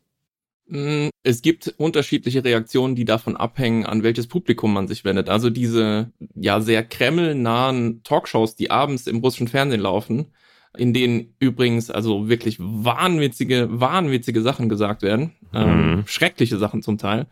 Mm, 0.67 1.09
es 1.23 1.43
gibt 1.43 1.75
unterschiedliche 1.77 2.45
Reaktionen, 2.45 2.95
die 2.95 3.05
davon 3.05 3.37
abhängen, 3.37 3.85
an 3.85 4.03
welches 4.03 4.27
Publikum 4.27 4.73
man 4.73 4.89
sich 4.89 5.05
wendet. 5.05 5.29
Also 5.29 5.51
diese 5.51 6.13
ja 6.35 6.61
sehr 6.61 6.83
kremlnahen 6.85 8.03
Talkshows, 8.03 8.57
die 8.57 8.71
abends 8.71 9.07
im 9.07 9.19
russischen 9.19 9.49
Fernsehen 9.49 9.81
laufen, 9.81 10.33
in 10.77 10.93
denen 10.93 11.35
übrigens 11.39 11.91
also 11.91 12.29
wirklich 12.29 12.57
wahnwitzige, 12.59 13.69
wahnwitzige 13.71 14.43
Sachen 14.43 14.69
gesagt 14.69 15.03
werden, 15.03 15.33
ähm, 15.53 15.63
mhm. 15.63 15.93
ähm, 15.93 16.05
schreckliche 16.07 16.59
Sachen 16.59 16.83
zum 16.83 16.99
Teil. 16.99 17.27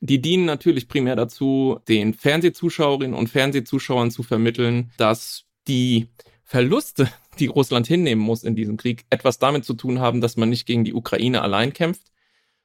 Die 0.00 0.20
dienen 0.20 0.44
natürlich 0.44 0.88
primär 0.88 1.16
dazu, 1.16 1.80
den 1.88 2.14
Fernsehzuschauerinnen 2.14 3.16
und 3.16 3.28
Fernsehzuschauern 3.28 4.10
zu 4.10 4.22
vermitteln, 4.22 4.90
dass 4.96 5.44
die 5.68 6.08
Verluste, 6.42 7.08
die 7.38 7.46
Russland 7.46 7.86
hinnehmen 7.86 8.22
muss 8.22 8.42
in 8.42 8.56
diesem 8.56 8.76
Krieg, 8.76 9.04
etwas 9.10 9.38
damit 9.38 9.64
zu 9.64 9.74
tun 9.74 10.00
haben, 10.00 10.20
dass 10.20 10.36
man 10.36 10.50
nicht 10.50 10.66
gegen 10.66 10.84
die 10.84 10.94
Ukraine 10.94 11.42
allein 11.42 11.72
kämpft, 11.72 12.13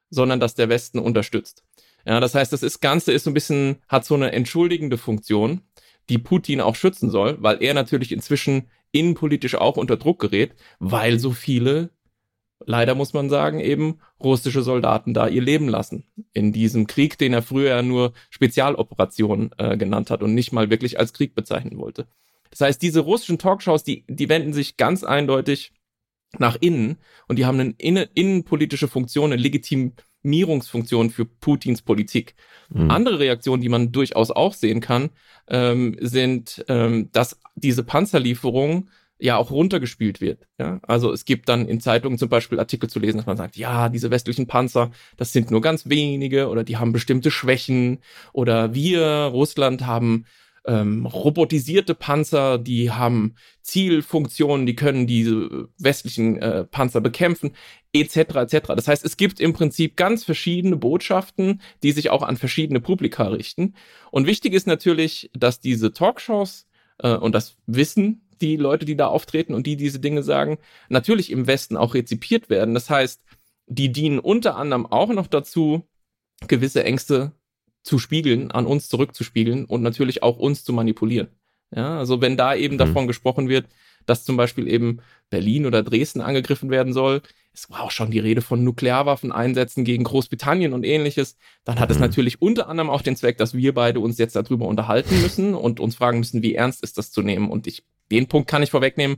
sondern 0.09 0.39
dass 0.39 0.55
der 0.55 0.69
Westen 0.69 0.99
unterstützt. 0.99 1.63
Ja, 2.05 2.19
das 2.19 2.35
heißt, 2.35 2.53
das 2.53 2.63
ist, 2.63 2.79
Ganze 2.81 3.11
ist 3.11 3.23
so 3.23 3.29
ein 3.29 3.33
bisschen, 3.33 3.77
hat 3.87 4.05
so 4.05 4.15
eine 4.15 4.31
entschuldigende 4.31 4.97
Funktion, 4.97 5.61
die 6.09 6.17
Putin 6.17 6.61
auch 6.61 6.75
schützen 6.75 7.09
soll, 7.09 7.37
weil 7.39 7.61
er 7.61 7.73
natürlich 7.73 8.11
inzwischen 8.11 8.67
innenpolitisch 8.91 9.55
auch 9.55 9.77
unter 9.77 9.97
Druck 9.97 10.19
gerät, 10.19 10.55
weil 10.79 11.19
so 11.19 11.31
viele, 11.31 11.91
leider 12.65 12.95
muss 12.95 13.13
man 13.13 13.29
sagen, 13.29 13.59
eben 13.59 13.99
russische 14.19 14.63
Soldaten 14.63 15.13
da 15.13 15.27
ihr 15.27 15.41
Leben 15.41 15.67
lassen. 15.67 16.05
In 16.33 16.51
diesem 16.51 16.87
Krieg, 16.87 17.17
den 17.17 17.33
er 17.33 17.43
früher 17.43 17.81
nur 17.83 18.13
Spezialoperation 18.29 19.51
äh, 19.57 19.77
genannt 19.77 20.09
hat 20.09 20.23
und 20.23 20.33
nicht 20.33 20.51
mal 20.51 20.69
wirklich 20.69 20.97
als 20.99 21.13
Krieg 21.13 21.35
bezeichnen 21.35 21.77
wollte. 21.77 22.07
Das 22.49 22.61
heißt, 22.61 22.81
diese 22.81 23.01
russischen 23.01 23.37
Talkshows, 23.37 23.83
die, 23.83 24.05
die 24.07 24.29
wenden 24.29 24.53
sich 24.53 24.77
ganz 24.77 25.03
nach 26.37 26.57
innen 26.59 26.97
und 27.27 27.39
die 27.39 27.45
haben 27.45 27.59
eine 27.59 27.73
innen, 27.77 28.07
innenpolitische 28.13 28.87
Funktion, 28.87 29.31
eine 29.31 29.41
Legitimierungsfunktion 29.41 31.09
für 31.09 31.25
Putins 31.25 31.81
Politik. 31.81 32.35
Mhm. 32.69 32.91
Andere 32.91 33.19
Reaktionen, 33.19 33.61
die 33.61 33.69
man 33.69 33.91
durchaus 33.91 34.29
auch 34.29 34.53
sehen 34.53 34.81
kann, 34.81 35.09
ähm, 35.47 35.97
sind, 35.99 36.63
ähm, 36.67 37.09
dass 37.11 37.39
diese 37.55 37.83
Panzerlieferung 37.83 38.89
ja 39.19 39.37
auch 39.37 39.51
runtergespielt 39.51 40.21
wird. 40.21 40.47
Ja? 40.57 40.79
Also 40.83 41.11
es 41.11 41.25
gibt 41.25 41.49
dann 41.49 41.67
in 41.67 41.81
Zeitungen 41.81 42.17
zum 42.17 42.29
Beispiel 42.29 42.59
Artikel 42.59 42.89
zu 42.89 42.99
lesen, 42.99 43.17
dass 43.17 43.25
man 43.25 43.37
sagt, 43.37 43.57
ja, 43.57 43.89
diese 43.89 44.11
westlichen 44.11 44.47
Panzer, 44.47 44.91
das 45.17 45.33
sind 45.33 45.51
nur 45.51 45.61
ganz 45.61 45.89
wenige 45.89 46.47
oder 46.47 46.63
die 46.63 46.77
haben 46.77 46.93
bestimmte 46.93 47.29
Schwächen 47.29 47.99
oder 48.31 48.73
wir, 48.73 49.29
Russland, 49.31 49.85
haben 49.85 50.25
ähm, 50.69 51.07
robotisierte 51.07 51.95
Panzer, 51.95 52.59
die 52.59 52.91
haben 52.91 53.33
Zielfunktionen, 53.63 54.67
die 54.67 54.75
können 54.75 55.07
diese 55.07 55.67
westlichen 55.79 56.37
äh, 56.37 56.63
Panzer 56.63 57.01
bekämpfen, 57.01 57.55
etc. 57.91 58.17
etc. 58.17 58.67
Das 58.75 58.87
heißt, 58.87 59.03
es 59.03 59.17
gibt 59.17 59.39
im 59.39 59.53
Prinzip 59.53 59.95
ganz 59.95 60.23
verschiedene 60.23 60.77
Botschaften, 60.77 61.61
die 61.81 61.91
sich 61.91 62.11
auch 62.11 62.21
an 62.21 62.37
verschiedene 62.37 62.81
Publika 62.81 63.29
richten. 63.29 63.73
Und 64.11 64.27
wichtig 64.27 64.53
ist 64.53 64.67
natürlich, 64.67 65.31
dass 65.33 65.59
diese 65.59 65.91
Talkshows 65.91 66.67
äh, 66.99 67.15
und 67.15 67.33
das 67.33 67.57
Wissen 67.65 68.27
die 68.39 68.55
Leute, 68.55 68.85
die 68.85 68.95
da 68.95 69.07
auftreten 69.07 69.55
und 69.55 69.65
die 69.65 69.75
diese 69.75 69.99
Dinge 69.99 70.21
sagen, 70.21 70.59
natürlich 70.87 71.31
im 71.31 71.47
Westen 71.47 71.77
auch 71.77 71.95
rezipiert 71.95 72.49
werden. 72.51 72.75
Das 72.75 72.91
heißt, 72.91 73.21
die 73.65 73.91
dienen 73.91 74.19
unter 74.19 74.55
anderem 74.55 74.85
auch 74.85 75.09
noch 75.09 75.27
dazu, 75.27 75.89
gewisse 76.47 76.83
Ängste 76.83 77.33
zu 77.89 77.97
spiegeln, 77.97 78.51
an 78.51 78.67
uns 78.67 78.87
zurückzuspiegeln 78.87 79.65
und 79.65 79.81
natürlich 79.81 80.21
auch 80.21 80.37
uns 80.37 80.63
zu 80.63 80.73
manipulieren. 80.73 81.29
Ja, 81.75 81.97
also 81.97 82.21
wenn 82.21 82.37
da 82.37 82.53
eben 82.53 82.75
mhm. 82.75 82.79
davon 82.79 83.07
gesprochen 83.07 83.49
wird, 83.49 83.65
dass 84.05 84.23
zum 84.23 84.37
Beispiel 84.37 84.67
eben 84.67 84.99
Berlin 85.31 85.65
oder 85.65 85.81
Dresden 85.81 86.21
angegriffen 86.21 86.69
werden 86.69 86.93
soll, 86.93 87.21
es 87.51 87.69
war 87.71 87.81
auch 87.81 87.91
schon 87.91 88.11
die 88.11 88.19
Rede 88.19 88.41
von 88.41 88.63
Nuklearwaffen 88.63 89.31
einsetzen 89.31 89.83
gegen 89.83 90.03
Großbritannien 90.03 90.73
und 90.73 90.85
ähnliches, 90.85 91.35
dann 91.63 91.79
hat 91.79 91.89
mhm. 91.89 91.95
es 91.95 91.99
natürlich 91.99 92.41
unter 92.43 92.69
anderem 92.69 92.91
auch 92.91 93.01
den 93.01 93.15
Zweck, 93.15 93.37
dass 93.37 93.55
wir 93.55 93.73
beide 93.73 93.99
uns 93.99 94.19
jetzt 94.19 94.35
darüber 94.35 94.67
unterhalten 94.67 95.19
müssen 95.21 95.55
und 95.55 95.79
uns 95.79 95.95
fragen 95.95 96.19
müssen, 96.19 96.43
wie 96.43 96.53
ernst 96.53 96.83
ist 96.83 96.99
das 96.99 97.11
zu 97.11 97.23
nehmen. 97.23 97.49
Und 97.49 97.65
ich, 97.65 97.83
den 98.11 98.27
Punkt 98.27 98.47
kann 98.47 98.61
ich 98.61 98.69
vorwegnehmen, 98.69 99.17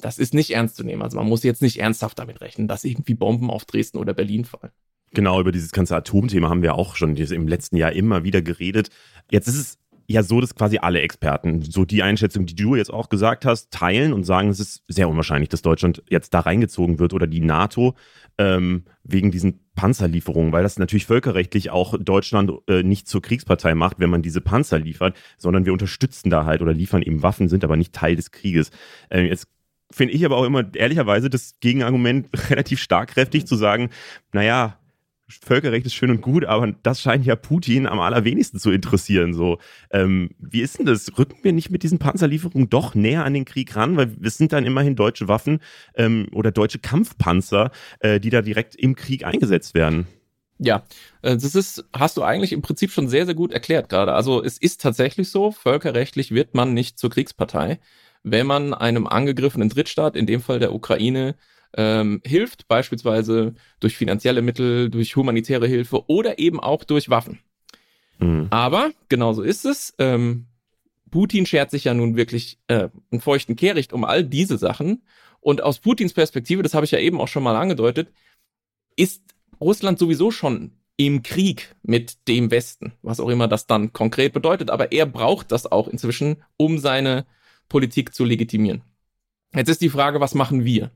das 0.00 0.18
ist 0.18 0.32
nicht 0.32 0.52
ernst 0.52 0.76
zu 0.76 0.84
nehmen. 0.84 1.02
Also 1.02 1.18
man 1.18 1.28
muss 1.28 1.44
jetzt 1.44 1.62
nicht 1.62 1.80
ernsthaft 1.80 2.18
damit 2.18 2.40
rechnen, 2.40 2.66
dass 2.66 2.84
irgendwie 2.84 3.14
Bomben 3.14 3.50
auf 3.50 3.66
Dresden 3.66 3.98
oder 3.98 4.14
Berlin 4.14 4.46
fallen. 4.46 4.72
Genau, 5.14 5.40
über 5.40 5.52
dieses 5.52 5.70
ganze 5.72 5.96
Atomthema 5.96 6.48
haben 6.48 6.62
wir 6.62 6.74
auch 6.74 6.96
schon 6.96 7.16
im 7.16 7.48
letzten 7.48 7.76
Jahr 7.76 7.92
immer 7.92 8.24
wieder 8.24 8.42
geredet. 8.42 8.90
Jetzt 9.30 9.46
ist 9.46 9.58
es 9.58 9.78
ja 10.06 10.22
so, 10.22 10.40
dass 10.40 10.54
quasi 10.54 10.78
alle 10.78 11.00
Experten 11.00 11.62
so 11.62 11.84
die 11.84 12.02
Einschätzung, 12.02 12.46
die 12.46 12.54
du 12.54 12.74
jetzt 12.76 12.92
auch 12.92 13.08
gesagt 13.08 13.44
hast, 13.44 13.70
teilen 13.70 14.12
und 14.12 14.24
sagen, 14.24 14.48
es 14.48 14.60
ist 14.60 14.82
sehr 14.88 15.08
unwahrscheinlich, 15.08 15.48
dass 15.48 15.62
Deutschland 15.62 16.02
jetzt 16.10 16.34
da 16.34 16.40
reingezogen 16.40 16.98
wird 16.98 17.14
oder 17.14 17.26
die 17.26 17.40
NATO 17.40 17.94
ähm, 18.36 18.84
wegen 19.04 19.30
diesen 19.30 19.60
Panzerlieferungen, 19.76 20.52
weil 20.52 20.62
das 20.62 20.78
natürlich 20.78 21.06
völkerrechtlich 21.06 21.70
auch 21.70 21.94
Deutschland 21.98 22.52
äh, 22.68 22.82
nicht 22.82 23.08
zur 23.08 23.22
Kriegspartei 23.22 23.74
macht, 23.74 23.98
wenn 23.98 24.10
man 24.10 24.22
diese 24.22 24.40
Panzer 24.40 24.78
liefert, 24.78 25.16
sondern 25.38 25.64
wir 25.64 25.72
unterstützen 25.72 26.28
da 26.28 26.44
halt 26.44 26.60
oder 26.60 26.74
liefern 26.74 27.02
eben 27.02 27.22
Waffen, 27.22 27.48
sind 27.48 27.64
aber 27.64 27.76
nicht 27.76 27.94
Teil 27.94 28.16
des 28.16 28.30
Krieges. 28.30 28.70
Äh, 29.08 29.22
jetzt 29.22 29.46
finde 29.90 30.14
ich 30.14 30.24
aber 30.24 30.36
auch 30.36 30.44
immer 30.44 30.64
ehrlicherweise 30.74 31.30
das 31.30 31.54
Gegenargument 31.60 32.28
relativ 32.50 32.80
starkkräftig 32.80 33.46
zu 33.46 33.56
sagen, 33.56 33.90
naja, 34.32 34.78
Völkerrecht 35.28 35.86
ist 35.86 35.94
schön 35.94 36.10
und 36.10 36.20
gut, 36.20 36.44
aber 36.44 36.72
das 36.82 37.00
scheint 37.00 37.24
ja 37.24 37.34
Putin 37.34 37.86
am 37.86 37.98
allerwenigsten 37.98 38.58
zu 38.58 38.70
interessieren. 38.70 39.32
So, 39.32 39.58
ähm, 39.90 40.30
wie 40.38 40.60
ist 40.60 40.78
denn 40.78 40.86
das? 40.86 41.18
Rücken 41.18 41.38
wir 41.42 41.52
nicht 41.52 41.70
mit 41.70 41.82
diesen 41.82 41.98
Panzerlieferungen 41.98 42.68
doch 42.68 42.94
näher 42.94 43.24
an 43.24 43.32
den 43.32 43.46
Krieg 43.46 43.74
ran? 43.74 43.96
Weil 43.96 44.14
es 44.22 44.36
sind 44.36 44.52
dann 44.52 44.66
immerhin 44.66 44.96
deutsche 44.96 45.26
Waffen 45.26 45.60
ähm, 45.94 46.28
oder 46.32 46.50
deutsche 46.50 46.78
Kampfpanzer, 46.78 47.70
äh, 48.00 48.20
die 48.20 48.30
da 48.30 48.42
direkt 48.42 48.74
im 48.76 48.96
Krieg 48.96 49.24
eingesetzt 49.24 49.74
werden. 49.74 50.06
Ja, 50.58 50.84
äh, 51.22 51.34
das 51.34 51.54
ist, 51.54 51.84
hast 51.92 52.16
du 52.16 52.22
eigentlich 52.22 52.52
im 52.52 52.62
Prinzip 52.62 52.90
schon 52.90 53.08
sehr, 53.08 53.24
sehr 53.26 53.34
gut 53.34 53.52
erklärt 53.52 53.88
gerade. 53.88 54.12
Also 54.12 54.42
es 54.42 54.58
ist 54.58 54.80
tatsächlich 54.80 55.30
so, 55.30 55.50
völkerrechtlich 55.50 56.32
wird 56.32 56.54
man 56.54 56.74
nicht 56.74 56.98
zur 56.98 57.10
Kriegspartei, 57.10 57.80
wenn 58.22 58.46
man 58.46 58.72
einem 58.74 59.06
angegriffenen 59.06 59.68
Drittstaat, 59.68 60.16
in 60.16 60.26
dem 60.26 60.40
Fall 60.40 60.58
der 60.58 60.74
Ukraine, 60.74 61.34
ähm, 61.76 62.20
hilft, 62.24 62.68
beispielsweise 62.68 63.54
durch 63.80 63.96
finanzielle 63.96 64.42
Mittel, 64.42 64.90
durch 64.90 65.16
humanitäre 65.16 65.66
Hilfe 65.66 66.08
oder 66.08 66.38
eben 66.38 66.60
auch 66.60 66.84
durch 66.84 67.10
Waffen. 67.10 67.40
Mhm. 68.18 68.48
Aber 68.50 68.90
genauso 69.08 69.42
ist 69.42 69.64
es. 69.64 69.94
Ähm, 69.98 70.46
Putin 71.10 71.46
schert 71.46 71.70
sich 71.70 71.84
ja 71.84 71.94
nun 71.94 72.16
wirklich 72.16 72.58
äh, 72.68 72.88
einen 73.10 73.20
feuchten 73.20 73.56
Kehricht 73.56 73.92
um 73.92 74.04
all 74.04 74.24
diese 74.24 74.58
Sachen. 74.58 75.02
Und 75.40 75.62
aus 75.62 75.78
Putins 75.78 76.12
Perspektive, 76.12 76.62
das 76.62 76.74
habe 76.74 76.86
ich 76.86 76.90
ja 76.90 76.98
eben 76.98 77.20
auch 77.20 77.28
schon 77.28 77.42
mal 77.42 77.56
angedeutet, 77.56 78.08
ist 78.96 79.22
Russland 79.60 79.98
sowieso 79.98 80.30
schon 80.30 80.72
im 80.96 81.22
Krieg 81.22 81.74
mit 81.82 82.28
dem 82.28 82.50
Westen, 82.50 82.92
was 83.02 83.20
auch 83.20 83.28
immer 83.28 83.48
das 83.48 83.66
dann 83.66 83.92
konkret 83.92 84.32
bedeutet. 84.32 84.70
Aber 84.70 84.92
er 84.92 85.06
braucht 85.06 85.52
das 85.52 85.70
auch 85.70 85.88
inzwischen, 85.88 86.42
um 86.56 86.78
seine 86.78 87.26
Politik 87.68 88.14
zu 88.14 88.24
legitimieren. 88.24 88.82
Jetzt 89.54 89.68
ist 89.68 89.80
die 89.80 89.90
Frage, 89.90 90.20
was 90.20 90.34
machen 90.34 90.64
wir? 90.64 90.90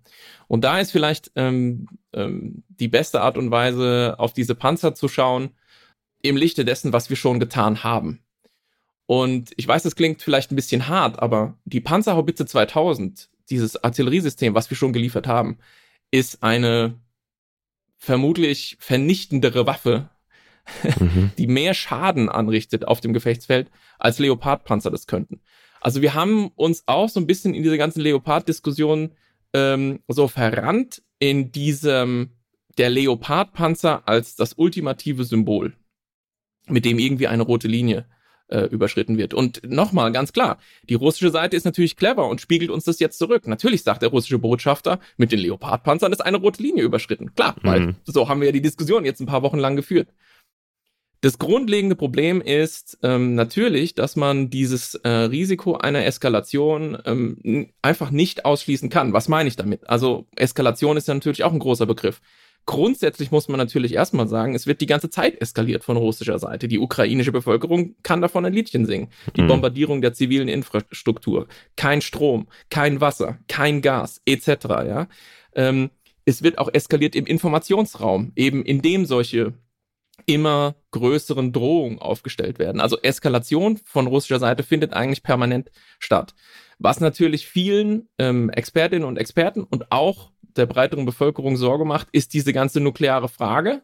Und 0.48 0.64
da 0.64 0.80
ist 0.80 0.90
vielleicht 0.90 1.30
ähm, 1.36 1.88
ähm, 2.12 2.64
die 2.68 2.88
beste 2.88 3.20
Art 3.20 3.38
und 3.38 3.50
Weise, 3.50 4.16
auf 4.18 4.32
diese 4.32 4.54
Panzer 4.54 4.94
zu 4.94 5.08
schauen, 5.08 5.50
im 6.22 6.36
Lichte 6.36 6.64
dessen, 6.64 6.92
was 6.92 7.10
wir 7.10 7.16
schon 7.16 7.38
getan 7.38 7.84
haben. 7.84 8.20
Und 9.06 9.52
ich 9.56 9.66
weiß, 9.66 9.84
das 9.84 9.96
klingt 9.96 10.20
vielleicht 10.20 10.52
ein 10.52 10.56
bisschen 10.56 10.88
hart, 10.88 11.22
aber 11.22 11.56
die 11.64 11.80
Panzerhaubitze 11.80 12.44
2000, 12.44 13.30
dieses 13.48 13.82
Artilleriesystem, 13.82 14.54
was 14.54 14.68
wir 14.68 14.76
schon 14.76 14.92
geliefert 14.92 15.26
haben, 15.26 15.58
ist 16.10 16.42
eine 16.42 17.00
vermutlich 17.96 18.76
vernichtendere 18.80 19.66
Waffe, 19.66 20.10
mhm. 21.00 21.30
die 21.38 21.46
mehr 21.46 21.74
Schaden 21.74 22.28
anrichtet 22.28 22.86
auf 22.86 23.00
dem 23.00 23.12
Gefechtsfeld, 23.12 23.70
als 23.98 24.18
Leopardpanzer 24.18 24.90
das 24.90 25.06
könnten. 25.06 25.40
Also 25.80 26.02
wir 26.02 26.14
haben 26.14 26.48
uns 26.56 26.82
auch 26.86 27.08
so 27.08 27.20
ein 27.20 27.26
bisschen 27.26 27.54
in 27.54 27.62
diese 27.62 27.78
ganzen 27.78 28.00
Leopard-Diskussionen 28.00 29.12
ähm, 29.54 30.00
so 30.08 30.28
verrannt 30.28 31.02
in 31.18 31.52
diesem 31.52 32.30
der 32.76 32.90
Leopardpanzer 32.90 34.06
als 34.06 34.36
das 34.36 34.54
ultimative 34.54 35.24
Symbol, 35.24 35.74
mit 36.68 36.84
dem 36.84 36.98
irgendwie 36.98 37.26
eine 37.26 37.42
rote 37.42 37.66
Linie 37.66 38.06
äh, 38.48 38.62
überschritten 38.62 39.18
wird. 39.18 39.34
Und 39.34 39.60
nochmal, 39.64 40.12
ganz 40.12 40.32
klar, 40.32 40.58
die 40.88 40.94
russische 40.94 41.30
Seite 41.30 41.56
ist 41.56 41.64
natürlich 41.64 41.96
clever 41.96 42.28
und 42.28 42.40
spiegelt 42.40 42.70
uns 42.70 42.84
das 42.84 43.00
jetzt 43.00 43.18
zurück. 43.18 43.46
Natürlich 43.46 43.82
sagt 43.82 44.02
der 44.02 44.10
russische 44.10 44.38
Botschafter, 44.38 45.00
mit 45.16 45.32
den 45.32 45.40
Leopardpanzern 45.40 46.12
ist 46.12 46.20
eine 46.20 46.38
rote 46.38 46.62
Linie 46.62 46.84
überschritten. 46.84 47.34
Klar, 47.34 47.56
mhm. 47.62 47.68
weil 47.68 47.96
so 48.04 48.28
haben 48.28 48.40
wir 48.40 48.46
ja 48.46 48.52
die 48.52 48.62
Diskussion 48.62 49.04
jetzt 49.04 49.20
ein 49.20 49.26
paar 49.26 49.42
Wochen 49.42 49.58
lang 49.58 49.76
geführt. 49.76 50.08
Das 51.20 51.38
grundlegende 51.38 51.96
Problem 51.96 52.40
ist 52.40 52.98
ähm, 53.02 53.34
natürlich, 53.34 53.94
dass 53.96 54.14
man 54.14 54.50
dieses 54.50 54.94
äh, 54.94 55.08
Risiko 55.08 55.76
einer 55.76 56.04
Eskalation 56.04 56.96
ähm, 57.04 57.70
einfach 57.82 58.10
nicht 58.10 58.44
ausschließen 58.44 58.88
kann. 58.88 59.12
Was 59.12 59.28
meine 59.28 59.48
ich 59.48 59.56
damit? 59.56 59.88
Also 59.88 60.26
Eskalation 60.36 60.96
ist 60.96 61.08
ja 61.08 61.14
natürlich 61.14 61.42
auch 61.42 61.52
ein 61.52 61.58
großer 61.58 61.86
Begriff. 61.86 62.20
Grundsätzlich 62.66 63.30
muss 63.30 63.48
man 63.48 63.56
natürlich 63.56 63.94
erstmal 63.94 64.28
sagen, 64.28 64.54
es 64.54 64.66
wird 64.66 64.80
die 64.80 64.86
ganze 64.86 65.08
Zeit 65.10 65.40
eskaliert 65.40 65.82
von 65.82 65.96
russischer 65.96 66.38
Seite. 66.38 66.68
Die 66.68 66.78
ukrainische 66.78 67.32
Bevölkerung 67.32 67.96
kann 68.02 68.20
davon 68.20 68.44
ein 68.44 68.52
Liedchen 68.52 68.84
singen. 68.84 69.08
Die 69.36 69.42
mhm. 69.42 69.48
Bombardierung 69.48 70.02
der 70.02 70.12
zivilen 70.12 70.48
Infrastruktur, 70.48 71.48
kein 71.76 72.02
Strom, 72.02 72.46
kein 72.68 73.00
Wasser, 73.00 73.38
kein 73.48 73.80
Gas, 73.80 74.20
etc. 74.26 74.48
Ja, 74.86 75.08
ähm, 75.54 75.90
es 76.26 76.42
wird 76.42 76.58
auch 76.58 76.68
eskaliert 76.72 77.16
im 77.16 77.24
Informationsraum, 77.24 78.32
eben 78.36 78.62
indem 78.62 79.06
solche 79.06 79.54
immer 80.28 80.76
größeren 80.90 81.52
Drohungen 81.52 81.98
aufgestellt 81.98 82.58
werden. 82.58 82.80
Also 82.80 82.98
Eskalation 83.00 83.78
von 83.78 84.06
russischer 84.06 84.38
Seite 84.38 84.62
findet 84.62 84.92
eigentlich 84.92 85.22
permanent 85.22 85.70
statt. 85.98 86.34
Was 86.78 87.00
natürlich 87.00 87.46
vielen 87.46 88.08
ähm, 88.18 88.50
Expertinnen 88.50 89.08
und 89.08 89.16
Experten 89.16 89.64
und 89.64 89.90
auch 89.90 90.30
der 90.42 90.66
breiteren 90.66 91.06
Bevölkerung 91.06 91.56
Sorge 91.56 91.86
macht, 91.86 92.08
ist 92.12 92.34
diese 92.34 92.52
ganze 92.52 92.80
nukleare 92.80 93.28
Frage, 93.28 93.82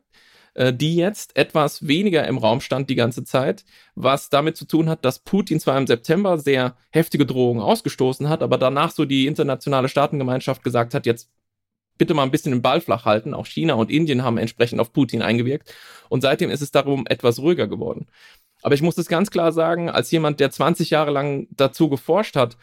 äh, 0.53 0.73
die 0.73 0.97
jetzt 0.97 1.35
etwas 1.35 1.89
weniger 1.89 2.29
im 2.29 2.37
Raum 2.37 2.61
stand 2.61 2.91
die 2.91 2.95
ganze 2.95 3.25
Zeit, 3.25 3.65
was 3.95 4.29
damit 4.29 4.59
zu 4.59 4.67
tun 4.67 4.91
hat, 4.91 5.05
dass 5.05 5.21
Putin 5.21 5.61
zwar 5.61 5.79
im 5.79 5.87
September 5.87 6.37
sehr 6.37 6.77
heftige 6.91 7.25
Drohungen 7.25 7.63
ausgestoßen 7.63 8.29
hat, 8.29 8.43
aber 8.43 8.59
danach 8.59 8.91
so 8.91 9.07
die 9.07 9.27
internationale 9.27 9.89
Staatengemeinschaft 9.89 10.63
gesagt 10.63 10.93
hat, 10.93 11.07
jetzt 11.07 11.31
bitte 11.99 12.15
mal 12.15 12.23
ein 12.23 12.31
bisschen 12.31 12.53
den 12.53 12.63
Ball 12.63 12.81
flach 12.81 13.05
halten. 13.05 13.35
Auch 13.35 13.47
China 13.47 13.75
und 13.75 13.91
Indien 13.91 14.23
haben 14.23 14.39
entsprechend 14.39 14.81
auf 14.81 14.93
Putin 14.93 15.23
eingewirkt. 15.23 15.73
Und 16.09 16.23
seitdem 16.23 16.51
ist 16.51 16.63
es 16.63 16.71
darum 16.71 17.07
etwas 17.07 17.39
ruhiger 17.39 17.69
geworden. 17.69 18.07
Aber 18.63 18.75
ich 18.75 18.83
muss 18.83 18.99
es 18.99 19.09
ganz 19.09 19.31
klar 19.31 19.53
sagen, 19.53 19.91
als 19.91 20.11
jemand, 20.11 20.41
der 20.41 20.51
20 20.51 20.91
Jahre 20.91 21.11
lang 21.11 21.47
dazu 21.51 21.89
geforscht 21.89 22.37
hat, 22.37 22.57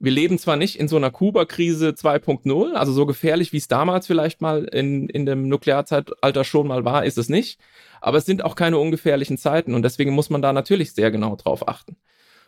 wir 0.00 0.12
leben 0.12 0.38
zwar 0.38 0.56
nicht 0.56 0.78
in 0.78 0.86
so 0.86 0.96
einer 0.96 1.10
Kuba-Krise 1.10 1.88
2.0, 1.90 2.74
also 2.74 2.92
so 2.92 3.06
gefährlich, 3.06 3.52
wie 3.52 3.56
es 3.56 3.66
damals 3.66 4.06
vielleicht 4.06 4.40
mal 4.40 4.64
in, 4.64 5.08
in 5.08 5.26
dem 5.26 5.48
Nuklearzeitalter 5.48 6.44
schon 6.44 6.68
mal 6.68 6.84
war, 6.84 7.04
ist 7.04 7.18
es 7.18 7.28
nicht. 7.28 7.58
Aber 8.00 8.18
es 8.18 8.26
sind 8.26 8.44
auch 8.44 8.54
keine 8.54 8.78
ungefährlichen 8.78 9.38
Zeiten 9.38 9.74
und 9.74 9.82
deswegen 9.82 10.12
muss 10.12 10.30
man 10.30 10.42
da 10.42 10.52
natürlich 10.52 10.92
sehr 10.92 11.10
genau 11.10 11.34
drauf 11.34 11.66
achten. 11.66 11.96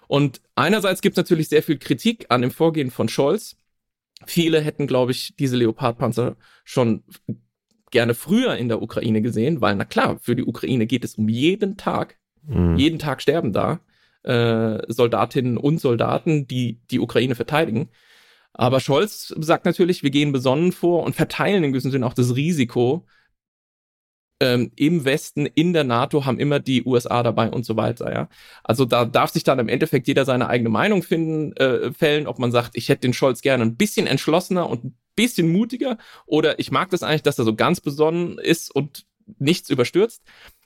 Und 0.07 0.41
einerseits 0.55 1.03
gibt 1.03 1.15
es 1.15 1.23
natürlich 1.23 1.49
sehr 1.49 1.63
viel 1.63 1.79
Kritik 1.79 2.27
an 2.29 2.43
dem 2.43 2.51
Vorgehen 2.51 2.91
von 2.91 3.09
Scholz, 3.09 3.57
Viele 4.27 4.61
hätten, 4.61 4.87
glaube 4.87 5.13
ich, 5.13 5.35
diese 5.39 5.57
Leopardpanzer 5.57 6.37
schon 6.65 7.05
gerne 7.91 8.15
früher 8.15 8.57
in 8.57 8.69
der 8.69 8.83
Ukraine 8.83 9.23
gesehen, 9.23 9.61
weil, 9.61 9.75
na 9.77 9.85
klar, 9.85 10.19
für 10.21 10.37
die 10.37 10.45
Ukraine 10.45 10.87
geht 10.87 11.05
es 11.05 11.17
um 11.17 11.29
jeden 11.29 11.77
Tag. 11.77 12.19
Mhm. 12.47 12.77
Jeden 12.77 12.99
Tag 12.99 13.23
sterben 13.23 13.53
da 13.53 13.81
äh, 14.23 14.81
Soldatinnen 14.89 15.57
und 15.57 15.81
Soldaten, 15.81 16.47
die 16.47 16.81
die 16.91 17.01
Ukraine 17.01 17.35
verteidigen. 17.35 17.89
Aber 18.53 18.81
Scholz 18.81 19.35
sagt 19.39 19.65
natürlich, 19.65 20.03
wir 20.03 20.11
gehen 20.11 20.33
besonnen 20.33 20.73
vor 20.73 21.05
und 21.05 21.17
verteilen 21.17 21.65
in 21.65 21.73
gewissem 21.73 21.91
Sinne 21.91 22.07
auch 22.07 22.15
das 22.15 22.35
Risiko, 22.35 23.07
ähm, 24.41 24.73
im 24.77 25.05
Westen, 25.05 25.47
in 25.47 25.73
der 25.73 25.85
NATO 25.85 26.25
haben 26.25 26.39
immer 26.39 26.59
die 26.61 26.85
USA 26.85 27.23
dabei 27.23 27.51
und 27.51 27.65
so 27.65 27.77
weiter, 27.77 28.13
ja. 28.13 28.29
Also 28.65 28.85
da 28.85 29.05
darf 29.05 29.31
sich 29.31 29.45
dann 29.45 29.59
im 29.59 29.69
Endeffekt 29.69 30.09
jeder 30.09 30.25
seine 30.25 30.49
eigene 30.49 30.71
Meinung 30.71 31.03
finden, 31.03 31.53
äh, 31.57 31.93
fällen, 31.93 32.27
ob 32.27 32.39
man 32.39 32.51
sagt, 32.51 32.71
ich 32.75 32.89
hätte 32.89 33.03
den 33.03 33.13
Scholz 33.13 33.43
gerne 33.43 33.65
ein 33.65 33.77
bisschen 33.77 34.07
entschlossener 34.07 34.69
und 34.69 34.85
ein 34.85 34.95
bisschen 35.15 35.53
mutiger 35.53 35.99
oder 36.27 36.59
ich 36.59 36.71
mag 36.71 36.91
das 36.91 37.03
eigentlich, 37.03 37.23
dass 37.23 37.39
er 37.39 37.45
so 37.45 37.55
ganz 37.55 37.81
besonnen 37.81 38.39
ist 38.39 38.75
und 38.75 39.07
nichts 39.39 39.71
überstürzt. 39.71 40.23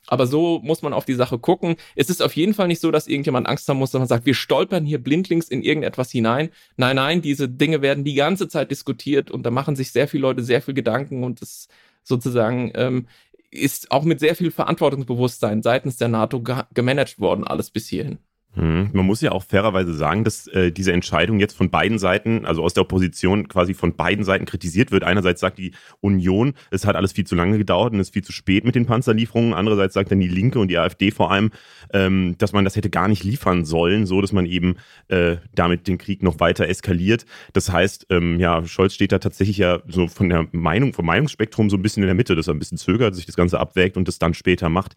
Aber 0.07 0.27
so 0.27 0.61
muss 0.63 0.83
man 0.83 0.93
auf 0.93 1.07
die 1.07 1.15
Sache 1.15 1.39
gucken. 1.39 1.77
Es 1.97 2.11
ist 2.11 2.23
auf 2.23 2.37
jeden 2.37 2.55
Fall 2.55 2.69
nicht 2.69 2.81
so, 2.81 2.91
dass 2.91 3.09
irgendjemand 3.09 3.49
Angst 3.49 3.69
haben 3.69 3.79
muss, 3.79 3.91
dass 3.91 3.99
man 3.99 4.09
sagt, 4.09 4.27
wir 4.27 4.35
stolpern 4.35 4.85
hier 4.85 5.03
blindlings 5.03 5.49
in 5.49 5.63
irgendetwas 5.63 6.11
hinein. 6.11 6.51
Nein, 6.77 6.97
nein, 6.97 7.23
diese 7.23 7.49
Dinge 7.49 7.81
werden 7.83 8.05
die 8.05 8.15
ganze 8.15 8.49
Zeit 8.49 8.71
diskutiert 8.71 9.31
und 9.31 9.45
da 9.45 9.51
machen 9.51 9.77
sich 9.77 9.93
sehr 9.93 10.07
viele 10.07 10.23
Leute 10.23 10.43
sehr 10.43 10.61
viel 10.61 10.75
Gedanken 10.75 11.25
und 11.25 11.41
das 11.41 11.69
sozusagen 12.03 12.71
ähm, 12.75 13.07
ist 13.55 13.91
auch 13.91 14.05
mit 14.05 14.21
sehr 14.21 14.35
viel 14.37 14.51
Verantwortungsbewusstsein 14.51 15.63
seitens 15.63 15.97
der 15.97 16.09
NATO 16.09 16.43
gemanagt 16.75 17.19
worden, 17.21 17.45
alles 17.47 17.71
bis 17.71 17.89
hierhin. 17.89 18.19
Hm. 18.55 18.91
Man 18.93 19.07
muss 19.07 19.21
ja 19.21 19.33
auch 19.33 19.43
fairerweise 19.43 19.95
sagen, 19.95 20.23
dass 20.23 20.47
äh, 20.49 20.71
diese 20.71 20.93
Entscheidung 20.93 21.41
jetzt 21.41 21.57
von 21.57 21.71
beiden 21.71 21.99
Seiten, 21.99 22.47
also 22.47 22.63
aus 22.63 22.75
der 22.75 22.83
Opposition 22.83 23.49
quasi 23.49 23.75
von 23.75 23.97
beiden 23.97 24.25
Seiten 24.25 24.45
kritisiert 24.45 24.93
wird. 24.93 25.03
Einerseits 25.03 25.41
sagt 25.41 25.59
die 25.59 25.73
Union, 26.01 26.55
es 26.71 26.87
hat 26.87 26.95
alles 26.95 27.13
viel 27.13 27.27
zu 27.27 27.35
lange 27.35 27.59
gedauert 27.59 27.93
und 27.93 28.01
es 28.01 28.09
ist 28.09 28.15
viel 28.15 28.23
zu 28.23 28.33
spät 28.33 28.65
mit 28.65 28.77
den 28.77 28.87
Panzerlieferungen. 28.87 29.55
Andererseits 29.55 29.95
sagt 29.95 30.13
dann 30.13 30.21
die 30.21 30.29
Linke 30.29 30.61
und 30.61 30.69
die 30.69 30.79
AfD 30.79 31.11
vor 31.11 31.33
allem, 31.33 31.51
ähm, 31.93 32.37
dass 32.39 32.53
man 32.53 32.65
das 32.65 32.77
hätte 32.77 32.91
gar 32.91 33.09
nicht 33.09 33.25
liefern 33.25 33.65
sollen, 33.65 34.07
so 34.07 34.21
dass 34.21 34.33
man 34.33 34.47
eben 34.47 34.77
äh, 35.09 35.37
damit 35.55 35.89
den 35.89 35.99
Krieg 35.99 36.23
noch 36.23 36.39
weiter 36.39 36.69
eskaliert. 36.69 37.27
Das 37.53 37.73
heißt, 37.73 38.07
ähm, 38.11 38.39
ja, 38.39 38.65
Scholz 38.65 38.95
steht 38.95 39.11
da 39.11 39.19
tatsächlich 39.19 39.59
ja 39.59 39.81
so 39.89 40.07
von 40.07 40.29
der 40.29 40.47
Meinung, 40.53 40.93
vom 40.93 41.07
Meinungsspektrum 41.07 41.71
so 41.71 41.77
ein 41.77 41.83
bisschen 41.83 42.03
in 42.03 42.09
der 42.09 42.15
Mitte, 42.15 42.37
dass 42.37 42.47
er 42.47 42.55
ein 42.55 42.59
bisschen 42.61 42.79
zögert, 42.79 43.17
sich 43.17 43.27
das 43.27 43.37
Ganze 43.37 43.59
abwägt 43.59 43.97
und 43.97 44.07
das 44.07 44.19
dann 44.19 44.35
später 44.35 44.69
macht. 44.69 44.95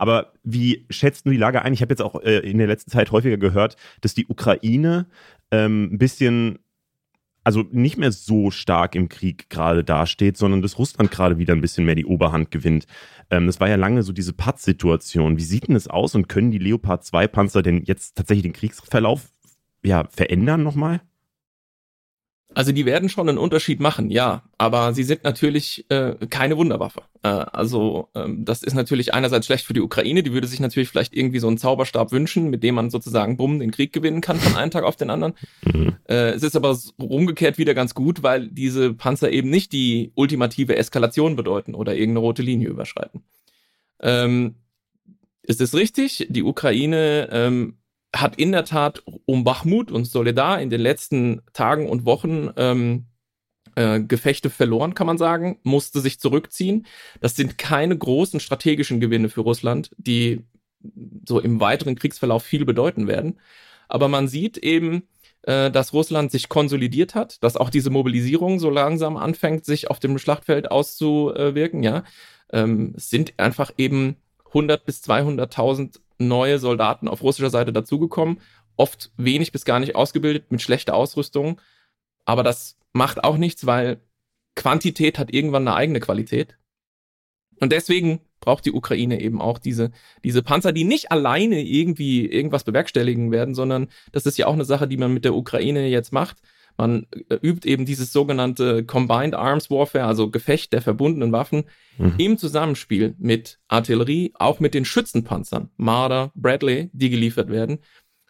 Aber 0.00 0.32
wie 0.42 0.86
schätzt 0.88 1.26
du 1.26 1.30
die 1.30 1.36
Lage 1.36 1.60
ein? 1.60 1.74
Ich 1.74 1.82
habe 1.82 1.92
jetzt 1.92 2.00
auch 2.00 2.22
äh, 2.22 2.38
in 2.38 2.56
der 2.56 2.66
letzten 2.66 2.90
Zeit 2.90 3.12
häufiger 3.12 3.36
gehört, 3.36 3.76
dass 4.00 4.14
die 4.14 4.26
Ukraine 4.28 5.06
ähm, 5.50 5.90
ein 5.92 5.98
bisschen 5.98 6.58
also 7.44 7.64
nicht 7.70 7.98
mehr 7.98 8.10
so 8.10 8.50
stark 8.50 8.94
im 8.94 9.10
Krieg 9.10 9.50
gerade 9.50 9.84
dasteht, 9.84 10.38
sondern 10.38 10.62
dass 10.62 10.78
Russland 10.78 11.10
gerade 11.10 11.36
wieder 11.36 11.54
ein 11.54 11.60
bisschen 11.60 11.84
mehr 11.84 11.96
die 11.96 12.06
Oberhand 12.06 12.50
gewinnt. 12.50 12.86
Ähm, 13.28 13.46
das 13.46 13.60
war 13.60 13.68
ja 13.68 13.76
lange 13.76 14.02
so 14.02 14.14
diese 14.14 14.32
Patz-Situation. 14.32 15.36
Wie 15.36 15.42
sieht 15.42 15.68
denn 15.68 15.74
das 15.74 15.86
aus 15.86 16.14
und 16.14 16.28
können 16.28 16.50
die 16.50 16.58
Leopard 16.58 17.04
2 17.04 17.28
Panzer 17.28 17.62
denn 17.62 17.82
jetzt 17.84 18.16
tatsächlich 18.16 18.44
den 18.44 18.54
Kriegsverlauf 18.54 19.30
ja, 19.82 20.08
verändern 20.08 20.62
nochmal? 20.62 21.02
Also 22.52 22.72
die 22.72 22.84
werden 22.84 23.08
schon 23.08 23.28
einen 23.28 23.38
Unterschied 23.38 23.78
machen, 23.78 24.10
ja, 24.10 24.42
aber 24.58 24.92
sie 24.92 25.04
sind 25.04 25.22
natürlich 25.22 25.86
äh, 25.88 26.16
keine 26.30 26.56
Wunderwaffe. 26.56 27.02
Äh, 27.22 27.28
also 27.28 28.08
ähm, 28.14 28.44
das 28.44 28.64
ist 28.64 28.74
natürlich 28.74 29.14
einerseits 29.14 29.46
schlecht 29.46 29.64
für 29.64 29.72
die 29.72 29.80
Ukraine, 29.80 30.24
die 30.24 30.32
würde 30.32 30.48
sich 30.48 30.58
natürlich 30.58 30.88
vielleicht 30.88 31.14
irgendwie 31.14 31.38
so 31.38 31.46
einen 31.46 31.58
Zauberstab 31.58 32.10
wünschen, 32.10 32.50
mit 32.50 32.64
dem 32.64 32.74
man 32.74 32.90
sozusagen 32.90 33.36
bumm 33.36 33.60
den 33.60 33.70
Krieg 33.70 33.92
gewinnen 33.92 34.20
kann 34.20 34.40
von 34.40 34.56
einem 34.56 34.72
Tag 34.72 34.82
auf 34.82 34.96
den 34.96 35.10
anderen. 35.10 35.34
Mhm. 35.64 35.96
Äh, 36.08 36.30
es 36.30 36.42
ist 36.42 36.56
aber 36.56 36.76
umgekehrt 36.96 37.56
wieder 37.56 37.74
ganz 37.74 37.94
gut, 37.94 38.24
weil 38.24 38.48
diese 38.48 38.94
Panzer 38.94 39.30
eben 39.30 39.48
nicht 39.48 39.72
die 39.72 40.10
ultimative 40.16 40.76
Eskalation 40.76 41.36
bedeuten 41.36 41.76
oder 41.76 41.94
irgendeine 41.94 42.20
rote 42.20 42.42
Linie 42.42 42.68
überschreiten. 42.68 43.22
Ähm, 44.00 44.56
es 45.42 45.60
ist 45.60 45.74
richtig, 45.74 46.26
die 46.30 46.42
Ukraine 46.42 47.28
ähm, 47.32 47.76
hat 48.14 48.36
in 48.36 48.52
der 48.52 48.64
Tat 48.64 49.02
um 49.26 49.44
Bachmut 49.44 49.92
und 49.92 50.04
Soledar 50.04 50.60
in 50.60 50.70
den 50.70 50.80
letzten 50.80 51.42
Tagen 51.52 51.88
und 51.88 52.04
Wochen 52.04 52.50
ähm, 52.56 53.06
äh, 53.76 54.00
Gefechte 54.00 54.50
verloren, 54.50 54.94
kann 54.94 55.06
man 55.06 55.18
sagen, 55.18 55.58
musste 55.62 56.00
sich 56.00 56.18
zurückziehen. 56.18 56.86
Das 57.20 57.36
sind 57.36 57.58
keine 57.58 57.96
großen 57.96 58.40
strategischen 58.40 59.00
Gewinne 59.00 59.28
für 59.28 59.42
Russland, 59.42 59.90
die 59.96 60.44
so 61.26 61.38
im 61.38 61.60
weiteren 61.60 61.94
Kriegsverlauf 61.94 62.42
viel 62.42 62.64
bedeuten 62.64 63.06
werden. 63.06 63.38
Aber 63.88 64.08
man 64.08 64.28
sieht 64.28 64.56
eben, 64.58 65.04
äh, 65.42 65.70
dass 65.70 65.92
Russland 65.92 66.30
sich 66.30 66.48
konsolidiert 66.48 67.14
hat, 67.14 67.42
dass 67.44 67.56
auch 67.56 67.70
diese 67.70 67.90
Mobilisierung 67.90 68.58
so 68.58 68.70
langsam 68.70 69.16
anfängt, 69.16 69.64
sich 69.64 69.90
auf 69.90 70.00
dem 70.00 70.18
Schlachtfeld 70.18 70.70
auszuwirken. 70.70 71.82
Ja, 71.82 72.04
ähm, 72.52 72.94
es 72.96 73.10
sind 73.10 73.34
einfach 73.38 73.72
eben 73.78 74.16
100 74.46 74.84
bis 74.84 75.02
200.000 75.02 76.00
neue 76.20 76.58
Soldaten 76.58 77.08
auf 77.08 77.22
russischer 77.22 77.50
Seite 77.50 77.72
dazugekommen, 77.72 78.40
oft 78.76 79.12
wenig 79.16 79.52
bis 79.52 79.64
gar 79.64 79.80
nicht 79.80 79.96
ausgebildet, 79.96 80.50
mit 80.50 80.62
schlechter 80.62 80.94
Ausrüstung. 80.94 81.60
Aber 82.24 82.42
das 82.42 82.78
macht 82.92 83.24
auch 83.24 83.36
nichts, 83.36 83.66
weil 83.66 84.00
Quantität 84.54 85.18
hat 85.18 85.32
irgendwann 85.32 85.66
eine 85.66 85.76
eigene 85.76 86.00
Qualität. 86.00 86.56
Und 87.60 87.72
deswegen 87.72 88.20
braucht 88.40 88.64
die 88.64 88.72
Ukraine 88.72 89.20
eben 89.20 89.40
auch 89.40 89.58
diese, 89.58 89.90
diese 90.24 90.42
Panzer, 90.42 90.72
die 90.72 90.84
nicht 90.84 91.12
alleine 91.12 91.62
irgendwie 91.62 92.26
irgendwas 92.26 92.64
bewerkstelligen 92.64 93.30
werden, 93.30 93.54
sondern 93.54 93.88
das 94.12 94.24
ist 94.26 94.38
ja 94.38 94.46
auch 94.46 94.54
eine 94.54 94.64
Sache, 94.64 94.88
die 94.88 94.96
man 94.96 95.12
mit 95.12 95.24
der 95.24 95.34
Ukraine 95.34 95.86
jetzt 95.88 96.12
macht. 96.12 96.38
Man 96.80 97.06
äh, 97.28 97.34
übt 97.42 97.68
eben 97.68 97.84
dieses 97.84 98.10
sogenannte 98.10 98.86
Combined 98.86 99.34
Arms 99.34 99.70
Warfare, 99.70 100.06
also 100.06 100.30
Gefecht 100.30 100.72
der 100.72 100.80
verbundenen 100.80 101.30
Waffen, 101.30 101.64
mhm. 101.98 102.14
im 102.16 102.38
Zusammenspiel 102.38 103.14
mit 103.18 103.58
Artillerie, 103.68 104.32
auch 104.36 104.60
mit 104.60 104.72
den 104.72 104.86
Schützenpanzern, 104.86 105.68
Marder, 105.76 106.32
Bradley, 106.34 106.88
die 106.94 107.10
geliefert 107.10 107.50
werden, 107.50 107.80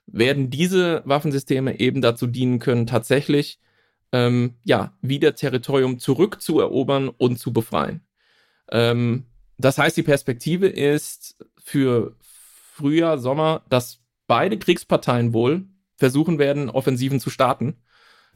werden 0.09 0.51
diese 0.51 1.03
Waffensysteme 1.05 1.79
eben 1.79 2.01
dazu 2.01 2.27
dienen 2.27 2.59
können, 2.59 2.89
tatsächlich 2.89 3.61
ähm, 4.11 4.57
ja, 4.65 4.95
wieder 5.01 5.37
Territorium 5.37 6.01
zurückzuerobern 6.01 7.09
und 7.09 7.39
zu 7.39 7.53
befreien. 7.53 8.01
Ähm, 8.73 9.27
das 9.59 9.79
heißt, 9.79 9.97
die 9.97 10.03
Perspektive 10.03 10.67
ist 10.67 11.37
für 11.63 12.17
Frühjahr, 12.75 13.19
Sommer, 13.19 13.63
dass 13.69 14.01
beide 14.27 14.59
Kriegsparteien 14.59 15.35
wohl 15.35 15.67
versuchen 15.95 16.41
werden, 16.41 16.69
Offensiven 16.69 17.21
zu 17.21 17.31
starten. 17.31 17.77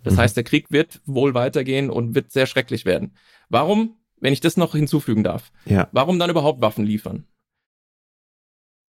Das 0.05 0.15
mhm. 0.15 0.19
heißt, 0.19 0.37
der 0.37 0.45
Krieg 0.45 0.71
wird 0.71 1.01
wohl 1.05 1.35
weitergehen 1.35 1.91
und 1.91 2.15
wird 2.15 2.31
sehr 2.31 2.47
schrecklich 2.47 2.85
werden. 2.85 3.17
Warum, 3.49 3.97
wenn 4.21 4.33
ich 4.33 4.41
das 4.41 4.57
noch 4.57 4.75
hinzufügen 4.75 5.25
darf, 5.25 5.51
ja. 5.65 5.89
warum 5.91 6.19
dann 6.19 6.31
überhaupt 6.31 6.61
Waffen 6.61 6.85
liefern? 6.85 7.27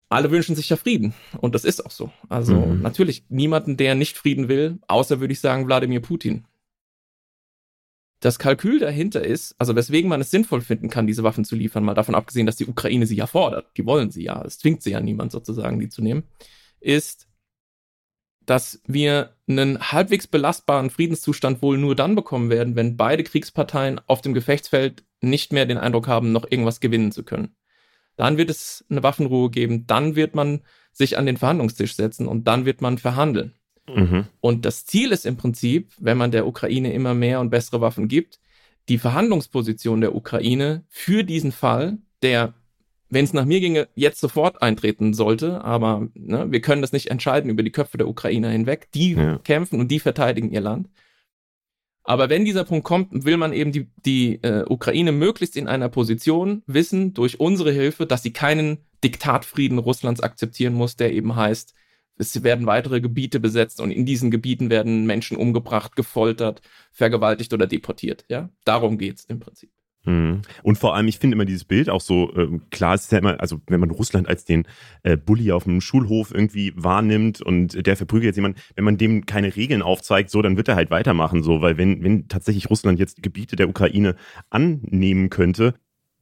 Alle 0.10 0.30
wünschen 0.32 0.56
sich 0.56 0.70
ja 0.70 0.76
Frieden. 0.76 1.14
Und 1.40 1.56
das 1.56 1.66
ist 1.66 1.86
auch 1.86 1.92
so. 1.92 2.12
Also 2.28 2.56
mhm. 2.56 2.82
natürlich 2.82 3.26
niemanden, 3.30 3.78
der 3.78 3.96
nicht 3.96 4.18
Frieden 4.18 4.50
will, 4.50 4.80
außer 4.88 5.20
würde 5.22 5.32
ich 5.32 5.40
sagen 5.40 5.68
Wladimir 5.68 6.02
Putin 6.02 6.46
das 8.26 8.40
Kalkül 8.40 8.80
dahinter 8.80 9.24
ist, 9.24 9.56
also 9.60 9.76
weswegen 9.76 10.10
man 10.10 10.20
es 10.20 10.32
sinnvoll 10.32 10.62
finden 10.62 10.90
kann, 10.90 11.06
diese 11.06 11.24
Waffen 11.24 11.46
zu 11.46 11.56
liefern, 11.56 11.84
mal 11.84 11.94
davon 11.94 12.16
abgesehen, 12.16 12.48
dass 12.48 12.56
die 12.56 12.66
Ukraine 12.66 13.06
sie 13.06 13.16
ja 13.16 13.28
fordert, 13.28 13.78
die 13.78 13.86
wollen 13.86 14.10
sie 14.10 14.24
ja, 14.24 14.44
es 14.44 14.58
zwingt 14.58 14.82
sie 14.82 14.92
ja 14.92 15.00
niemand 15.00 15.32
sozusagen, 15.32 15.80
die 15.80 15.90
zu 15.90 16.02
nehmen, 16.02 16.24
ist, 16.80 17.28
dass 18.46 18.82
wir 18.86 19.36
einen 19.48 19.80
halbwegs 19.92 20.28
belastbaren 20.28 20.90
Friedenszustand 20.90 21.62
wohl 21.62 21.78
nur 21.78 21.96
dann 21.96 22.16
bekommen 22.16 22.50
werden, 22.50 22.76
wenn 22.76 22.98
beide 22.98 23.24
Kriegsparteien 23.24 24.02
auf 24.08 24.22
dem 24.22 24.34
Gefechtsfeld 24.34 25.04
nicht 25.22 25.54
mehr 25.54 25.66
den 25.66 25.78
Eindruck 25.78 26.08
haben, 26.08 26.32
noch 26.32 26.50
irgendwas 26.50 26.80
gewinnen 26.80 27.12
zu 27.12 27.24
können. 27.24 27.56
Dann 28.16 28.38
wird 28.38 28.50
es 28.50 28.86
eine 28.90 29.04
Waffenruhe 29.04 29.50
geben, 29.50 29.88
dann 29.88 30.16
wird 30.16 30.36
man 30.36 30.62
sich 30.92 31.18
an 31.18 31.26
den 31.26 31.38
Verhandlungstisch 31.38 31.96
setzen 31.96 32.28
und 32.28 32.48
dann 32.48 32.66
wird 32.66 32.82
man 32.82 32.98
verhandeln. 32.98 33.54
Mhm. 33.88 34.26
Und 34.40 34.66
das 34.66 34.86
Ziel 34.86 35.12
ist 35.12 35.26
im 35.26 35.38
Prinzip, 35.38 35.92
wenn 36.00 36.18
man 36.18 36.32
der 36.32 36.48
Ukraine 36.48 36.94
immer 36.94 37.14
mehr 37.14 37.40
und 37.40 37.50
bessere 37.50 37.82
Waffen 37.82 38.08
gibt, 38.08 38.40
die 38.88 38.98
Verhandlungsposition 38.98 40.02
der 40.02 40.16
Ukraine 40.16 40.86
für 40.90 41.24
diesen 41.24 41.52
Fall, 41.52 41.98
der, 42.22 42.54
wenn 43.10 43.26
es 43.26 43.34
nach 43.34 43.46
mir 43.46 43.60
ginge, 43.60 43.88
jetzt 43.96 44.20
sofort 44.20 44.62
eintreten 44.62 45.14
sollte, 45.14 45.64
aber 45.64 46.08
ne, 46.16 46.52
wir 46.52 46.62
können 46.62 46.82
das 46.82 46.92
nicht 46.92 47.12
entscheiden 47.12 47.50
über 47.50 47.64
die 47.64 47.72
Köpfe 47.72 47.98
der 47.98 48.08
Ukrainer 48.08 48.50
hinweg. 48.50 48.88
Die 48.94 49.14
ja. 49.14 49.38
kämpfen 49.40 49.80
und 49.80 49.90
die 49.90 50.00
verteidigen 50.00 50.52
ihr 50.52 50.62
Land. 50.62 50.90
Aber 52.04 52.30
wenn 52.30 52.46
dieser 52.46 52.66
Punkt 52.66 52.86
kommt, 52.86 53.26
will 53.26 53.38
man 53.38 53.52
eben 53.52 53.72
die, 53.72 53.90
die 54.06 54.36
äh, 54.44 54.64
Ukraine 54.68 55.12
möglichst 55.12 55.58
in 55.58 55.68
einer 55.68 55.90
Position 55.90 56.62
wissen, 56.68 57.14
durch 57.14 57.40
unsere 57.40 57.72
Hilfe, 57.72 58.06
dass 58.06 58.22
sie 58.22 58.32
keinen 58.32 58.78
Diktatfrieden 59.04 59.80
Russlands 59.80 60.22
akzeptieren 60.22 60.76
muss, 60.76 60.96
der 60.96 61.14
eben 61.14 61.36
heißt, 61.36 61.74
es 62.18 62.44
werden 62.44 62.66
weitere 62.66 63.02
Gebiete 63.02 63.40
besetzt 63.40 63.82
und 63.82 63.92
in 63.92 64.06
diesen 64.06 64.32
Gebieten 64.32 64.70
werden 64.70 65.06
Menschen 65.06 65.36
umgebracht, 65.36 65.96
gefoltert, 65.96 66.62
vergewaltigt 66.92 67.54
oder 67.54 67.68
deportiert. 67.68 68.24
Ja, 68.30 68.50
darum 68.64 68.98
geht's 68.98 69.26
im 69.26 69.40
Prinzip. 69.40 69.72
Mhm. 70.06 70.42
Und 70.64 70.78
vor 70.78 70.96
allem, 70.96 71.08
ich 71.08 71.20
finde 71.20 71.36
immer 71.36 71.46
dieses 71.46 71.66
Bild 71.66 71.90
auch 71.90 72.02
so, 72.02 72.34
äh, 72.36 72.60
klar 72.72 72.94
es 72.94 73.04
ist 73.04 73.12
ja 73.12 73.18
immer, 73.18 73.40
also 73.40 73.60
wenn 73.68 73.80
man 73.80 73.92
Russland 73.92 74.28
als 74.30 74.46
den 74.46 74.68
äh, 75.04 75.18
Bully 75.18 75.52
auf 75.52 75.66
dem 75.66 75.82
Schulhof 75.82 76.34
irgendwie 76.34 76.74
wahrnimmt 76.76 77.42
und 77.42 77.86
der 77.86 77.98
verprügelt 77.98 78.26
jetzt 78.26 78.36
jemanden, 78.36 78.60
wenn 78.76 78.84
man 78.84 78.98
dem 78.98 79.26
keine 79.26 79.56
Regeln 79.56 79.82
aufzeigt, 79.82 80.30
so, 80.30 80.42
dann 80.42 80.58
wird 80.58 80.68
er 80.68 80.76
halt 80.76 80.92
weitermachen, 80.92 81.44
so, 81.44 81.62
weil 81.62 81.78
wenn, 81.78 82.04
wenn 82.04 82.28
tatsächlich 82.28 82.70
Russland 82.70 83.00
jetzt 83.00 83.24
Gebiete 83.24 83.56
der 83.56 83.70
Ukraine 83.70 84.16
annehmen 84.50 85.30
könnte, 85.30 85.74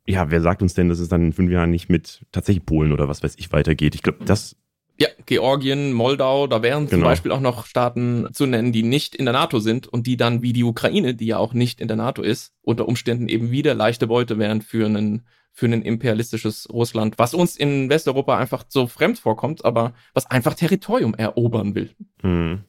ja, 0.05 0.29
wer 0.31 0.41
sagt 0.41 0.61
uns 0.61 0.73
denn, 0.73 0.89
dass 0.89 0.99
es 0.99 1.07
dann 1.07 1.27
in 1.27 1.33
fünf 1.33 1.51
Jahren 1.51 1.71
nicht 1.71 1.89
mit 1.89 2.25
tatsächlich 2.31 2.65
Polen 2.65 2.91
oder 2.91 3.07
was 3.07 3.23
weiß 3.23 3.35
ich 3.37 3.51
weitergeht? 3.51 3.95
Ich 3.95 4.03
glaube, 4.03 4.25
das 4.25 4.57
ja, 4.99 5.07
Georgien, 5.25 5.93
Moldau, 5.93 6.47
da 6.47 6.61
wären 6.61 6.85
genau. 6.85 6.91
zum 6.91 7.01
Beispiel 7.01 7.31
auch 7.31 7.39
noch 7.39 7.65
Staaten 7.65 8.27
zu 8.31 8.45
nennen, 8.45 8.71
die 8.71 8.83
nicht 8.83 9.15
in 9.15 9.25
der 9.25 9.33
NATO 9.33 9.59
sind 9.59 9.87
und 9.87 10.05
die 10.05 10.17
dann 10.17 10.41
wie 10.41 10.53
die 10.53 10.63
Ukraine, 10.63 11.15
die 11.15 11.25
ja 11.25 11.37
auch 11.37 11.53
nicht 11.53 11.81
in 11.81 11.87
der 11.87 11.97
NATO 11.97 12.21
ist, 12.21 12.53
unter 12.61 12.87
Umständen 12.87 13.27
eben 13.27 13.51
wieder 13.51 13.73
leichte 13.73 14.07
Beute 14.07 14.37
wären 14.37 14.61
für 14.61 14.85
einen 14.85 15.23
für 15.55 15.67
ein 15.67 15.83
imperialistisches 15.83 16.67
Russland, 16.71 17.19
was 17.19 17.35
uns 17.35 17.55
in 17.55 17.87
Westeuropa 17.87 18.37
einfach 18.37 18.65
so 18.67 18.87
fremd 18.87 19.19
vorkommt, 19.19 19.63
aber 19.63 19.93
was 20.15 20.25
einfach 20.25 20.55
Territorium 20.55 21.13
erobern 21.13 21.75
will. 21.75 21.91
Mhm. 22.23 22.63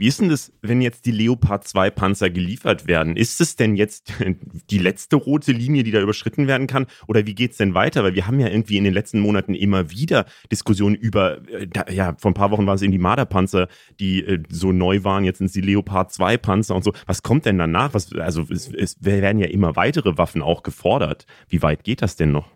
Wie 0.00 0.06
ist 0.06 0.20
denn 0.20 0.28
das, 0.28 0.52
wenn 0.62 0.80
jetzt 0.80 1.06
die 1.06 1.10
Leopard 1.10 1.66
2 1.66 1.90
Panzer 1.90 2.30
geliefert 2.30 2.86
werden? 2.86 3.16
Ist 3.16 3.40
es 3.40 3.56
denn 3.56 3.74
jetzt 3.74 4.12
die 4.70 4.78
letzte 4.78 5.16
rote 5.16 5.50
Linie, 5.50 5.82
die 5.82 5.90
da 5.90 6.00
überschritten 6.00 6.46
werden 6.46 6.68
kann? 6.68 6.86
Oder 7.08 7.26
wie 7.26 7.34
geht's 7.34 7.56
denn 7.56 7.74
weiter? 7.74 8.04
Weil 8.04 8.14
wir 8.14 8.28
haben 8.28 8.38
ja 8.38 8.46
irgendwie 8.46 8.76
in 8.76 8.84
den 8.84 8.94
letzten 8.94 9.18
Monaten 9.18 9.56
immer 9.56 9.90
wieder 9.90 10.26
Diskussionen 10.52 10.94
über, 10.94 11.38
äh, 11.48 11.66
ja, 11.92 12.14
vor 12.16 12.30
ein 12.30 12.34
paar 12.34 12.52
Wochen 12.52 12.64
waren 12.64 12.76
es 12.76 12.82
eben 12.82 12.92
die 12.92 12.98
Marder-Panzer, 12.98 13.66
die 13.98 14.24
äh, 14.24 14.40
so 14.48 14.70
neu 14.70 15.02
waren, 15.02 15.24
jetzt 15.24 15.38
sind 15.38 15.46
es 15.46 15.52
die 15.52 15.60
Leopard 15.62 16.12
2 16.12 16.36
Panzer 16.36 16.76
und 16.76 16.84
so. 16.84 16.92
Was 17.06 17.24
kommt 17.24 17.44
denn 17.44 17.58
danach? 17.58 17.92
Was, 17.92 18.12
also 18.12 18.46
es, 18.50 18.72
es 18.72 19.02
werden 19.02 19.40
ja 19.40 19.48
immer 19.48 19.74
weitere 19.74 20.16
Waffen 20.16 20.42
auch 20.42 20.62
gefordert. 20.62 21.26
Wie 21.48 21.60
weit 21.62 21.82
geht 21.82 22.02
das 22.02 22.14
denn 22.14 22.30
noch? 22.30 22.46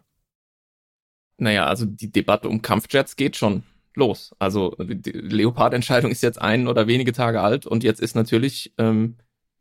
Naja, 1.38 1.66
also 1.66 1.86
die 1.86 2.12
Debatte 2.12 2.48
um 2.48 2.62
Kampfjets 2.62 3.16
geht 3.16 3.36
schon 3.36 3.64
los. 3.96 4.34
Also 4.38 4.76
die 4.78 5.12
Leopard-Entscheidung 5.12 6.10
ist 6.10 6.22
jetzt 6.22 6.40
ein 6.40 6.68
oder 6.68 6.86
wenige 6.86 7.12
Tage 7.12 7.40
alt 7.40 7.66
und 7.66 7.84
jetzt 7.84 8.00
ist 8.00 8.14
natürlich 8.14 8.72
ähm, 8.78 9.16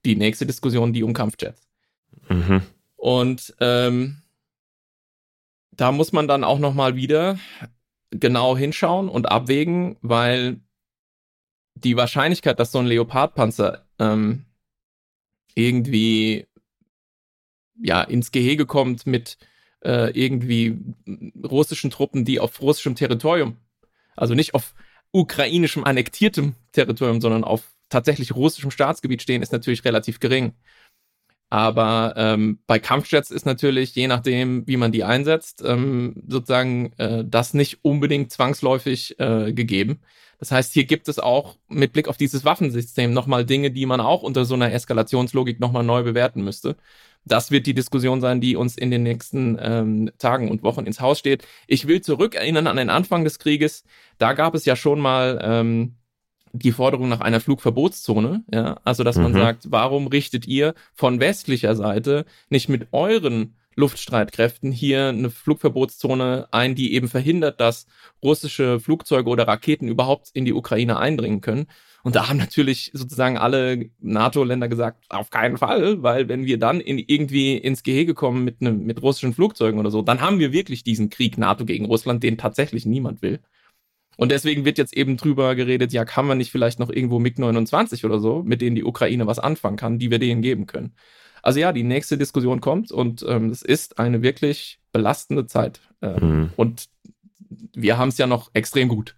die 0.06 0.16
nächste 0.16 0.46
Diskussion 0.46 0.94
die 0.94 1.04
um 1.04 1.14
Kampfjets. 1.14 1.68
Mhm. 2.30 2.62
Und 2.96 3.56
ähm, 3.60 4.22
da 5.72 5.92
muss 5.92 6.12
man 6.12 6.28
dann 6.28 6.44
auch 6.44 6.60
noch 6.60 6.74
mal 6.74 6.96
wieder 6.96 7.40
genau 8.12 8.58
hinschauen 8.58 9.10
und 9.10 9.32
abwägen, 9.32 9.98
weil 10.02 10.60
die 11.76 11.96
Wahrscheinlichkeit, 11.96 12.60
dass 12.60 12.72
so 12.72 12.80
ein 12.80 12.86
Leopardpanzer 12.86 13.86
ähm, 14.00 14.46
irgendwie 15.56 16.48
ja 17.82 18.02
ins 18.02 18.32
Gehege 18.32 18.66
kommt 18.66 19.08
mit 19.08 19.38
äh, 19.84 20.12
irgendwie 20.12 20.80
russischen 21.44 21.90
Truppen, 21.90 22.26
die 22.26 22.40
auf 22.40 22.62
russischem 22.62 22.96
Territorium 22.96 23.58
also 24.16 24.34
nicht 24.34 24.54
auf 24.54 24.74
ukrainischem 25.12 25.84
annektiertem 25.84 26.56
Territorium, 26.72 27.22
sondern 27.22 27.44
auf 27.44 27.64
tatsächlich 27.90 28.34
russischem 28.36 28.72
Staatsgebiet 28.72 29.22
stehen, 29.22 29.42
ist 29.42 29.52
natürlich 29.52 29.84
relativ 29.84 30.20
gering. 30.20 30.54
Aber 31.50 32.14
ähm, 32.16 32.60
bei 32.66 32.80
Kampfjets 32.80 33.30
ist 33.30 33.46
natürlich, 33.46 33.94
je 33.94 34.08
nachdem, 34.08 34.66
wie 34.68 34.78
man 34.78 34.94
die 34.94 35.04
einsetzt, 35.04 35.62
ähm, 35.66 36.24
sozusagen 36.26 36.94
äh, 36.94 37.26
das 37.28 37.54
nicht 37.54 37.84
unbedingt 37.84 38.32
zwangsläufig 38.32 39.20
äh, 39.20 39.52
gegeben. 39.52 40.00
Das 40.40 40.52
heißt, 40.52 40.74
hier 40.74 40.86
gibt 40.86 41.10
es 41.10 41.20
auch 41.20 41.58
mit 41.68 41.92
Blick 41.92 42.08
auf 42.08 42.16
dieses 42.16 42.46
Waffensystem 42.46 43.12
nochmal 43.12 43.46
Dinge, 43.46 43.70
die 43.70 43.86
man 43.86 44.00
auch 44.00 44.24
unter 44.24 44.46
so 44.46 44.56
einer 44.56 44.72
Eskalationslogik 44.72 45.60
nochmal 45.60 45.84
neu 45.84 46.04
bewerten 46.04 46.42
müsste. 46.42 46.78
Das 47.26 47.52
wird 47.52 47.68
die 47.68 47.74
Diskussion 47.74 48.20
sein, 48.20 48.42
die 48.42 48.56
uns 48.56 48.78
in 48.78 48.90
den 48.90 49.04
nächsten 49.04 49.58
ähm, 49.62 50.12
Tagen 50.18 50.50
und 50.50 50.64
Wochen 50.64 50.86
ins 50.86 51.02
Haus 51.02 51.20
steht. 51.20 51.48
Ich 51.68 51.88
will 51.88 52.02
zurückerinnern 52.02 52.68
an 52.68 52.78
den 52.78 52.90
Anfang 52.90 53.24
des 53.24 53.38
Krieges. 53.38 53.84
Da 54.18 54.34
gab 54.34 54.56
es 54.56 54.66
ja 54.66 54.76
schon 54.76 55.00
mal 55.00 55.40
ähm, 55.44 55.96
die 56.54 56.72
Forderung 56.72 57.10
nach 57.10 57.22
einer 57.22 57.40
Flugverbotszone. 57.40 58.44
Ja? 58.52 58.80
Also, 58.84 59.04
dass 59.04 59.18
mhm. 59.18 59.24
man 59.24 59.34
sagt, 59.34 59.72
warum 59.72 60.08
richtet 60.08 60.48
ihr 60.48 60.74
von 60.94 61.20
westlicher 61.20 61.76
Seite 61.76 62.26
nicht 62.50 62.70
mit 62.70 62.88
euren 62.92 63.56
Luftstreitkräften 63.76 64.72
hier 64.72 65.10
eine 65.10 65.30
Flugverbotszone 65.30 66.48
ein, 66.52 66.76
die 66.76 66.94
eben 66.94 67.08
verhindert, 67.08 67.62
dass 67.62 67.88
russische 68.22 68.80
Flugzeuge 68.80 69.30
oder 69.30 69.48
Raketen 69.48 69.88
überhaupt 69.88 70.30
in 70.34 70.46
die 70.46 70.54
Ukraine 70.54 70.98
eindringen 70.98 71.42
können. 71.42 71.68
Und 72.04 72.16
da 72.16 72.30
haben 72.30 72.38
natürlich 72.38 72.92
sozusagen 72.94 73.38
alle 73.38 73.90
NATO-Länder 74.00 74.68
gesagt, 74.68 75.06
auf 75.10 75.30
keinen 75.30 75.58
Fall, 75.58 76.02
weil 76.02 76.28
wenn 76.30 76.46
wir 76.46 76.58
dann 76.58 76.80
in, 76.80 76.98
irgendwie 76.98 77.58
ins 77.58 77.84
Gehege 77.84 78.14
kommen 78.14 78.44
mit, 78.44 78.62
ne, 78.62 78.72
mit 78.72 79.02
russischen 79.02 79.34
Flugzeugen 79.34 79.80
oder 79.80 79.92
so, 79.92 80.02
dann 80.02 80.22
haben 80.22 80.40
wir 80.40 80.52
wirklich 80.52 80.84
diesen 80.84 81.10
Krieg 81.10 81.38
NATO 81.38 81.66
gegen 81.66 81.86
Russland, 81.86 82.24
den 82.24 82.38
tatsächlich 82.38 82.86
niemand 82.86 83.22
will. 83.22 83.40
Und 84.18 84.32
deswegen 84.32 84.66
wird 84.66 84.78
jetzt 84.78 84.96
eben 84.96 85.18
drüber 85.18 85.56
geredet, 85.56 85.94
ja, 85.94 86.06
kann 86.06 86.28
man 86.28 86.38
nicht 86.38 86.52
vielleicht 86.52 86.80
noch 86.80 86.90
irgendwo 86.90 87.20
MiG-29 87.20 88.06
oder 88.06 88.20
so, 88.20 88.44
mit 88.44 88.62
denen 88.62 88.76
die 88.76 88.84
Ukraine 88.84 89.26
was 89.26 89.40
anfangen 89.40 89.78
kann, 89.78 90.00
die 90.00 90.12
wir 90.12 90.20
denen 90.20 90.42
geben 90.42 90.68
können. 90.68 90.94
Also 91.42 91.60
ja, 91.60 91.72
die 91.74 91.84
nächste 91.84 92.18
Diskussion 92.18 92.62
kommt 92.62 92.92
und 92.92 93.26
ähm, 93.28 93.50
es 93.50 93.62
ist 93.62 94.00
eine 94.00 94.22
wirklich 94.22 94.80
belastende 94.92 95.48
Zeit. 95.48 95.82
Ähm, 96.02 96.42
mhm. 96.42 96.50
Und 96.56 96.90
wir 97.74 97.98
haben 97.98 98.10
es 98.10 98.18
ja 98.18 98.28
noch 98.28 98.52
extrem 98.54 98.90
gut. 98.90 99.16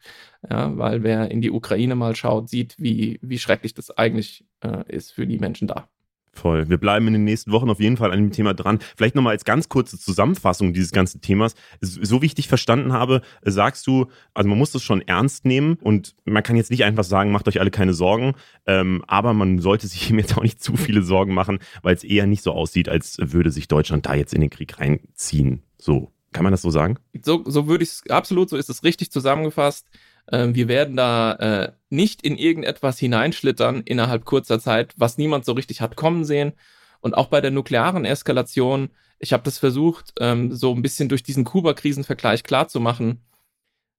Ja, 0.49 0.77
weil 0.77 1.03
wer 1.03 1.31
in 1.31 1.41
die 1.41 1.51
Ukraine 1.51 1.95
mal 1.95 2.15
schaut, 2.15 2.49
sieht, 2.49 2.75
wie, 2.77 3.19
wie 3.21 3.39
schrecklich 3.39 3.73
das 3.73 3.91
eigentlich 3.91 4.45
äh, 4.61 4.83
ist 4.87 5.13
für 5.13 5.25
die 5.25 5.39
Menschen 5.39 5.67
da. 5.67 5.87
Voll. 6.35 6.67
Wir 6.67 6.79
bleiben 6.79 7.05
in 7.07 7.13
den 7.13 7.23
nächsten 7.25 7.51
Wochen 7.51 7.69
auf 7.69 7.79
jeden 7.79 7.95
Fall 7.95 8.11
an 8.11 8.17
dem 8.17 8.31
Thema 8.31 8.55
dran. 8.55 8.79
Vielleicht 8.97 9.13
nochmal 9.13 9.33
als 9.33 9.45
ganz 9.45 9.69
kurze 9.69 9.99
Zusammenfassung 9.99 10.73
dieses 10.73 10.91
ganzen 10.91 11.21
Themas. 11.21 11.53
So 11.79 12.23
wie 12.23 12.25
ich 12.25 12.33
dich 12.33 12.47
verstanden 12.47 12.91
habe, 12.91 13.21
sagst 13.43 13.85
du, 13.85 14.07
also 14.33 14.49
man 14.49 14.57
muss 14.57 14.71
das 14.71 14.81
schon 14.81 15.01
ernst 15.01 15.45
nehmen 15.45 15.75
und 15.75 16.15
man 16.25 16.41
kann 16.41 16.55
jetzt 16.55 16.71
nicht 16.71 16.85
einfach 16.85 17.03
sagen, 17.03 17.31
macht 17.31 17.47
euch 17.47 17.59
alle 17.59 17.69
keine 17.69 17.93
Sorgen, 17.93 18.33
ähm, 18.65 19.03
aber 19.07 19.33
man 19.33 19.59
sollte 19.59 19.85
sich 19.85 20.09
eben 20.09 20.17
jetzt 20.17 20.35
auch 20.35 20.41
nicht 20.41 20.61
zu 20.61 20.75
viele 20.75 21.03
Sorgen 21.03 21.35
machen, 21.35 21.59
weil 21.83 21.93
es 21.93 22.03
eher 22.03 22.25
nicht 22.25 22.41
so 22.41 22.51
aussieht, 22.51 22.89
als 22.89 23.17
würde 23.21 23.51
sich 23.51 23.67
Deutschland 23.67 24.07
da 24.07 24.15
jetzt 24.15 24.33
in 24.33 24.41
den 24.41 24.49
Krieg 24.49 24.79
reinziehen. 24.79 25.61
So. 25.77 26.11
Kann 26.31 26.43
man 26.43 26.51
das 26.51 26.63
so 26.63 26.71
sagen? 26.71 26.97
So, 27.23 27.43
so 27.45 27.67
würde 27.67 27.83
ich 27.83 27.91
es, 27.91 28.09
absolut, 28.09 28.49
so 28.49 28.57
ist 28.57 28.67
es 28.67 28.83
richtig 28.83 29.11
zusammengefasst. 29.11 29.87
Ähm, 30.31 30.55
wir 30.55 30.67
werden 30.67 30.95
da 30.95 31.33
äh, 31.33 31.71
nicht 31.89 32.21
in 32.21 32.37
irgendetwas 32.37 32.99
hineinschlittern 32.99 33.81
innerhalb 33.81 34.25
kurzer 34.25 34.59
Zeit, 34.59 34.93
was 34.97 35.17
niemand 35.17 35.45
so 35.45 35.53
richtig 35.53 35.81
hat 35.81 35.95
kommen 35.95 36.25
sehen. 36.25 36.53
Und 37.01 37.15
auch 37.15 37.27
bei 37.27 37.41
der 37.41 37.51
nuklearen 37.51 38.05
Eskalation, 38.05 38.89
ich 39.19 39.33
habe 39.33 39.43
das 39.43 39.57
versucht, 39.57 40.13
ähm, 40.19 40.53
so 40.53 40.73
ein 40.73 40.81
bisschen 40.81 41.09
durch 41.09 41.23
diesen 41.23 41.43
Kuba-Krisenvergleich 41.43 42.43
klarzumachen. 42.43 43.21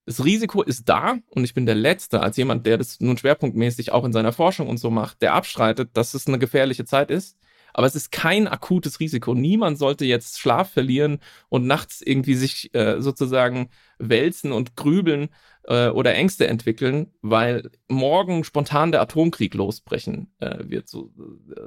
Das 0.06 0.24
Risiko 0.24 0.62
ist 0.62 0.88
da 0.88 1.16
und 1.30 1.44
ich 1.44 1.54
bin 1.54 1.66
der 1.66 1.74
Letzte, 1.74 2.20
als 2.20 2.36
jemand, 2.36 2.66
der 2.66 2.78
das 2.78 3.00
nun 3.00 3.16
schwerpunktmäßig 3.16 3.92
auch 3.92 4.04
in 4.04 4.12
seiner 4.12 4.32
Forschung 4.32 4.68
und 4.68 4.78
so 4.78 4.90
macht, 4.90 5.22
der 5.22 5.34
abstreitet, 5.34 5.90
dass 5.94 6.14
es 6.14 6.26
eine 6.26 6.38
gefährliche 6.38 6.84
Zeit 6.84 7.10
ist. 7.10 7.38
Aber 7.74 7.86
es 7.86 7.94
ist 7.94 8.10
kein 8.10 8.48
akutes 8.48 9.00
Risiko. 9.00 9.34
Niemand 9.34 9.78
sollte 9.78 10.04
jetzt 10.04 10.38
Schlaf 10.38 10.70
verlieren 10.70 11.18
und 11.48 11.66
nachts 11.66 12.00
irgendwie 12.00 12.34
sich 12.34 12.74
äh, 12.74 13.02
sozusagen 13.02 13.68
wälzen 13.98 14.52
und 14.52 14.76
grübeln, 14.76 15.28
äh, 15.66 15.88
oder 15.88 16.14
Ängste 16.14 16.46
entwickeln, 16.46 17.08
weil 17.22 17.70
morgen 17.88 18.44
spontan 18.44 18.92
der 18.92 19.00
Atomkrieg 19.00 19.54
losbrechen 19.54 20.32
äh, 20.40 20.58
wird. 20.68 20.88
So, 20.88 21.10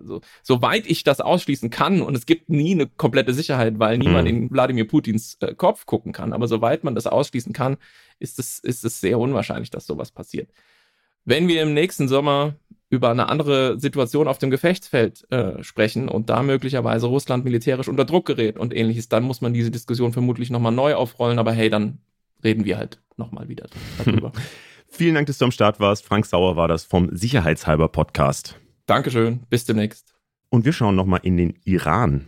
so, 0.03 0.21
soweit 0.43 0.85
ich 0.87 1.03
das 1.03 1.21
ausschließen 1.21 1.69
kann, 1.69 2.01
und 2.01 2.15
es 2.15 2.25
gibt 2.25 2.49
nie 2.49 2.73
eine 2.73 2.87
komplette 2.87 3.33
Sicherheit, 3.33 3.79
weil 3.79 3.97
niemand 3.97 4.29
mhm. 4.29 4.43
in 4.43 4.51
Wladimir 4.51 4.87
Putins 4.87 5.37
äh, 5.41 5.55
Kopf 5.55 5.85
gucken 5.85 6.13
kann, 6.13 6.33
aber 6.33 6.47
soweit 6.47 6.83
man 6.83 6.95
das 6.95 7.07
ausschließen 7.07 7.53
kann, 7.53 7.77
ist 8.19 8.39
es, 8.39 8.59
ist 8.59 8.85
es 8.85 9.01
sehr 9.01 9.19
unwahrscheinlich, 9.19 9.69
dass 9.69 9.87
sowas 9.87 10.11
passiert. 10.11 10.51
Wenn 11.25 11.47
wir 11.47 11.61
im 11.61 11.73
nächsten 11.73 12.07
Sommer 12.07 12.55
über 12.89 13.09
eine 13.09 13.29
andere 13.29 13.79
Situation 13.79 14.27
auf 14.27 14.38
dem 14.38 14.49
Gefechtsfeld 14.49 15.29
äh, 15.31 15.61
sprechen 15.63 16.07
und 16.07 16.29
da 16.29 16.41
möglicherweise 16.41 17.07
Russland 17.07 17.43
militärisch 17.43 17.88
unter 17.88 18.05
Druck 18.05 18.25
gerät 18.25 18.57
und 18.57 18.73
ähnliches, 18.73 19.09
dann 19.09 19.23
muss 19.23 19.41
man 19.41 19.53
diese 19.53 19.71
Diskussion 19.71 20.13
vermutlich 20.13 20.49
nochmal 20.49 20.71
neu 20.71 20.95
aufrollen. 20.95 21.39
Aber 21.39 21.51
hey, 21.51 21.69
dann 21.69 21.99
reden 22.43 22.65
wir 22.65 22.77
halt 22.77 23.01
nochmal 23.17 23.49
wieder 23.49 23.67
darüber. 23.97 24.31
Vielen 24.89 25.15
Dank, 25.15 25.27
dass 25.27 25.38
du 25.38 25.45
am 25.45 25.51
Start 25.51 25.79
warst. 25.79 26.05
Frank 26.05 26.25
Sauer 26.25 26.55
war 26.55 26.67
das 26.67 26.85
vom 26.85 27.15
Sicherheitshalber 27.15 27.89
Podcast. 27.89 28.57
Dankeschön, 28.85 29.41
bis 29.49 29.65
demnächst. 29.65 30.15
Und 30.49 30.63
wir 30.63 30.71
schauen 30.71 30.95
nochmal 30.95 31.19
in 31.23 31.35
den 31.35 31.59
Iran. 31.65 32.27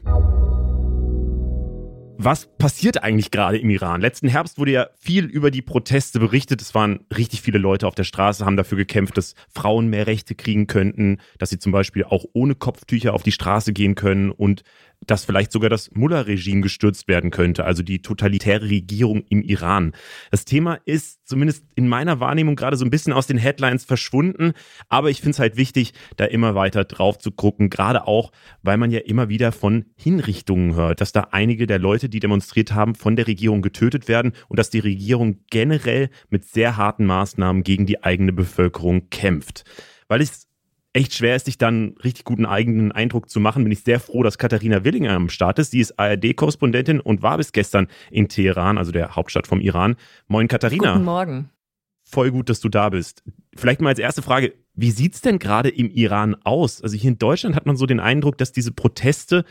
Was 2.22 2.47
passiert 2.57 3.01
eigentlich 3.01 3.32
gerade 3.32 3.57
im 3.59 3.70
Iran? 3.70 4.01
Letzten 4.01 4.28
Herbst 4.28 4.57
wurde 4.57 4.72
ja 4.72 4.88
viel 4.99 5.24
über 5.24 5.51
die 5.51 5.61
Proteste 5.61 6.20
berichtet. 6.20 6.61
Es 6.61 6.76
waren 6.76 7.05
richtig 7.15 7.41
viele 7.41 7.59
Leute 7.59 7.88
auf 7.88 7.95
der 7.95 8.03
Straße, 8.03 8.45
haben 8.45 8.57
dafür 8.57 8.78
gekämpft, 8.78 9.17
dass 9.17 9.36
Frauen 9.49 9.88
mehr 9.88 10.05
Rechte 10.05 10.36
kriegen 10.36 10.67
könnten, 10.67 11.20
dass 11.38 11.49
sie 11.49 11.59
zum 11.59 11.72
Beispiel 11.72 12.03
auch 12.03 12.26
ohne 12.34 12.55
Kopftücher 12.55 13.13
auf 13.13 13.24
die 13.24 13.32
Straße 13.32 13.72
gehen 13.72 13.95
können 13.95 14.32
und 14.32 14.63
dass 15.06 15.26
vielleicht 15.26 15.52
sogar 15.52 15.70
das 15.70 15.91
Mullah-Regime 15.91 16.62
gestürzt 16.62 17.08
werden 17.08 17.32
könnte, 17.32 17.66
also 17.66 17.84
die 17.84 18.02
totalitäre 18.02 18.70
Regierung 18.70 19.24
im 19.30 19.41
Iran. 19.41 19.93
Das 20.32 20.45
Thema 20.45 20.80
ist 20.86 21.28
zumindest 21.28 21.66
in 21.76 21.88
meiner 21.88 22.20
Wahrnehmung 22.20 22.56
gerade 22.56 22.78
so 22.78 22.86
ein 22.86 22.89
bisschen 22.89 23.14
aus 23.14 23.28
den 23.28 23.38
Headlines 23.38 23.86
verschwunden, 23.86 24.54
aber 24.88 25.10
ich 25.10 25.22
finde 25.22 25.32
es 25.32 25.39
halt 25.39 25.58
wichtig, 25.58 25.93
da 26.18 26.26
immer 26.26 26.56
weiter 26.56 26.84
drauf 26.86 27.18
zu 27.18 27.32
gucken, 27.32 27.70
gerade 27.70 28.08
auch, 28.08 28.32
weil 28.62 28.78
man 28.78 28.91
ja 28.91 29.00
immer 29.00 29.30
wieder 29.30 29.52
von 29.52 29.86
Hinrichtungen 29.95 30.76
hört, 30.76 31.02
dass 31.02 31.12
da 31.12 31.28
einige 31.32 31.66
der 31.66 31.80
Leute, 31.80 32.10
die 32.10 32.20
demonstriert 32.20 32.74
haben, 32.74 32.95
von 32.95 33.16
der 33.16 33.28
Regierung 33.28 33.62
getötet 33.62 34.08
werden 34.08 34.34
und 34.47 34.60
dass 34.60 34.70
die 34.70 34.80
Regierung 34.80 35.39
generell 35.50 36.10
mit 36.30 36.45
sehr 36.45 36.78
harten 36.78 37.06
Maßnahmen 37.06 37.64
gegen 37.64 37.86
die 37.86 38.04
eigene 38.04 38.34
Bevölkerung 38.34 39.10
kämpft. 39.10 39.64
Weil 40.08 40.22
es 40.22 40.49
echt 40.94 41.14
schwer 41.14 41.36
ist, 41.36 41.46
sich 41.46 41.58
dann 41.58 41.96
richtig 42.04 42.26
guten 42.26 42.46
eigenen 42.46 42.92
Eindruck 42.92 43.30
zu 43.30 43.40
machen, 43.40 43.64
bin 43.64 43.72
ich 43.72 43.84
sehr 43.84 44.00
froh, 44.00 44.24
dass 44.24 44.38
Katharina 44.38 44.84
Willinger 44.84 45.12
am 45.12 45.30
Start 45.30 45.60
ist. 45.60 45.72
Sie 45.72 45.80
ist 45.80 46.00
ARD-Korrespondentin 46.00 47.00
und 47.00 47.22
war 47.22 47.38
bis 47.38 47.52
gestern 47.52 47.88
in 48.12 48.28
Teheran, 48.28 48.78
also 48.78 48.92
der 48.92 49.16
Hauptstadt 49.16 49.48
vom 49.48 49.62
Iran. 49.62 49.96
Moin 50.28 50.48
Katharina. 50.48 50.94
Guten 50.94 51.06
Morgen. 51.06 51.50
Voll 52.04 52.32
gut, 52.32 52.50
dass 52.50 52.60
du 52.60 52.70
da 52.70 52.90
bist. 52.90 53.24
Vielleicht 53.56 53.82
mal 53.82 53.90
als 53.90 54.00
erste 54.00 54.24
Frage, 54.24 54.54
wie 54.74 54.92
sieht 54.92 55.14
es 55.14 55.22
denn 55.22 55.38
gerade 55.38 55.70
im 55.70 55.92
Iran 55.92 56.36
aus? 56.44 56.82
Also 56.82 56.96
hier 56.96 57.12
in 57.12 57.20
Deutschland 57.20 57.56
hat 57.56 57.66
man 57.66 57.76
so 57.76 57.86
den 57.86 58.00
Eindruck, 58.00 58.38
dass 58.38 58.52
diese 58.52 58.72
Proteste 58.72 59.46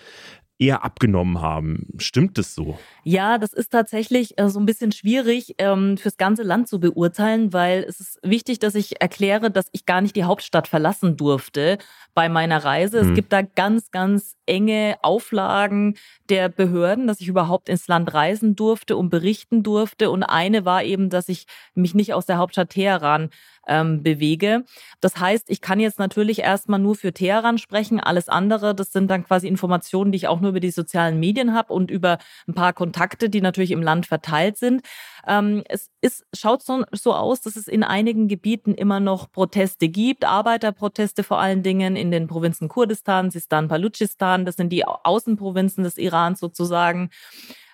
eher 0.59 0.85
abgenommen 0.85 1.41
haben. 1.41 1.87
Stimmt 1.99 2.37
das 2.37 2.55
so? 2.55 2.79
Ja, 3.05 3.39
das 3.39 3.53
ist 3.53 3.71
tatsächlich 3.71 4.39
äh, 4.39 4.49
so 4.49 4.59
ein 4.59 4.67
bisschen 4.67 4.91
schwierig 4.91 5.55
ähm, 5.59 5.97
fürs 5.97 6.17
ganze 6.17 6.43
Land 6.43 6.69
zu 6.69 6.81
beurteilen, 6.81 7.53
weil 7.53 7.85
es 7.89 8.01
ist 8.01 8.19
wichtig, 8.23 8.59
dass 8.59 8.75
ich 8.75 9.01
erkläre, 9.01 9.51
dass 9.51 9.69
ich 9.73 9.87
gar 9.87 10.01
nicht 10.01 10.17
die 10.17 10.25
Hauptstadt 10.25 10.67
verlassen 10.67 11.17
durfte 11.17 11.79
bei 12.15 12.29
meiner 12.29 12.65
Reise. 12.65 13.01
Hm. 13.01 13.09
Es 13.09 13.15
gibt 13.15 13.33
da 13.33 13.43
ganz, 13.43 13.93
ganz 13.93 14.37
enge 14.47 14.97
Auflagen 15.03 15.97
der 16.29 16.49
Behörden, 16.49 17.07
dass 17.07 17.21
ich 17.21 17.29
überhaupt 17.29 17.69
ins 17.69 17.87
Land 17.87 18.13
reisen 18.13 18.57
durfte 18.57 18.97
und 18.97 19.11
berichten 19.11 19.63
durfte. 19.63 20.11
Und 20.11 20.25
eine 20.25 20.65
war 20.65 20.83
eben, 20.83 21.09
dass 21.09 21.29
ich 21.29 21.47
mich 21.75 21.95
nicht 21.95 22.15
aus 22.15 22.27
der 22.27 22.39
Hauptstadt 22.39 22.71
Teheran 22.71 23.31
ähm, 23.69 24.03
bewege. 24.03 24.65
Das 25.01 25.19
heißt, 25.19 25.51
ich 25.51 25.61
kann 25.61 25.79
jetzt 25.79 25.99
natürlich 25.99 26.41
erstmal 26.41 26.81
nur 26.81 26.97
für 26.97 27.13
Teheran 27.13 27.59
sprechen. 27.59 28.01
Alles 28.01 28.29
andere, 28.29 28.75
das 28.75 28.93
sind 28.93 29.11
dann 29.11 29.25
quasi 29.25 29.47
Informationen, 29.47 30.11
die 30.11 30.17
ich 30.17 30.29
auch 30.29 30.41
nur 30.41 30.51
über 30.51 30.61
die 30.61 30.71
sozialen 30.71 31.21
Medien 31.21 31.55
habe 31.55 31.73
und 31.73 31.91
über 31.91 32.19
ein 32.47 32.55
paar 32.55 32.73
Kontakte, 32.73 33.31
die 33.31 33.41
natürlich 33.41 33.71
im 33.71 33.83
Land 33.83 34.07
verteilt 34.07 34.57
sind. 34.57 34.83
Ähm, 35.27 35.63
es 35.69 35.91
ist, 36.01 36.25
schaut 36.35 36.63
so, 36.63 36.85
so 36.93 37.15
aus, 37.15 37.41
dass 37.41 37.57
es 37.57 37.69
in 37.69 37.83
einigen 37.83 38.29
Gebieten 38.29 38.75
immer 38.75 39.01
noch 39.01 39.31
Proteste 39.31 39.89
gibt, 39.89 40.25
Arbeiterproteste 40.25 41.23
vor 41.23 41.39
allen 41.39 41.63
Dingen 41.63 41.97
in 41.97 42.11
den 42.11 42.27
Provinzen 42.27 42.69
Kurdistan, 42.69 43.31
Sistan, 43.31 43.69
Balutschistan. 43.69 44.45
Das 44.45 44.57
sind 44.57 44.71
die 44.71 44.85
Außenprovinzen 44.85 45.85
des 45.85 45.99
Irans 45.99 46.41
sozusagen. 46.41 47.11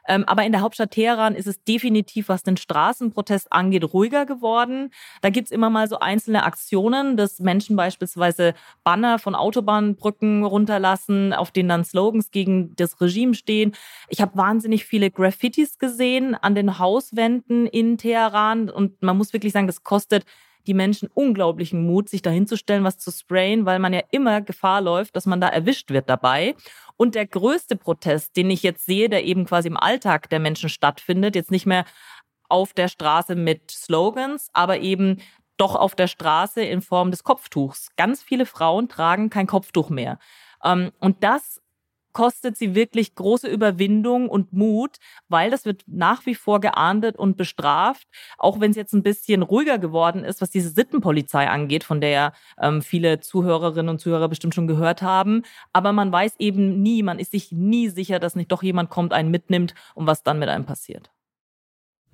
Ähm, 0.06 0.24
aber 0.24 0.44
in 0.44 0.52
der 0.52 0.60
Hauptstadt 0.60 0.92
Teheran 0.92 1.34
ist 1.34 1.46
es 1.46 1.62
definitiv, 1.64 2.28
was 2.28 2.42
den 2.42 2.56
Straßenprotest 2.56 3.52
angeht, 3.52 3.84
ruhiger 3.92 4.26
geworden. 4.26 4.90
Da 5.22 5.30
gibt's 5.30 5.50
immer 5.50 5.70
mal 5.70 5.88
so 5.88 5.98
einzelne 5.98 6.44
Aktionen, 6.44 7.16
dass 7.16 7.40
Menschen 7.40 7.76
beispielsweise 7.76 8.54
Banner 8.82 9.18
von 9.18 9.34
Autobahnbrücken 9.34 10.44
runterlassen, 10.44 11.32
auf 11.32 11.50
denen 11.50 11.68
dann 11.68 11.84
Slogans 11.84 12.30
gegen 12.30 12.74
das 12.76 13.00
Regime 13.00 13.34
stehen. 13.34 13.72
Ich 14.08 14.20
habe 14.20 14.36
wahnsinnig 14.36 14.84
viele 14.84 15.10
Graffitis 15.10 15.78
gesehen 15.78 16.34
an 16.34 16.54
den 16.54 16.78
Hauswänden 16.78 17.66
in 17.66 17.98
Teheran 17.98 18.68
und 18.70 19.02
man 19.02 19.16
muss 19.16 19.32
wirklich 19.32 19.52
sagen, 19.52 19.66
das 19.66 19.84
kostet 19.84 20.24
die 20.66 20.74
Menschen 20.74 21.08
unglaublichen 21.12 21.86
Mut, 21.86 22.08
sich 22.08 22.22
dahinzustellen, 22.22 22.84
was 22.84 22.98
zu 22.98 23.10
sprayen, 23.10 23.66
weil 23.66 23.78
man 23.78 23.92
ja 23.92 24.00
immer 24.10 24.40
Gefahr 24.40 24.80
läuft, 24.80 25.16
dass 25.16 25.26
man 25.26 25.40
da 25.40 25.48
erwischt 25.48 25.90
wird 25.90 26.08
dabei. 26.08 26.54
Und 26.96 27.14
der 27.14 27.26
größte 27.26 27.76
Protest, 27.76 28.36
den 28.36 28.50
ich 28.50 28.62
jetzt 28.62 28.86
sehe, 28.86 29.08
der 29.08 29.24
eben 29.24 29.46
quasi 29.46 29.68
im 29.68 29.76
Alltag 29.76 30.28
der 30.30 30.40
Menschen 30.40 30.68
stattfindet, 30.68 31.34
jetzt 31.34 31.50
nicht 31.50 31.66
mehr 31.66 31.84
auf 32.48 32.72
der 32.72 32.88
Straße 32.88 33.34
mit 33.34 33.70
Slogans, 33.70 34.48
aber 34.52 34.78
eben 34.78 35.20
doch 35.56 35.74
auf 35.74 35.94
der 35.94 36.06
Straße 36.06 36.62
in 36.62 36.82
Form 36.82 37.10
des 37.10 37.24
Kopftuchs. 37.24 37.88
Ganz 37.96 38.22
viele 38.22 38.46
Frauen 38.46 38.88
tragen 38.88 39.30
kein 39.30 39.46
Kopftuch 39.46 39.90
mehr. 39.90 40.18
Ähm, 40.62 40.92
und 40.98 41.22
das 41.22 41.60
kostet 42.14 42.56
sie 42.56 42.74
wirklich 42.74 43.14
große 43.14 43.48
Überwindung 43.48 44.30
und 44.30 44.54
Mut, 44.54 44.96
weil 45.28 45.50
das 45.50 45.66
wird 45.66 45.82
nach 45.86 46.24
wie 46.24 46.34
vor 46.34 46.60
geahndet 46.60 47.16
und 47.16 47.36
bestraft, 47.36 48.08
auch 48.38 48.60
wenn 48.60 48.70
es 48.70 48.76
jetzt 48.76 48.94
ein 48.94 49.02
bisschen 49.02 49.42
ruhiger 49.42 49.78
geworden 49.78 50.24
ist, 50.24 50.40
was 50.40 50.48
diese 50.48 50.70
Sittenpolizei 50.70 51.48
angeht, 51.50 51.84
von 51.84 52.00
der 52.00 52.32
ähm, 52.58 52.80
viele 52.80 53.20
Zuhörerinnen 53.20 53.90
und 53.90 54.00
Zuhörer 54.00 54.28
bestimmt 54.28 54.54
schon 54.54 54.66
gehört 54.66 55.02
haben. 55.02 55.42
Aber 55.74 55.92
man 55.92 56.10
weiß 56.10 56.36
eben 56.38 56.82
nie, 56.82 57.02
man 57.02 57.18
ist 57.18 57.32
sich 57.32 57.52
nie 57.52 57.88
sicher, 57.90 58.18
dass 58.18 58.36
nicht 58.36 58.50
doch 58.50 58.62
jemand 58.62 58.88
kommt, 58.88 59.12
einen 59.12 59.30
mitnimmt 59.30 59.74
und 59.94 60.06
was 60.06 60.22
dann 60.22 60.38
mit 60.38 60.48
einem 60.48 60.64
passiert. 60.64 61.13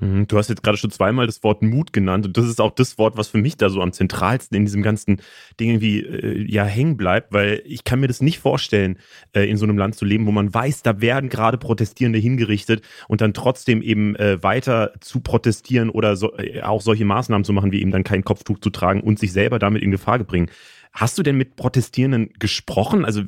Mhm, 0.01 0.27
du 0.27 0.39
hast 0.39 0.49
jetzt 0.49 0.63
gerade 0.63 0.79
schon 0.79 0.91
zweimal 0.91 1.27
das 1.27 1.43
Wort 1.43 1.63
Mut 1.63 1.93
genannt 1.93 2.25
und 2.27 2.37
das 2.37 2.47
ist 2.47 2.61
auch 2.61 2.71
das 2.71 2.97
Wort, 2.97 3.19
was 3.19 3.29
für 3.29 3.39
mich 3.39 3.59
da 3.59 3.69
so 3.69 3.83
am 3.83 3.93
zentralsten 3.93 4.57
in 4.57 4.65
diesem 4.65 4.83
ganzen 4.83 5.21
Ding 5.59 5.71
irgendwie 5.71 6.01
äh, 6.01 6.51
ja 6.51 6.65
hängen 6.65 6.97
bleibt, 6.97 7.33
weil 7.35 7.63
ich 7.67 7.85
kann 7.85 8.01
mir 8.01 8.09
das 8.09 8.23
nicht 8.23 8.39
vorstellen, 8.39 8.99
äh, 9.35 9.49
in 9.49 9.59
so 9.59 9.67
einem 9.67 9.77
Land 9.77 9.97
zu 9.97 10.07
leben, 10.07 10.27
wo 10.27 10.33
man 10.33 10.53
weiß, 10.53 10.83
da 10.83 11.03
werden 11.03 11.29
gerade 11.29 11.59
Protestierende 11.59 12.19
hingerichtet 12.19 12.83
und 13.09 13.21
dann 13.21 13.35
trotzdem 13.35 13.83
eben 13.83 14.17
äh, 14.17 14.43
weiter 14.43 14.95
zu 15.01 15.21
protestieren 15.21 15.91
oder 15.91 16.17
so, 16.17 16.35
äh, 16.39 16.63
auch 16.63 16.81
solche 16.81 17.05
Maßnahmen 17.05 17.45
zu 17.45 17.53
machen, 17.53 17.71
wie 17.71 17.83
eben 17.83 17.91
dann 17.91 18.05
kein 18.05 18.25
Kopftuch 18.25 18.59
zu 18.59 18.71
tragen 18.71 19.03
und 19.03 19.19
sich 19.19 19.33
selber 19.33 19.59
damit 19.59 19.83
in 19.83 19.91
Gefahr 19.91 20.19
bringen. 20.21 20.51
Hast 20.93 21.19
du 21.19 21.23
denn 21.23 21.37
mit 21.37 21.57
Protestierenden 21.57 22.31
gesprochen? 22.39 23.05
Also 23.05 23.23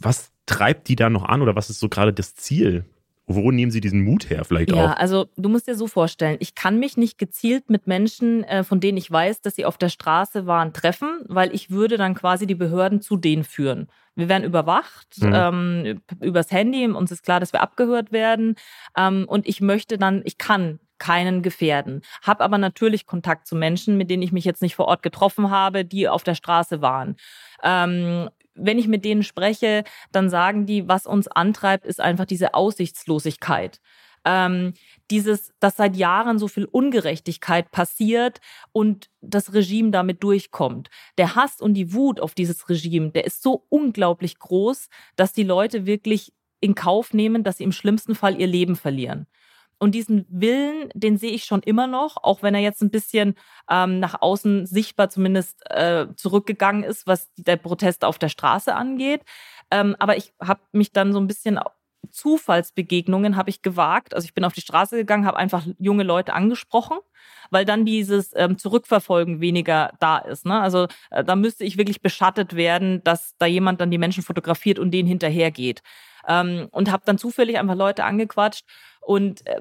was 0.00 0.32
treibt 0.46 0.88
die 0.88 0.96
da 0.96 1.10
noch 1.10 1.24
an 1.24 1.42
oder 1.42 1.56
was 1.56 1.70
ist 1.70 1.78
so 1.78 1.88
gerade 1.88 2.12
das 2.12 2.34
Ziel? 2.34 2.84
Wo 3.28 3.50
nehmen 3.50 3.72
Sie 3.72 3.80
diesen 3.80 4.04
Mut 4.04 4.30
her 4.30 4.44
vielleicht 4.44 4.70
ja, 4.70 4.76
auch? 4.76 4.88
Ja, 4.88 4.92
also 4.92 5.26
du 5.36 5.48
musst 5.48 5.66
dir 5.66 5.74
so 5.74 5.88
vorstellen, 5.88 6.36
ich 6.38 6.54
kann 6.54 6.78
mich 6.78 6.96
nicht 6.96 7.18
gezielt 7.18 7.70
mit 7.70 7.88
Menschen, 7.88 8.44
äh, 8.44 8.62
von 8.62 8.78
denen 8.78 8.96
ich 8.96 9.10
weiß, 9.10 9.40
dass 9.40 9.56
sie 9.56 9.64
auf 9.64 9.78
der 9.78 9.88
Straße 9.88 10.46
waren, 10.46 10.72
treffen, 10.72 11.20
weil 11.26 11.52
ich 11.52 11.70
würde 11.70 11.96
dann 11.96 12.14
quasi 12.14 12.46
die 12.46 12.54
Behörden 12.54 13.00
zu 13.00 13.16
denen 13.16 13.42
führen. 13.42 13.88
Wir 14.14 14.28
werden 14.28 14.44
überwacht 14.44 15.20
mhm. 15.20 15.32
ähm, 15.34 16.00
übers 16.20 16.52
Handy, 16.52 16.86
uns 16.86 17.10
ist 17.10 17.24
klar, 17.24 17.40
dass 17.40 17.52
wir 17.52 17.62
abgehört 17.62 18.12
werden 18.12 18.54
ähm, 18.96 19.24
und 19.28 19.46
ich 19.46 19.60
möchte 19.60 19.98
dann, 19.98 20.22
ich 20.24 20.38
kann 20.38 20.78
keinen 20.98 21.42
gefährden. 21.42 22.02
Hab 22.22 22.40
aber 22.40 22.58
natürlich 22.58 23.06
Kontakt 23.06 23.46
zu 23.46 23.56
Menschen, 23.56 23.96
mit 23.96 24.08
denen 24.08 24.22
ich 24.22 24.32
mich 24.32 24.44
jetzt 24.44 24.62
nicht 24.62 24.76
vor 24.76 24.86
Ort 24.86 25.02
getroffen 25.02 25.50
habe, 25.50 25.84
die 25.84 26.08
auf 26.08 26.22
der 26.22 26.34
Straße 26.34 26.80
waren. 26.80 27.16
Ähm, 27.62 28.30
wenn 28.56 28.78
ich 28.78 28.88
mit 28.88 29.04
denen 29.04 29.22
spreche, 29.22 29.84
dann 30.12 30.30
sagen 30.30 30.66
die, 30.66 30.88
was 30.88 31.06
uns 31.06 31.28
antreibt, 31.28 31.86
ist 31.86 32.00
einfach 32.00 32.24
diese 32.24 32.54
Aussichtslosigkeit. 32.54 33.80
Ähm, 34.24 34.74
dieses, 35.12 35.52
dass 35.60 35.76
seit 35.76 35.94
Jahren 35.94 36.40
so 36.40 36.48
viel 36.48 36.64
Ungerechtigkeit 36.64 37.70
passiert 37.70 38.40
und 38.72 39.08
das 39.20 39.54
Regime 39.54 39.92
damit 39.92 40.24
durchkommt. 40.24 40.90
Der 41.16 41.36
Hass 41.36 41.60
und 41.60 41.74
die 41.74 41.92
Wut 41.94 42.18
auf 42.18 42.34
dieses 42.34 42.68
Regime, 42.68 43.10
der 43.10 43.24
ist 43.24 43.40
so 43.40 43.66
unglaublich 43.68 44.40
groß, 44.40 44.88
dass 45.14 45.32
die 45.32 45.44
Leute 45.44 45.86
wirklich 45.86 46.32
in 46.60 46.74
Kauf 46.74 47.14
nehmen, 47.14 47.44
dass 47.44 47.58
sie 47.58 47.64
im 47.64 47.70
schlimmsten 47.70 48.16
Fall 48.16 48.40
ihr 48.40 48.48
Leben 48.48 48.74
verlieren. 48.74 49.26
Und 49.78 49.94
diesen 49.94 50.26
Willen, 50.28 50.88
den 50.94 51.18
sehe 51.18 51.32
ich 51.32 51.44
schon 51.44 51.62
immer 51.62 51.86
noch, 51.86 52.16
auch 52.22 52.42
wenn 52.42 52.54
er 52.54 52.60
jetzt 52.60 52.82
ein 52.82 52.90
bisschen 52.90 53.34
ähm, 53.70 54.00
nach 54.00 54.20
außen 54.22 54.66
sichtbar 54.66 55.10
zumindest 55.10 55.60
äh, 55.70 56.06
zurückgegangen 56.16 56.82
ist, 56.82 57.06
was 57.06 57.30
der 57.36 57.56
Protest 57.56 58.04
auf 58.04 58.18
der 58.18 58.30
Straße 58.30 58.74
angeht. 58.74 59.22
Ähm, 59.70 59.94
aber 59.98 60.16
ich 60.16 60.32
habe 60.40 60.60
mich 60.72 60.92
dann 60.92 61.12
so 61.12 61.20
ein 61.20 61.26
bisschen 61.26 61.58
Zufallsbegegnungen 62.10 63.36
habe 63.36 63.50
ich 63.50 63.62
gewagt. 63.62 64.14
Also 64.14 64.24
ich 64.24 64.34
bin 64.34 64.44
auf 64.44 64.52
die 64.52 64.60
Straße 64.60 64.96
gegangen, 64.96 65.26
habe 65.26 65.36
einfach 65.36 65.66
junge 65.78 66.02
Leute 66.02 66.32
angesprochen, 66.34 66.98
weil 67.50 67.64
dann 67.64 67.84
dieses 67.84 68.32
ähm, 68.34 68.58
Zurückverfolgen 68.58 69.40
weniger 69.40 69.92
da 70.00 70.18
ist. 70.18 70.46
Ne? 70.46 70.60
Also 70.60 70.86
äh, 71.10 71.24
da 71.24 71.36
müsste 71.36 71.64
ich 71.64 71.78
wirklich 71.78 72.02
beschattet 72.02 72.54
werden, 72.56 73.02
dass 73.04 73.34
da 73.38 73.46
jemand 73.46 73.80
dann 73.80 73.90
die 73.90 73.98
Menschen 73.98 74.22
fotografiert 74.22 74.78
und 74.78 74.90
denen 74.92 75.08
hinterhergeht. 75.08 75.82
Ähm, 76.28 76.68
und 76.72 76.90
habe 76.90 77.04
dann 77.06 77.18
zufällig 77.18 77.58
einfach 77.58 77.76
Leute 77.76 78.04
angequatscht 78.04 78.64
und 79.06 79.46
äh, 79.46 79.60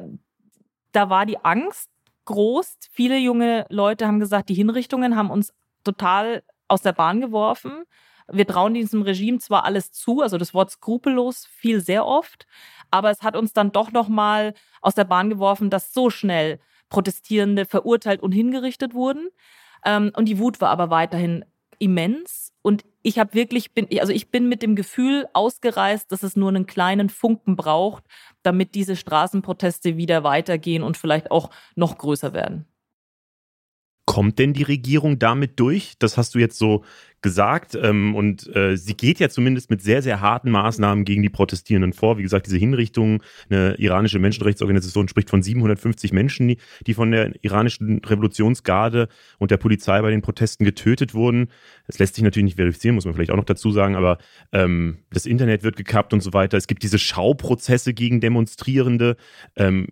da 0.92 1.10
war 1.12 1.28
die 1.28 1.44
Angst 1.46 1.92
groß. 2.26 2.78
Viele 2.92 3.18
junge 3.18 3.68
Leute 3.70 4.08
haben 4.08 4.20
gesagt, 4.20 4.50
die 4.50 4.56
Hinrichtungen 4.56 5.16
haben 5.16 5.30
uns 5.30 5.54
total 5.84 6.42
aus 6.68 6.82
der 6.82 6.94
Bahn 6.94 7.22
geworfen. 7.22 7.84
Wir 8.28 8.48
trauen 8.48 8.74
diesem 8.74 9.04
Regime 9.04 9.38
zwar 9.38 9.64
alles 9.64 9.92
zu, 9.92 10.22
also 10.22 10.40
das 10.40 10.56
Wort 10.56 10.72
skrupellos 10.72 11.46
fiel 11.46 11.80
sehr 11.80 12.08
oft, 12.08 12.48
aber 12.90 13.12
es 13.12 13.22
hat 13.22 13.36
uns 13.36 13.54
dann 13.54 13.72
doch 13.72 13.92
noch 13.92 14.08
mal 14.08 14.56
aus 14.82 14.96
der 14.96 15.04
Bahn 15.04 15.30
geworfen, 15.30 15.70
dass 15.70 15.94
so 15.94 16.10
schnell 16.10 16.60
Protestierende 16.90 17.66
verurteilt 17.66 18.24
und 18.24 18.32
hingerichtet 18.32 18.96
wurden. 18.96 19.30
Ähm, 19.86 20.12
und 20.16 20.26
die 20.26 20.40
Wut 20.40 20.60
war 20.60 20.70
aber 20.70 20.90
weiterhin 20.90 21.46
immens. 21.80 22.54
Und 22.62 22.84
ich 23.02 23.20
habe 23.20 23.34
wirklich, 23.34 23.74
bin, 23.74 23.88
also 24.00 24.12
ich 24.12 24.32
bin 24.32 24.50
mit 24.50 24.62
dem 24.62 24.76
Gefühl 24.76 25.28
ausgereist, 25.34 26.12
dass 26.12 26.24
es 26.24 26.36
nur 26.36 26.50
einen 26.50 26.66
kleinen 26.66 27.10
Funken 27.10 27.56
braucht, 27.56 28.04
damit 28.44 28.76
diese 28.76 28.96
Straßenproteste 28.96 29.98
wieder 29.98 30.24
weitergehen 30.24 30.84
und 30.84 30.98
vielleicht 30.98 31.32
auch 31.32 31.50
noch 31.76 31.98
größer 31.98 32.34
werden. 32.34 32.66
Kommt 34.06 34.40
denn 34.40 34.54
die 34.54 34.64
Regierung 34.64 35.20
damit 35.20 35.60
durch? 35.60 35.96
Das 36.00 36.18
hast 36.18 36.36
du 36.36 36.40
jetzt 36.40 36.58
so 36.58 36.84
gesagt. 37.22 37.78
Ähm, 37.82 38.16
und 38.16 38.54
äh, 38.56 38.78
sie 38.78 38.96
geht 38.96 39.20
ja 39.20 39.30
zumindest 39.30 39.70
mit 39.70 39.82
sehr, 39.82 40.02
sehr 40.02 40.22
harten 40.22 40.52
Maßnahmen 40.52 41.06
gegen 41.06 41.24
die 41.24 41.30
Protestierenden 41.30 41.94
vor. 41.94 42.18
Wie 42.18 42.24
gesagt, 42.24 42.46
diese 42.46 42.58
Hinrichtungen, 42.58 43.22
eine 43.50 43.76
iranische 43.76 44.20
Menschenrechtsorganisation 44.20 45.08
spricht 45.08 45.30
von 45.30 45.42
750 45.42 46.14
Menschen, 46.14 46.56
die, 46.86 46.94
von 46.94 47.12
der 47.12 47.34
iranischen 47.44 48.00
Revolutionsgarde 48.06 49.08
und 49.40 49.52
der 49.52 49.58
Polizei 49.58 50.02
bei 50.02 50.12
den 50.12 50.22
Protesten 50.22 50.66
getötet 50.66 51.14
wurden. 51.14 51.48
Das 51.88 52.00
lässt 52.00 52.16
sich 52.16 52.24
natürlich 52.24 52.46
nicht 52.46 52.58
verifizieren, 52.58 52.96
muss 52.96 53.06
man 53.06 53.14
vielleicht 53.14 53.32
auch 53.32 53.38
noch 53.38 53.44
dazu 53.44 53.72
sagen, 53.72 53.96
aber 53.96 54.18
ähm, 54.52 55.00
das 55.12 55.26
Internet 55.26 55.64
wird 55.64 55.76
gekappt 55.76 56.14
und 56.14 56.22
so 56.22 56.34
weiter. 56.34 56.58
Es 56.58 56.68
gibt 56.68 56.84
diese 56.84 57.00
Schauprozesse 57.00 57.94
gegen 57.94 58.22
Demonstrierende. 58.22 59.18
Ähm, 59.56 59.88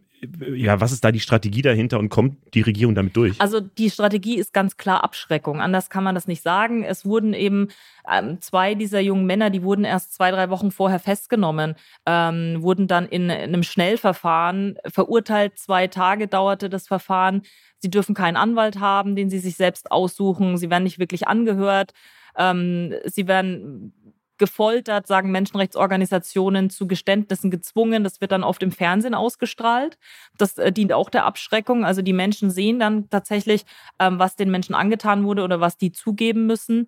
ja, 0.56 0.80
was 0.80 0.92
ist 0.92 1.04
da 1.04 1.12
die 1.12 1.20
Strategie 1.20 1.62
dahinter 1.62 2.00
und 2.00 2.10
kommt 2.10 2.38
die 2.54 2.62
Regierung 2.62 2.96
damit 2.96 3.16
durch? 3.16 3.40
Also 3.42 3.60
die 3.60 3.90
Strategie 3.90 4.38
ist 4.38 4.54
ganz 4.54 4.78
klar 4.78 5.04
Abschreckung. 5.04 5.60
Anders 5.60 5.90
kann 5.90 6.04
man 6.04 6.16
das 6.16 6.28
nicht 6.28 6.42
sagen. 6.42 6.84
Es 6.84 7.06
wurden 7.24 7.34
eben 7.34 7.70
ähm, 8.12 8.42
zwei 8.42 8.76
dieser 8.76 9.00
jungen 9.00 9.26
Männer, 9.26 9.50
die 9.50 9.64
wurden 9.64 9.86
erst 9.86 10.14
zwei, 10.14 10.30
drei 10.32 10.50
Wochen 10.50 10.72
vorher 10.72 11.00
festgenommen, 11.00 11.76
ähm, 12.06 12.62
wurden 12.62 12.88
dann 12.88 13.08
in, 13.08 13.30
in 13.30 13.32
einem 13.32 13.64
Schnellverfahren 13.64 14.78
verurteilt. 14.88 15.58
Zwei 15.58 15.88
Tage 15.88 16.28
dauerte 16.28 16.70
das 16.70 16.88
Verfahren. 16.88 17.44
Sie 17.78 17.90
dürfen 17.90 18.14
keinen 18.14 18.36
Anwalt 18.36 18.80
haben, 18.80 19.16
den 19.16 19.30
sie 19.30 19.40
sich 19.40 19.56
selbst 19.56 19.92
aussuchen. 19.92 20.58
Sie 20.58 20.70
werden 20.70 20.84
nicht 20.84 21.00
wirklich 21.00 21.28
angehört. 21.28 21.94
Ähm, 22.38 22.94
sie 23.06 23.28
werden 23.28 23.94
gefoltert, 24.38 25.08
sagen 25.08 25.32
Menschenrechtsorganisationen 25.32 26.70
zu 26.70 26.88
Geständnissen 26.88 27.52
gezwungen. 27.52 28.04
Das 28.04 28.20
wird 28.20 28.32
dann 28.32 28.44
oft 28.44 28.64
im 28.64 28.72
Fernsehen 28.72 29.14
ausgestrahlt. 29.14 29.98
Das 30.38 30.58
äh, 30.58 30.72
dient 30.72 30.92
auch 30.92 31.10
der 31.10 31.26
Abschreckung. 31.26 31.86
Also 31.86 32.02
die 32.02 32.14
Menschen 32.14 32.50
sehen 32.50 32.80
dann 32.80 33.10
tatsächlich, 33.10 33.64
ähm, 34.00 34.20
was 34.20 34.36
den 34.36 34.52
Menschen 34.52 34.76
angetan 34.76 35.24
wurde 35.24 35.44
oder 35.44 35.62
was 35.62 35.78
die 35.78 35.92
zugeben 35.92 36.46
müssen. 36.46 36.88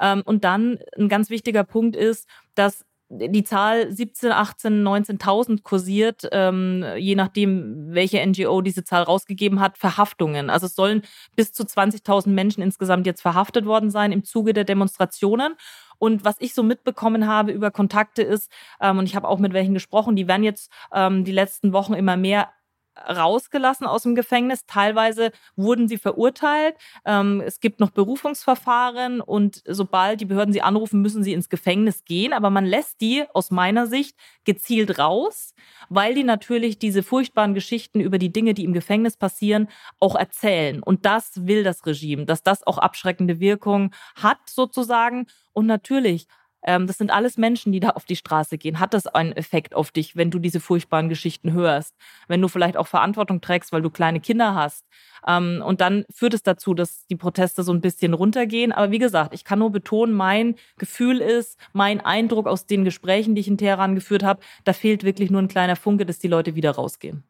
Ähm, 0.00 0.22
und 0.24 0.44
dann 0.44 0.78
ein 0.98 1.08
ganz 1.08 1.30
wichtiger 1.30 1.64
Punkt 1.64 1.96
ist, 1.96 2.28
dass 2.54 2.84
die 3.08 3.44
Zahl 3.44 3.92
17, 3.92 4.32
18, 4.32 4.82
19.000 4.82 5.62
kursiert, 5.62 6.28
ähm, 6.32 6.84
je 6.96 7.14
nachdem, 7.14 7.94
welche 7.94 8.24
NGO 8.26 8.62
diese 8.62 8.82
Zahl 8.82 9.04
rausgegeben 9.04 9.60
hat, 9.60 9.78
Verhaftungen. 9.78 10.50
Also 10.50 10.66
es 10.66 10.74
sollen 10.74 11.02
bis 11.36 11.52
zu 11.52 11.62
20.000 11.62 12.30
Menschen 12.30 12.62
insgesamt 12.62 13.06
jetzt 13.06 13.22
verhaftet 13.22 13.64
worden 13.64 13.90
sein 13.90 14.10
im 14.10 14.24
Zuge 14.24 14.52
der 14.54 14.64
Demonstrationen. 14.64 15.54
Und 15.98 16.24
was 16.24 16.36
ich 16.40 16.52
so 16.52 16.62
mitbekommen 16.62 17.26
habe 17.26 17.52
über 17.52 17.70
Kontakte 17.70 18.22
ist, 18.22 18.50
ähm, 18.80 18.98
und 18.98 19.04
ich 19.06 19.14
habe 19.14 19.28
auch 19.28 19.38
mit 19.38 19.52
welchen 19.52 19.74
gesprochen, 19.74 20.16
die 20.16 20.26
werden 20.26 20.42
jetzt 20.42 20.70
ähm, 20.92 21.24
die 21.24 21.32
letzten 21.32 21.72
Wochen 21.72 21.94
immer 21.94 22.16
mehr 22.16 22.48
rausgelassen 23.08 23.86
aus 23.86 24.02
dem 24.02 24.14
Gefängnis. 24.14 24.66
Teilweise 24.66 25.32
wurden 25.56 25.88
sie 25.88 25.98
verurteilt. 25.98 26.76
Ähm, 27.04 27.42
es 27.44 27.60
gibt 27.60 27.80
noch 27.80 27.90
Berufungsverfahren 27.90 29.20
und 29.20 29.62
sobald 29.66 30.20
die 30.20 30.24
Behörden 30.24 30.52
sie 30.52 30.62
anrufen, 30.62 31.02
müssen 31.02 31.22
sie 31.22 31.32
ins 31.32 31.48
Gefängnis 31.48 32.04
gehen. 32.04 32.32
Aber 32.32 32.50
man 32.50 32.64
lässt 32.64 33.00
die 33.00 33.24
aus 33.34 33.50
meiner 33.50 33.86
Sicht 33.86 34.16
gezielt 34.44 34.98
raus, 34.98 35.54
weil 35.88 36.14
die 36.14 36.24
natürlich 36.24 36.78
diese 36.78 37.02
furchtbaren 37.02 37.54
Geschichten 37.54 38.00
über 38.00 38.18
die 38.18 38.32
Dinge, 38.32 38.54
die 38.54 38.64
im 38.64 38.72
Gefängnis 38.72 39.16
passieren, 39.16 39.68
auch 40.00 40.14
erzählen. 40.14 40.82
Und 40.82 41.04
das 41.04 41.46
will 41.46 41.64
das 41.64 41.84
Regime, 41.86 42.24
dass 42.26 42.42
das 42.42 42.66
auch 42.66 42.78
abschreckende 42.78 43.40
Wirkung 43.40 43.92
hat 44.14 44.38
sozusagen. 44.46 45.26
Und 45.52 45.66
natürlich, 45.66 46.26
ähm, 46.66 46.86
das 46.86 46.98
sind 46.98 47.10
alles 47.10 47.38
Menschen, 47.38 47.72
die 47.72 47.80
da 47.80 47.90
auf 47.90 48.04
die 48.04 48.16
Straße 48.16 48.58
gehen. 48.58 48.80
Hat 48.80 48.92
das 48.92 49.06
einen 49.06 49.32
Effekt 49.32 49.74
auf 49.74 49.92
dich, 49.92 50.16
wenn 50.16 50.30
du 50.30 50.38
diese 50.38 50.60
furchtbaren 50.60 51.08
Geschichten 51.08 51.52
hörst? 51.52 51.94
Wenn 52.28 52.42
du 52.42 52.48
vielleicht 52.48 52.76
auch 52.76 52.88
Verantwortung 52.88 53.40
trägst, 53.40 53.72
weil 53.72 53.82
du 53.82 53.90
kleine 53.90 54.20
Kinder 54.20 54.54
hast? 54.54 54.84
Ähm, 55.26 55.62
und 55.64 55.80
dann 55.80 56.04
führt 56.12 56.34
es 56.34 56.42
dazu, 56.42 56.74
dass 56.74 57.06
die 57.06 57.16
Proteste 57.16 57.62
so 57.62 57.72
ein 57.72 57.80
bisschen 57.80 58.14
runtergehen. 58.14 58.72
Aber 58.72 58.90
wie 58.90 58.98
gesagt, 58.98 59.32
ich 59.32 59.44
kann 59.44 59.60
nur 59.60 59.70
betonen, 59.70 60.14
mein 60.14 60.56
Gefühl 60.76 61.20
ist, 61.20 61.58
mein 61.72 62.00
Eindruck 62.00 62.46
aus 62.46 62.66
den 62.66 62.84
Gesprächen, 62.84 63.34
die 63.34 63.40
ich 63.40 63.48
in 63.48 63.58
Teheran 63.58 63.94
geführt 63.94 64.24
habe, 64.24 64.40
da 64.64 64.72
fehlt 64.72 65.04
wirklich 65.04 65.30
nur 65.30 65.40
ein 65.40 65.48
kleiner 65.48 65.76
Funke, 65.76 66.04
dass 66.04 66.18
die 66.18 66.28
Leute 66.28 66.54
wieder 66.56 66.72
rausgehen. 66.72 67.24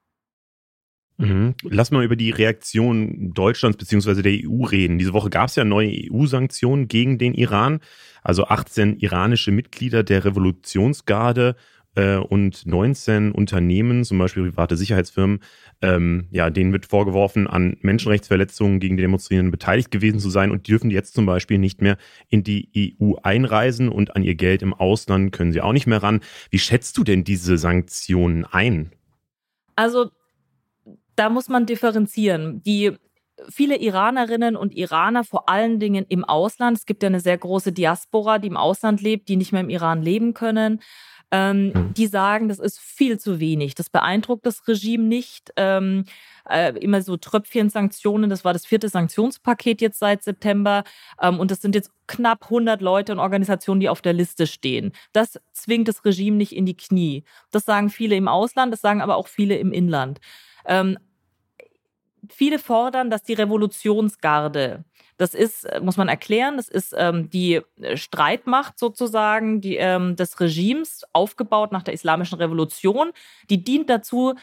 Mhm. 1.18 1.54
Lass 1.62 1.90
mal 1.90 2.04
über 2.04 2.16
die 2.16 2.30
Reaktion 2.30 3.32
Deutschlands 3.32 3.78
bzw. 3.78 4.22
der 4.22 4.32
EU 4.44 4.64
reden. 4.64 4.98
Diese 4.98 5.12
Woche 5.12 5.30
gab 5.30 5.48
es 5.48 5.56
ja 5.56 5.64
neue 5.64 5.90
EU-Sanktionen 6.10 6.88
gegen 6.88 7.18
den 7.18 7.34
Iran. 7.34 7.80
Also 8.22 8.46
18 8.46 8.98
iranische 8.98 9.50
Mitglieder 9.50 10.02
der 10.02 10.24
Revolutionsgarde 10.24 11.56
äh, 11.94 12.16
und 12.16 12.66
19 12.66 13.32
Unternehmen, 13.32 14.04
zum 14.04 14.18
Beispiel 14.18 14.50
private 14.50 14.76
Sicherheitsfirmen, 14.76 15.40
ähm, 15.82 16.28
ja, 16.30 16.50
denen 16.50 16.72
wird 16.72 16.86
vorgeworfen, 16.86 17.46
an 17.46 17.76
Menschenrechtsverletzungen 17.80 18.80
gegen 18.80 18.96
die 18.96 19.02
Demonstrierenden 19.02 19.50
beteiligt 19.50 19.90
gewesen 19.90 20.20
zu 20.20 20.28
sein 20.28 20.50
und 20.50 20.68
dürfen 20.68 20.90
jetzt 20.90 21.14
zum 21.14 21.26
Beispiel 21.26 21.58
nicht 21.58 21.80
mehr 21.80 21.96
in 22.28 22.44
die 22.44 22.96
EU 23.00 23.14
einreisen 23.22 23.88
und 23.88 24.14
an 24.14 24.22
ihr 24.22 24.34
Geld 24.34 24.62
im 24.62 24.74
Ausland 24.74 25.32
können 25.32 25.52
sie 25.52 25.62
auch 25.62 25.72
nicht 25.72 25.86
mehr 25.86 26.02
ran. 26.02 26.20
Wie 26.50 26.58
schätzt 26.58 26.98
du 26.98 27.04
denn 27.04 27.24
diese 27.24 27.58
Sanktionen 27.58 28.44
ein? 28.44 28.92
Also 29.76 30.10
da 31.16 31.28
muss 31.28 31.48
man 31.48 31.66
differenzieren. 31.66 32.62
Die 32.62 32.96
viele 33.48 33.76
Iranerinnen 33.76 34.56
und 34.56 34.74
Iraner, 34.74 35.24
vor 35.24 35.48
allen 35.48 35.78
Dingen 35.78 36.06
im 36.08 36.24
Ausland, 36.24 36.78
es 36.78 36.86
gibt 36.86 37.02
ja 37.02 37.08
eine 37.08 37.20
sehr 37.20 37.36
große 37.36 37.72
Diaspora, 37.72 38.38
die 38.38 38.48
im 38.48 38.56
Ausland 38.56 39.02
lebt, 39.02 39.28
die 39.28 39.36
nicht 39.36 39.52
mehr 39.52 39.60
im 39.60 39.70
Iran 39.70 40.02
leben 40.02 40.32
können, 40.32 40.80
ähm, 41.30 41.72
mhm. 41.72 41.94
die 41.94 42.06
sagen, 42.06 42.48
das 42.48 42.58
ist 42.58 42.78
viel 42.78 43.18
zu 43.18 43.40
wenig. 43.40 43.74
Das 43.74 43.90
beeindruckt 43.90 44.46
das 44.46 44.66
Regime 44.68 45.04
nicht. 45.04 45.52
Ähm, 45.56 46.04
äh, 46.48 46.72
immer 46.78 47.02
so 47.02 47.16
Tröpfchen-Sanktionen. 47.16 48.30
Das 48.30 48.44
war 48.44 48.52
das 48.52 48.66
vierte 48.66 48.88
Sanktionspaket 48.88 49.80
jetzt 49.80 49.98
seit 49.98 50.22
September. 50.22 50.84
Ähm, 51.20 51.40
und 51.40 51.50
das 51.50 51.60
sind 51.60 51.74
jetzt 51.74 51.90
knapp 52.06 52.44
100 52.44 52.80
Leute 52.80 53.12
und 53.12 53.18
Organisationen, 53.18 53.80
die 53.80 53.88
auf 53.88 54.00
der 54.00 54.12
Liste 54.12 54.46
stehen. 54.46 54.92
Das 55.12 55.40
zwingt 55.52 55.88
das 55.88 56.04
Regime 56.04 56.36
nicht 56.36 56.54
in 56.54 56.66
die 56.66 56.76
Knie. 56.76 57.24
Das 57.50 57.64
sagen 57.64 57.90
viele 57.90 58.16
im 58.16 58.28
Ausland, 58.28 58.72
das 58.72 58.80
sagen 58.80 59.00
aber 59.00 59.16
auch 59.16 59.28
viele 59.28 59.56
im 59.56 59.72
Inland. 59.72 60.20
Ähm, 60.66 60.98
viele 62.30 62.58
fordern, 62.58 63.10
dass 63.10 63.22
die 63.22 63.34
Revolutionsgarde, 63.34 64.84
das 65.16 65.34
ist, 65.34 65.64
äh, 65.64 65.80
muss 65.80 65.96
man 65.96 66.08
erklären, 66.08 66.56
das 66.56 66.68
ist 66.68 66.94
ähm, 66.96 67.30
die 67.30 67.62
äh, 67.80 67.96
Streitmacht 67.96 68.78
sozusagen 68.78 69.60
die, 69.60 69.76
ähm, 69.76 70.16
des 70.16 70.38
Regimes, 70.40 71.04
aufgebaut 71.12 71.72
nach 71.72 71.82
der 71.82 71.94
Islamischen 71.94 72.38
Revolution. 72.38 73.12
Die 73.50 73.62
dient 73.62 73.88
dazu, 73.88 74.34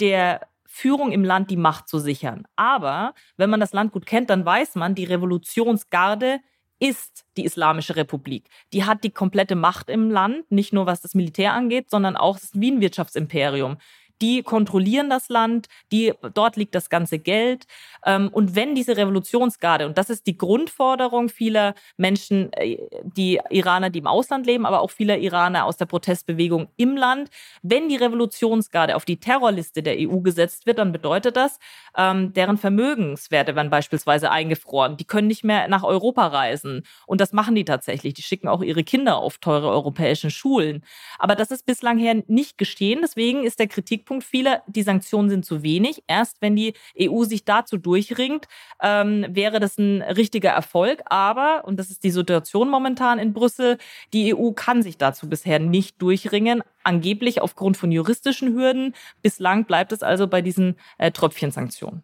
der 0.00 0.40
Führung 0.66 1.12
im 1.12 1.24
Land 1.24 1.50
die 1.50 1.56
Macht 1.56 1.88
zu 1.88 1.98
sichern. 1.98 2.44
Aber 2.56 3.14
wenn 3.36 3.50
man 3.50 3.60
das 3.60 3.72
Land 3.72 3.92
gut 3.92 4.06
kennt, 4.06 4.30
dann 4.30 4.44
weiß 4.44 4.74
man, 4.76 4.94
die 4.94 5.04
Revolutionsgarde 5.04 6.40
ist 6.78 7.26
die 7.36 7.44
Islamische 7.44 7.94
Republik. 7.94 8.48
Die 8.72 8.84
hat 8.84 9.04
die 9.04 9.10
komplette 9.10 9.54
Macht 9.54 9.88
im 9.88 10.10
Land, 10.10 10.50
nicht 10.50 10.72
nur 10.72 10.86
was 10.86 11.00
das 11.00 11.14
Militär 11.14 11.52
angeht, 11.52 11.90
sondern 11.90 12.16
auch 12.16 12.40
das 12.40 12.58
Wien-Wirtschaftsimperium 12.58 13.76
die 14.22 14.42
kontrollieren 14.42 15.10
das 15.10 15.28
Land, 15.28 15.68
die, 15.90 16.14
dort 16.32 16.56
liegt 16.56 16.74
das 16.74 16.88
ganze 16.88 17.18
Geld. 17.18 17.66
Ähm, 18.06 18.28
und 18.32 18.54
wenn 18.54 18.74
diese 18.74 18.96
Revolutionsgarde, 18.96 19.86
und 19.86 19.98
das 19.98 20.08
ist 20.08 20.26
die 20.26 20.38
Grundforderung 20.38 21.28
vieler 21.28 21.74
Menschen, 21.96 22.52
äh, 22.54 22.78
die 23.02 23.40
Iraner, 23.50 23.90
die 23.90 23.98
im 23.98 24.06
Ausland 24.06 24.46
leben, 24.46 24.64
aber 24.64 24.80
auch 24.80 24.90
vieler 24.90 25.18
Iraner 25.18 25.66
aus 25.66 25.76
der 25.76 25.86
Protestbewegung 25.86 26.68
im 26.76 26.96
Land, 26.96 27.30
wenn 27.62 27.88
die 27.88 27.96
Revolutionsgarde 27.96 28.96
auf 28.96 29.04
die 29.04 29.18
Terrorliste 29.18 29.82
der 29.82 29.96
EU 29.98 30.20
gesetzt 30.20 30.66
wird, 30.66 30.78
dann 30.78 30.92
bedeutet 30.92 31.36
das, 31.36 31.58
ähm, 31.96 32.32
deren 32.32 32.58
Vermögenswerte 32.58 33.56
werden 33.56 33.70
beispielsweise 33.70 34.30
eingefroren. 34.30 34.96
Die 34.96 35.04
können 35.04 35.26
nicht 35.26 35.44
mehr 35.44 35.68
nach 35.68 35.82
Europa 35.82 36.28
reisen. 36.28 36.84
Und 37.06 37.20
das 37.20 37.32
machen 37.32 37.54
die 37.54 37.64
tatsächlich. 37.64 38.14
Die 38.14 38.22
schicken 38.22 38.48
auch 38.48 38.62
ihre 38.62 38.84
Kinder 38.84 39.16
auf 39.16 39.38
teure 39.38 39.68
europäische 39.68 40.30
Schulen. 40.30 40.84
Aber 41.18 41.34
das 41.34 41.50
ist 41.50 41.66
bislang 41.66 41.98
her 41.98 42.22
nicht 42.28 42.56
geschehen. 42.58 43.00
Deswegen 43.02 43.44
ist 43.44 43.58
der 43.58 43.66
Kritikpunkt 43.66 44.11
Kritikpunkt 44.12 44.24
vieler, 44.24 44.62
die 44.66 44.82
Sanktionen 44.82 45.30
sind 45.30 45.44
zu 45.44 45.62
wenig. 45.62 46.02
Erst 46.06 46.42
wenn 46.42 46.56
die 46.56 46.74
EU 47.00 47.24
sich 47.24 47.44
dazu 47.44 47.78
durchringt, 47.78 48.46
ähm, 48.80 49.26
wäre 49.30 49.60
das 49.60 49.78
ein 49.78 50.02
richtiger 50.02 50.50
Erfolg. 50.50 51.02
Aber, 51.06 51.64
und 51.64 51.78
das 51.78 51.90
ist 51.90 52.04
die 52.04 52.10
Situation 52.10 52.68
momentan 52.68 53.18
in 53.18 53.32
Brüssel, 53.32 53.78
die 54.12 54.34
EU 54.34 54.52
kann 54.52 54.82
sich 54.82 54.98
dazu 54.98 55.28
bisher 55.28 55.58
nicht 55.58 56.00
durchringen, 56.02 56.62
angeblich 56.82 57.40
aufgrund 57.40 57.76
von 57.76 57.90
juristischen 57.90 58.54
Hürden. 58.54 58.94
Bislang 59.22 59.64
bleibt 59.64 59.92
es 59.92 60.02
also 60.02 60.26
bei 60.26 60.42
diesen 60.42 60.76
äh, 60.98 61.10
Tröpfchensanktionen. 61.10 62.02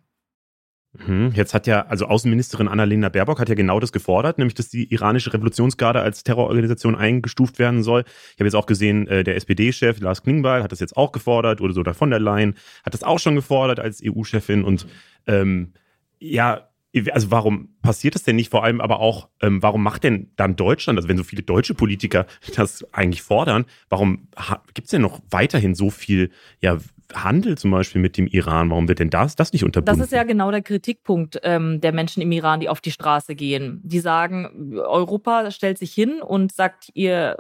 Mhm. 1.07 1.33
Jetzt 1.35 1.55
hat 1.55 1.67
ja, 1.67 1.87
also 1.87 2.07
Außenministerin 2.07 2.69
Annalena 2.69 3.09
Baerbock 3.09 3.39
hat 3.41 3.49
ja 3.49 3.55
genau 3.55 3.81
das 3.81 3.93
gefordert, 3.93 4.39
nämlich 4.39 4.55
dass 4.55 4.69
die 4.69 4.93
iranische 4.93 5.33
Revolutionsgarde 5.33 6.01
als 6.01 6.25
Terrororganisation 6.25 6.95
eingestuft 6.95 7.59
werden 7.59 7.83
soll. 7.83 8.05
Ich 8.35 8.41
habe 8.41 8.45
jetzt 8.45 8.55
auch 8.55 8.67
gesehen, 8.67 9.07
äh, 9.07 9.25
der 9.25 9.37
SPD-Chef 9.37 10.01
Lars 10.01 10.23
Klingbeil 10.23 10.63
hat 10.63 10.73
das 10.73 10.81
jetzt 10.81 10.97
auch 10.97 11.13
gefordert, 11.13 11.61
oder 11.61 11.73
sogar 11.73 11.95
von 11.95 12.11
der 12.11 12.21
Leyen 12.21 12.55
hat 12.85 12.95
das 12.95 13.03
auch 13.03 13.19
schon 13.19 13.35
gefordert 13.35 13.81
als 13.81 14.03
EU-Chefin. 14.05 14.65
Und 14.65 14.87
ähm, 15.27 15.73
ja, 16.19 16.69
also 17.13 17.31
warum 17.31 17.77
passiert 17.83 18.15
das 18.15 18.23
denn 18.23 18.37
nicht? 18.37 18.51
Vor 18.51 18.65
allem 18.65 18.81
aber 18.81 19.01
auch, 19.01 19.29
ähm, 19.43 19.63
warum 19.63 19.83
macht 19.83 20.05
denn 20.05 20.33
dann 20.37 20.57
Deutschland, 20.57 20.99
also 20.99 21.09
wenn 21.09 21.17
so 21.17 21.25
viele 21.25 21.43
deutsche 21.43 21.75
Politiker 21.75 22.27
das 22.57 22.87
eigentlich 22.93 23.23
fordern, 23.23 23.67
warum 23.89 24.29
gibt 24.75 24.87
es 24.87 24.91
denn 24.91 25.03
noch 25.03 25.21
weiterhin 25.31 25.75
so 25.75 25.91
viel 25.91 26.31
ja, 26.61 26.79
Handel 27.15 27.57
zum 27.57 27.71
Beispiel 27.71 28.01
mit 28.01 28.17
dem 28.17 28.27
Iran? 28.27 28.71
Warum 28.71 28.89
wird 28.89 28.99
denn 28.99 29.11
das, 29.11 29.37
das 29.37 29.53
nicht 29.53 29.65
unterbunden? 29.65 29.99
Das 29.99 30.07
ist 30.07 30.13
ja 30.13 30.25
genau 30.25 30.51
der 30.51 30.63
Kritikpunkt 30.63 31.41
ähm, 31.43 31.81
der 31.81 31.93
Menschen 31.93 32.23
im 32.23 32.33
Iran, 32.33 32.61
die 32.61 32.69
auf 32.69 32.81
die 32.81 32.91
Straße 32.91 33.35
gehen. 33.35 33.81
Die 33.85 34.01
sagen, 34.01 34.79
Europa 34.79 35.51
stellt 35.51 35.79
sich 35.79 35.93
hin 35.93 36.21
und 36.21 36.53
sagt, 36.53 36.91
ihr 36.95 37.37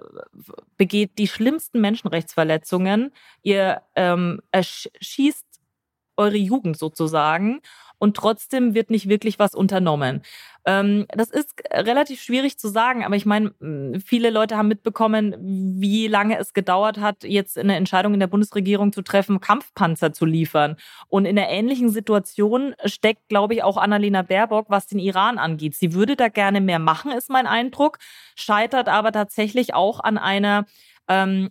begeht 0.77 1.19
die 1.19 1.29
schlimmsten 1.29 1.81
Menschenrechtsverletzungen, 1.81 3.12
ihr 3.43 3.83
ähm, 3.95 4.41
erschießt 4.53 5.47
eure 6.16 6.37
Jugend 6.37 6.77
sozusagen 6.77 7.61
und 7.99 8.16
trotzdem 8.16 8.75
wird 8.75 8.91
nicht 8.91 9.09
wirklich 9.09 9.39
was 9.39 9.55
unternommen. 9.55 10.23
Ähm, 10.69 11.07
das 11.09 11.31
ist 11.31 11.62
relativ 11.73 12.21
schwierig 12.21 12.59
zu 12.59 12.69
sagen, 12.69 13.03
aber 13.03 13.16
ich 13.16 13.25
meine, 13.25 13.55
viele 14.05 14.29
Leute 14.29 14.59
haben 14.59 14.69
mitbekommen, 14.69 15.35
wie 15.41 16.09
lange 16.09 16.39
es 16.39 16.53
gedauert 16.53 16.99
hat, 16.99 17.25
jetzt 17.25 17.57
eine 17.57 17.75
Entscheidung 17.77 18.12
in 18.12 18.21
der 18.21 18.27
Bundesregierung 18.27 18.93
zu 18.93 19.01
treffen, 19.01 19.41
Kampfpanzer 19.41 20.12
zu 20.12 20.27
liefern. 20.27 20.77
Und 21.09 21.25
in 21.25 21.39
einer 21.39 21.49
ähnlichen 21.49 21.89
Situation 21.89 22.75
steckt, 22.85 23.31
glaube 23.31 23.55
ich, 23.55 23.62
auch 23.62 23.79
Annalena 23.79 24.21
Baerbock, 24.21 24.66
was 24.69 24.87
den 24.87 24.99
Iran 24.99 25.39
angeht. 25.39 25.75
Sie 25.75 25.95
würde 25.95 26.16
da 26.16 26.29
gerne 26.29 26.61
mehr 26.61 26.79
machen, 26.79 27.12
ist 27.12 27.31
mein 27.31 27.47
Eindruck, 27.47 27.99
scheitert 28.37 28.91
aber 28.91 29.11
tatsächlich 29.11 29.73
auch 29.73 30.01
an 30.01 30.19
einer 30.19 30.66
ähm, 31.09 31.49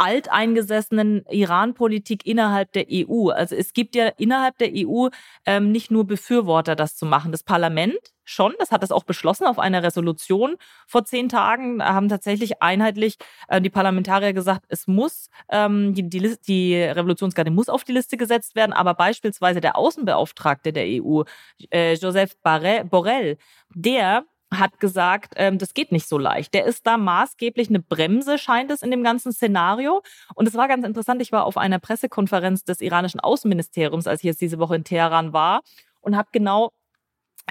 alteingesessenen 0.00 1.24
Iran-Politik 1.28 2.26
innerhalb 2.26 2.72
der 2.72 2.86
EU. 2.90 3.28
Also 3.28 3.54
es 3.54 3.74
gibt 3.74 3.94
ja 3.94 4.08
innerhalb 4.16 4.56
der 4.58 4.70
EU 4.74 5.08
ähm, 5.44 5.70
nicht 5.72 5.90
nur 5.90 6.06
Befürworter, 6.06 6.74
das 6.74 6.96
zu 6.96 7.04
machen. 7.04 7.32
Das 7.32 7.42
Parlament 7.42 7.98
schon, 8.24 8.54
das 8.58 8.70
hat 8.70 8.82
es 8.82 8.92
auch 8.92 9.04
beschlossen 9.04 9.44
auf 9.44 9.58
einer 9.58 9.82
Resolution 9.82 10.56
vor 10.86 11.04
zehn 11.04 11.28
Tagen, 11.28 11.84
haben 11.84 12.08
tatsächlich 12.08 12.62
einheitlich 12.62 13.16
äh, 13.48 13.60
die 13.60 13.70
Parlamentarier 13.70 14.32
gesagt, 14.32 14.64
es 14.68 14.86
muss, 14.86 15.28
ähm, 15.50 15.94
die, 15.94 16.08
die, 16.08 16.36
die 16.46 16.76
Revolutionsgarde 16.76 17.50
muss 17.50 17.68
auf 17.68 17.84
die 17.84 17.92
Liste 17.92 18.16
gesetzt 18.16 18.54
werden, 18.54 18.72
aber 18.72 18.94
beispielsweise 18.94 19.60
der 19.60 19.76
Außenbeauftragte 19.76 20.72
der 20.72 20.86
EU, 20.86 21.22
äh, 21.70 21.94
Joseph 21.94 22.36
Borrell, 22.42 23.36
der 23.74 24.24
hat 24.52 24.80
gesagt, 24.80 25.34
ähm, 25.36 25.58
das 25.58 25.74
geht 25.74 25.92
nicht 25.92 26.08
so 26.08 26.18
leicht. 26.18 26.54
Der 26.54 26.64
ist 26.64 26.86
da 26.86 26.96
maßgeblich 26.98 27.68
eine 27.68 27.80
Bremse, 27.80 28.38
scheint 28.38 28.70
es 28.70 28.82
in 28.82 28.90
dem 28.90 29.04
ganzen 29.04 29.32
Szenario. 29.32 30.02
Und 30.34 30.48
es 30.48 30.54
war 30.54 30.68
ganz 30.68 30.84
interessant, 30.84 31.22
ich 31.22 31.32
war 31.32 31.44
auf 31.44 31.56
einer 31.56 31.78
Pressekonferenz 31.78 32.64
des 32.64 32.80
iranischen 32.80 33.20
Außenministeriums, 33.20 34.06
als 34.06 34.20
ich 34.20 34.24
jetzt 34.24 34.40
diese 34.40 34.58
Woche 34.58 34.76
in 34.76 34.84
Teheran 34.84 35.32
war 35.32 35.60
und 36.00 36.16
habe 36.16 36.28
genau 36.32 36.72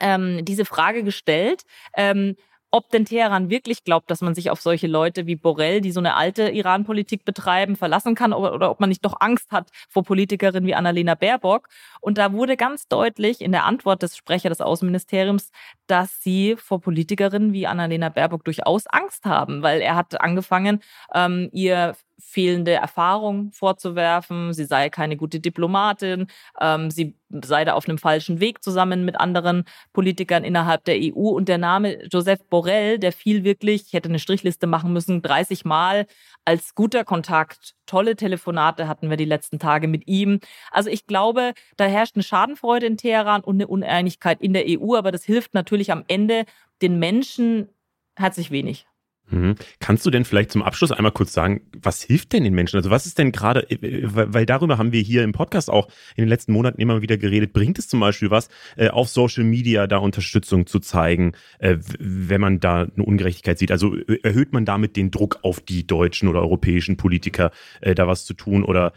ähm, 0.02 0.44
diese 0.46 0.66
Frage 0.66 1.04
gestellt. 1.04 1.64
Ähm, 1.96 2.36
ob 2.72 2.90
denn 2.92 3.06
Teheran 3.06 3.50
wirklich 3.50 3.84
glaubt, 3.84 4.12
dass 4.12 4.22
man 4.22 4.36
sich 4.36 4.50
auf 4.50 4.62
solche 4.62 4.88
Leute 4.88 5.26
wie 5.26 5.36
Borrell, 5.36 5.82
die 5.82 5.92
so 5.92 6.00
eine 6.00 6.16
alte 6.16 6.50
Iran-Politik 6.50 7.26
betreiben, 7.26 7.76
verlassen 7.76 8.16
kann 8.16 8.34
oder, 8.34 8.54
oder, 8.54 8.70
ob 8.70 8.80
man 8.80 8.90
nicht 8.90 9.04
doch 9.04 9.16
Angst 9.20 9.52
hat 9.52 9.70
vor 9.90 10.04
Politikerinnen 10.04 10.68
wie 10.68 10.76
Annalena 10.76 11.16
Baerbock. 11.16 11.68
Und 12.02 12.18
da 12.18 12.34
wurde 12.34 12.58
ganz 12.58 12.88
deutlich 12.88 13.42
in 13.42 13.52
der 13.52 13.66
Antwort 13.66 14.04
des 14.04 14.16
Sprechers 14.16 14.50
des 14.50 14.62
Außenministeriums, 14.62 15.52
dass 15.88 16.22
sie 16.22 16.56
vor 16.58 16.82
Politikerinnen 16.82 17.54
wie 17.54 17.68
Annalena 17.68 18.10
Baerbock 18.10 18.44
durchaus 18.44 18.88
Angst 18.88 19.26
haben, 19.26 19.64
weil 19.64 19.82
er 19.82 19.96
hat 19.96 20.20
angefangen, 20.22 20.82
ähm, 21.14 21.50
ihr 21.52 21.96
fehlende 22.20 22.74
Erfahrung 22.74 23.52
vorzuwerfen, 23.52 24.54
sie 24.54 24.66
sei 24.66 24.90
keine 24.90 25.18
gute 25.18 25.40
Diplomatin, 25.40 26.28
ähm, 26.60 26.92
sie 26.92 27.16
sei 27.30 27.66
da 27.66 27.74
auf 27.74 27.88
einem 27.88 27.98
falschen 27.98 28.40
Weg 28.40 28.64
zusammen 28.64 29.06
mit 29.06 29.20
anderen 29.20 29.64
Politikern 29.94 30.44
innerhalb 30.44 30.84
der 30.86 30.96
EU. 30.98 31.30
Und 31.30 31.48
der 31.48 31.58
Name 31.58 32.04
Joseph 32.06 32.44
Borrell, 32.50 33.00
der 33.00 33.12
fiel 33.12 33.44
wirklich, 33.44 33.88
ich 33.88 33.94
hätte 33.94 34.10
eine 34.10 34.20
Strichliste 34.20 34.68
machen 34.68 34.94
müssen, 34.94 35.22
30 35.22 35.66
Mal 35.66 36.08
als 36.46 36.76
guter 36.76 37.04
Kontakt. 37.04 37.76
Tolle 37.86 38.16
Telefonate 38.16 38.88
hatten 38.88 39.10
wir 39.10 39.18
die 39.18 39.26
letzten 39.26 39.60
Tage 39.60 39.88
mit 39.88 40.08
ihm. 40.08 40.40
Also 40.72 40.90
ich 40.90 41.08
glaube, 41.08 41.54
da 41.78 41.86
herrscht 41.86 42.16
eine 42.16 42.24
Schadenfreude 42.24 42.86
in 42.86 42.98
Teheran 42.98 43.42
und 43.44 43.58
eine 43.58 43.68
Uneinigkeit 43.68 44.42
in 44.42 44.54
der 44.54 44.66
EU, 44.68 44.96
aber 44.96 45.12
das 45.12 45.24
hilft 45.24 45.54
natürlich 45.54 45.92
am 45.92 46.04
Ende 46.08 46.46
den 46.82 47.00
Menschen 47.00 47.70
herzlich 48.16 48.52
wenig. 48.52 48.89
Mhm. 49.32 49.56
Kannst 49.80 50.06
du 50.06 50.10
denn 50.10 50.26
vielleicht 50.26 50.52
zum 50.52 50.64
Abschluss 50.64 50.92
einmal 50.92 51.12
kurz 51.12 51.34
sagen, 51.34 51.62
was 51.82 52.02
hilft 52.02 52.34
denn 52.34 52.44
den 52.44 52.54
Menschen? 52.54 52.78
Also 52.78 52.90
was 52.90 53.06
ist 53.06 53.18
denn 53.18 53.32
gerade, 53.32 53.70
äh, 53.70 54.02
weil 54.04 54.46
darüber 54.46 54.78
haben 54.78 54.92
wir 54.92 55.02
hier 55.02 55.24
im 55.24 55.32
Podcast 55.32 55.70
auch 55.70 55.88
in 56.16 56.24
den 56.24 56.30
letzten 56.30 56.54
Monaten 56.54 56.82
immer 56.82 57.02
wieder 57.02 57.18
geredet, 57.18 57.54
bringt 57.54 57.78
es 57.80 57.88
zum 57.88 58.00
Beispiel 58.00 58.32
was, 58.32 58.50
äh, 58.76 58.90
auf 58.90 59.10
Social 59.10 59.44
Media 59.44 59.88
da 59.88 59.98
Unterstützung 59.98 60.66
zu 60.66 60.80
zeigen, 60.80 61.34
äh, 61.60 61.78
wenn 62.00 62.42
man 62.42 62.60
da 62.60 62.82
eine 62.82 63.06
Ungerechtigkeit 63.06 63.60
sieht? 63.60 63.72
Also 63.72 63.96
erhöht 64.24 64.54
man 64.54 64.66
damit 64.66 64.96
den 64.96 65.12
Druck 65.12 65.40
auf 65.44 65.60
die 65.60 65.86
deutschen 65.86 66.28
oder 66.28 66.42
europäischen 66.42 66.98
Politiker, 66.98 67.52
da 67.82 68.08
was 68.08 68.26
zu 68.26 68.34
tun 68.34 68.64
oder 68.64 68.94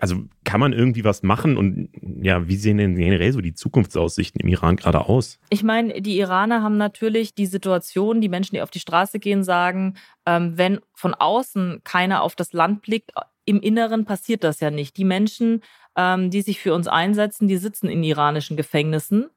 also 0.00 0.24
kann 0.44 0.60
man 0.60 0.72
irgendwie 0.72 1.04
was 1.04 1.22
machen 1.22 1.56
und 1.56 1.88
ja, 2.22 2.48
wie 2.48 2.56
sehen 2.56 2.78
denn 2.78 2.94
generell 2.94 3.32
so 3.32 3.40
die 3.40 3.54
Zukunftsaussichten 3.54 4.40
im 4.40 4.48
Iran 4.48 4.76
gerade 4.76 5.06
aus? 5.08 5.38
Ich 5.50 5.62
meine, 5.62 6.00
die 6.00 6.18
Iraner 6.18 6.62
haben 6.62 6.76
natürlich 6.76 7.34
die 7.34 7.46
Situation, 7.46 8.20
die 8.20 8.28
Menschen, 8.28 8.54
die 8.54 8.62
auf 8.62 8.70
die 8.70 8.80
Straße 8.80 9.18
gehen, 9.18 9.44
sagen, 9.44 9.94
ähm, 10.26 10.56
wenn 10.56 10.80
von 10.94 11.14
außen 11.14 11.82
keiner 11.84 12.22
auf 12.22 12.36
das 12.36 12.52
Land 12.52 12.82
blickt, 12.82 13.12
im 13.44 13.60
Inneren 13.60 14.04
passiert 14.04 14.44
das 14.44 14.60
ja 14.60 14.70
nicht. 14.70 14.96
Die 14.96 15.04
Menschen, 15.04 15.62
ähm, 15.96 16.30
die 16.30 16.42
sich 16.42 16.60
für 16.60 16.74
uns 16.74 16.88
einsetzen, 16.88 17.48
die 17.48 17.56
sitzen 17.56 17.88
in 17.88 18.02
iranischen 18.02 18.56
Gefängnissen 18.56 19.30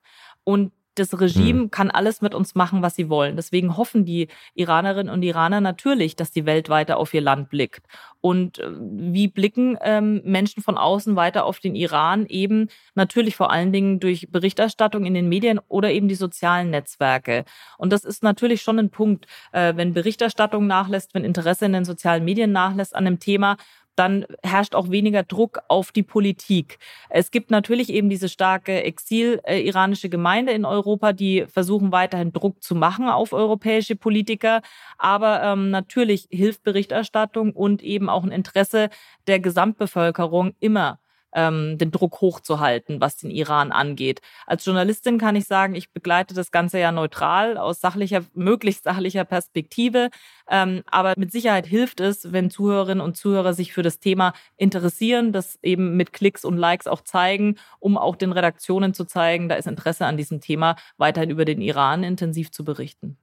und 0.43 0.71
das 0.95 1.19
Regime 1.19 1.63
hm. 1.63 1.71
kann 1.71 1.91
alles 1.91 2.21
mit 2.21 2.33
uns 2.33 2.55
machen, 2.55 2.81
was 2.81 2.95
sie 2.95 3.09
wollen. 3.09 3.35
Deswegen 3.35 3.77
hoffen 3.77 4.05
die 4.05 4.27
Iranerinnen 4.53 5.13
und 5.13 5.21
Iraner 5.23 5.61
natürlich, 5.61 6.15
dass 6.15 6.31
die 6.31 6.45
Welt 6.45 6.69
weiter 6.69 6.97
auf 6.97 7.13
ihr 7.13 7.21
Land 7.21 7.49
blickt. 7.49 7.85
Und 8.21 8.59
äh, 8.59 8.69
wie 8.71 9.27
blicken 9.27 9.77
ähm, 9.81 10.21
Menschen 10.25 10.63
von 10.63 10.77
außen 10.77 11.15
weiter 11.15 11.45
auf 11.45 11.59
den 11.59 11.75
Iran? 11.75 12.25
Eben 12.25 12.69
natürlich 12.95 13.35
vor 13.35 13.51
allen 13.51 13.71
Dingen 13.71 13.99
durch 13.99 14.31
Berichterstattung 14.31 15.05
in 15.05 15.13
den 15.13 15.29
Medien 15.29 15.59
oder 15.67 15.91
eben 15.91 16.07
die 16.07 16.15
sozialen 16.15 16.71
Netzwerke. 16.71 17.45
Und 17.77 17.93
das 17.93 18.03
ist 18.03 18.23
natürlich 18.23 18.61
schon 18.61 18.79
ein 18.79 18.89
Punkt, 18.89 19.27
äh, 19.51 19.73
wenn 19.75 19.93
Berichterstattung 19.93 20.65
nachlässt, 20.65 21.13
wenn 21.13 21.23
Interesse 21.23 21.65
in 21.65 21.73
den 21.73 21.85
sozialen 21.85 22.25
Medien 22.25 22.51
nachlässt 22.51 22.95
an 22.95 23.05
einem 23.05 23.19
Thema, 23.19 23.57
dann 23.95 24.25
herrscht 24.43 24.75
auch 24.75 24.89
weniger 24.89 25.23
Druck 25.23 25.59
auf 25.67 25.91
die 25.91 26.03
Politik. 26.03 26.79
Es 27.09 27.31
gibt 27.31 27.51
natürlich 27.51 27.89
eben 27.89 28.09
diese 28.09 28.29
starke 28.29 28.83
exil-iranische 28.83 30.09
Gemeinde 30.09 30.51
in 30.51 30.65
Europa, 30.65 31.13
die 31.13 31.45
versuchen 31.47 31.91
weiterhin 31.91 32.33
Druck 32.33 32.61
zu 32.63 32.75
machen 32.75 33.09
auf 33.09 33.33
europäische 33.33 33.95
Politiker. 33.95 34.61
Aber 34.97 35.43
ähm, 35.43 35.69
natürlich 35.69 36.27
hilft 36.31 36.63
Berichterstattung 36.63 37.53
und 37.53 37.81
eben 37.83 38.09
auch 38.09 38.23
ein 38.23 38.31
Interesse 38.31 38.89
der 39.27 39.39
Gesamtbevölkerung 39.39 40.53
immer 40.59 40.99
ähm, 41.35 41.77
den 41.77 41.91
Druck 41.91 42.21
hochzuhalten, 42.21 43.01
was 43.01 43.17
den 43.17 43.29
Iran 43.29 43.71
angeht. 43.71 44.21
Als 44.47 44.65
Journalistin 44.65 45.19
kann 45.19 45.35
ich 45.35 45.45
sagen, 45.45 45.75
ich 45.75 45.91
begleite 45.91 46.33
das 46.33 46.51
Ganze 46.51 46.79
ja 46.79 46.91
neutral 46.91 47.57
aus 47.57 47.81
sachlicher, 47.81 48.23
möglichst 48.33 48.85
sachlicher 48.85 49.25
Perspektive. 49.25 50.09
Ähm, 50.49 50.83
aber 50.87 51.13
mit 51.17 51.31
Sicherheit 51.31 51.67
hilft 51.67 51.99
es, 51.99 52.31
wenn 52.31 52.49
Zuhörerinnen 52.49 53.03
und 53.03 53.17
Zuhörer 53.17 53.53
sich 53.53 53.73
für 53.73 53.83
das 53.83 53.99
Thema 53.99 54.33
interessieren, 54.57 55.33
das 55.33 55.59
eben 55.61 55.97
mit 55.97 56.13
Klicks 56.13 56.45
und 56.45 56.57
Likes 56.57 56.87
auch 56.87 57.01
zeigen, 57.01 57.57
um 57.79 57.97
auch 57.97 58.15
den 58.15 58.31
Redaktionen 58.31 58.93
zu 58.93 59.05
zeigen, 59.05 59.49
da 59.49 59.55
ist 59.55 59.67
Interesse 59.67 60.05
an 60.05 60.17
diesem 60.17 60.41
Thema, 60.41 60.75
weiterhin 60.97 61.29
über 61.29 61.45
den 61.45 61.61
Iran 61.61 62.03
intensiv 62.03 62.51
zu 62.51 62.63
berichten. 62.63 63.17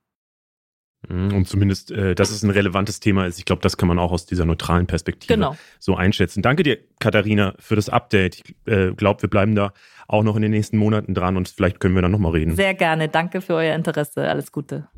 Mhm, 1.08 1.34
und 1.34 1.48
zumindest, 1.48 1.90
äh, 1.90 2.14
dass 2.14 2.30
es 2.30 2.42
ein 2.42 2.50
relevantes 2.50 3.00
Thema 3.00 3.26
ist. 3.26 3.38
Ich 3.38 3.44
glaube, 3.44 3.62
das 3.62 3.76
kann 3.76 3.88
man 3.88 3.98
auch 3.98 4.12
aus 4.12 4.26
dieser 4.26 4.44
neutralen 4.44 4.86
Perspektive 4.86 5.34
genau. 5.34 5.56
so 5.78 5.96
einschätzen. 5.96 6.42
Danke 6.42 6.62
dir, 6.62 6.78
Katharina, 7.00 7.54
für 7.58 7.76
das 7.76 7.88
Update. 7.88 8.36
Ich 8.36 8.72
äh, 8.72 8.92
glaube, 8.92 9.22
wir 9.22 9.30
bleiben 9.30 9.54
da 9.54 9.72
auch 10.08 10.22
noch 10.22 10.36
in 10.36 10.42
den 10.42 10.50
nächsten 10.50 10.76
Monaten 10.76 11.14
dran 11.14 11.36
und 11.36 11.48
vielleicht 11.48 11.80
können 11.80 11.94
wir 11.94 12.02
dann 12.02 12.12
nochmal 12.12 12.32
reden. 12.32 12.54
Sehr 12.54 12.74
gerne. 12.74 13.08
Danke 13.08 13.40
für 13.40 13.54
euer 13.54 13.74
Interesse. 13.74 14.28
Alles 14.28 14.52
Gute. 14.52 14.88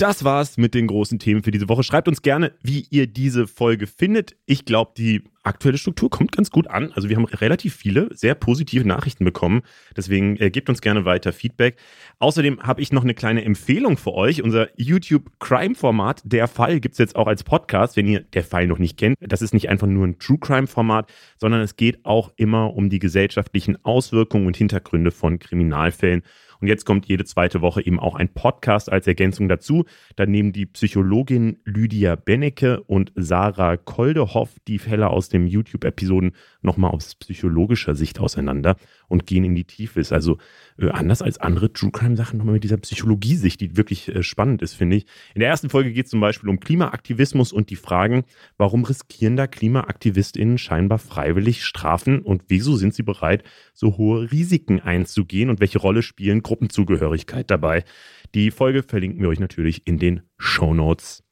Das 0.00 0.24
war's 0.24 0.56
mit 0.56 0.72
den 0.72 0.86
großen 0.86 1.18
Themen 1.18 1.42
für 1.42 1.50
diese 1.50 1.68
Woche. 1.68 1.82
Schreibt 1.82 2.08
uns 2.08 2.22
gerne, 2.22 2.52
wie 2.62 2.86
ihr 2.88 3.06
diese 3.06 3.46
Folge 3.46 3.86
findet. 3.86 4.34
Ich 4.46 4.64
glaube, 4.64 4.92
die 4.96 5.24
aktuelle 5.42 5.76
Struktur 5.76 6.08
kommt 6.08 6.32
ganz 6.32 6.50
gut 6.50 6.68
an. 6.68 6.90
Also 6.92 7.10
wir 7.10 7.16
haben 7.16 7.26
relativ 7.26 7.76
viele 7.76 8.08
sehr 8.14 8.34
positive 8.34 8.88
Nachrichten 8.88 9.26
bekommen. 9.26 9.60
Deswegen 9.94 10.38
äh, 10.38 10.50
gebt 10.50 10.70
uns 10.70 10.80
gerne 10.80 11.04
weiter 11.04 11.34
Feedback. 11.34 11.76
Außerdem 12.18 12.62
habe 12.62 12.80
ich 12.80 12.92
noch 12.92 13.02
eine 13.02 13.12
kleine 13.12 13.44
Empfehlung 13.44 13.98
für 13.98 14.14
euch. 14.14 14.42
Unser 14.42 14.68
YouTube 14.80 15.30
Crime 15.38 15.74
Format, 15.74 16.22
der 16.24 16.48
Fall, 16.48 16.80
gibt 16.80 16.94
es 16.94 16.98
jetzt 16.98 17.14
auch 17.14 17.26
als 17.26 17.44
Podcast, 17.44 17.98
wenn 17.98 18.06
ihr 18.06 18.20
der 18.20 18.44
Fall 18.44 18.66
noch 18.68 18.78
nicht 18.78 18.96
kennt. 18.96 19.18
Das 19.20 19.42
ist 19.42 19.52
nicht 19.52 19.68
einfach 19.68 19.86
nur 19.86 20.06
ein 20.06 20.18
True 20.18 20.38
Crime 20.38 20.66
Format, 20.66 21.12
sondern 21.36 21.60
es 21.60 21.76
geht 21.76 22.06
auch 22.06 22.32
immer 22.36 22.74
um 22.74 22.88
die 22.88 23.00
gesellschaftlichen 23.00 23.84
Auswirkungen 23.84 24.46
und 24.46 24.56
Hintergründe 24.56 25.10
von 25.10 25.38
Kriminalfällen. 25.38 26.22
Und 26.60 26.68
jetzt 26.68 26.84
kommt 26.84 27.06
jede 27.06 27.24
zweite 27.24 27.62
Woche 27.62 27.84
eben 27.84 27.98
auch 27.98 28.14
ein 28.14 28.28
Podcast 28.28 28.90
als 28.90 29.06
Ergänzung 29.06 29.48
dazu. 29.48 29.84
Da 30.16 30.26
nehmen 30.26 30.52
die 30.52 30.66
Psychologin 30.66 31.58
Lydia 31.64 32.16
Bennecke 32.16 32.82
und 32.82 33.12
Sarah 33.14 33.76
Koldehoff 33.76 34.50
die 34.68 34.78
Fälle 34.78 35.08
aus 35.08 35.28
den 35.28 35.46
YouTube-Episoden 35.46 36.32
nochmal 36.62 36.90
aus 36.90 37.14
psychologischer 37.14 37.94
Sicht 37.94 38.20
auseinander 38.20 38.76
und 39.08 39.26
gehen 39.26 39.44
in 39.44 39.54
die 39.54 39.64
Tiefe. 39.64 40.00
Ist 40.00 40.12
also 40.12 40.38
äh, 40.78 40.88
anders 40.90 41.22
als 41.22 41.38
andere 41.38 41.72
True 41.72 41.90
Crime-Sachen 41.90 42.38
nochmal 42.38 42.54
mit 42.54 42.64
dieser 42.64 42.76
Psychologie-Sicht, 42.76 43.60
die 43.60 43.76
wirklich 43.76 44.14
äh, 44.14 44.22
spannend 44.22 44.62
ist, 44.62 44.74
finde 44.74 44.96
ich. 44.96 45.06
In 45.34 45.40
der 45.40 45.48
ersten 45.48 45.70
Folge 45.70 45.92
geht 45.92 46.06
es 46.06 46.10
zum 46.10 46.20
Beispiel 46.20 46.48
um 46.48 46.60
Klimaaktivismus 46.60 47.52
und 47.52 47.70
die 47.70 47.76
Fragen, 47.76 48.24
warum 48.58 48.84
riskieren 48.84 49.36
da 49.36 49.46
KlimaaktivistInnen 49.46 50.58
scheinbar 50.58 50.98
freiwillig 50.98 51.64
Strafen 51.64 52.20
und 52.20 52.44
wieso 52.48 52.76
sind 52.76 52.94
sie 52.94 53.02
bereit, 53.02 53.44
so 53.72 53.96
hohe 53.96 54.30
Risiken 54.30 54.80
einzugehen 54.80 55.50
und 55.50 55.60
welche 55.60 55.78
Rolle 55.78 56.02
spielen 56.02 56.42
Gruppenzugehörigkeit 56.50 57.48
dabei? 57.48 57.84
Die 58.34 58.50
Folge 58.50 58.82
verlinken 58.82 59.22
wir 59.22 59.28
euch 59.28 59.38
natürlich 59.38 59.86
in 59.86 59.98
den 59.98 60.22
Show 60.36 60.74
Notes. 60.74 61.22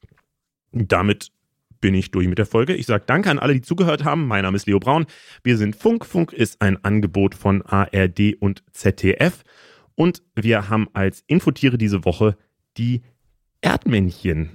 Damit 0.71 1.33
bin 1.81 1.93
ich 1.93 2.11
durch 2.11 2.29
mit 2.29 2.37
der 2.37 2.45
Folge. 2.45 2.73
Ich 2.73 2.85
sage 2.85 3.03
danke 3.05 3.29
an 3.29 3.37
alle, 3.37 3.53
die 3.53 3.61
zugehört 3.61 4.05
haben. 4.05 4.27
Mein 4.27 4.43
Name 4.43 4.55
ist 4.55 4.65
Leo 4.65 4.79
Braun. 4.79 5.07
Wir 5.43 5.57
sind 5.57 5.75
Funk. 5.75 6.05
Funk 6.05 6.31
ist 6.31 6.61
ein 6.61 6.81
Angebot 6.85 7.35
von 7.35 7.61
ARD 7.63 8.35
und 8.39 8.63
ZDF. 8.71 9.43
Und 9.95 10.23
wir 10.35 10.69
haben 10.69 10.87
als 10.93 11.25
Infotiere 11.27 11.77
diese 11.77 12.05
Woche 12.05 12.37
die 12.77 13.01
Erdmännchen. 13.59 14.51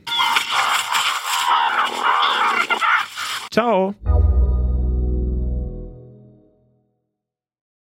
Ciao. 3.51 3.95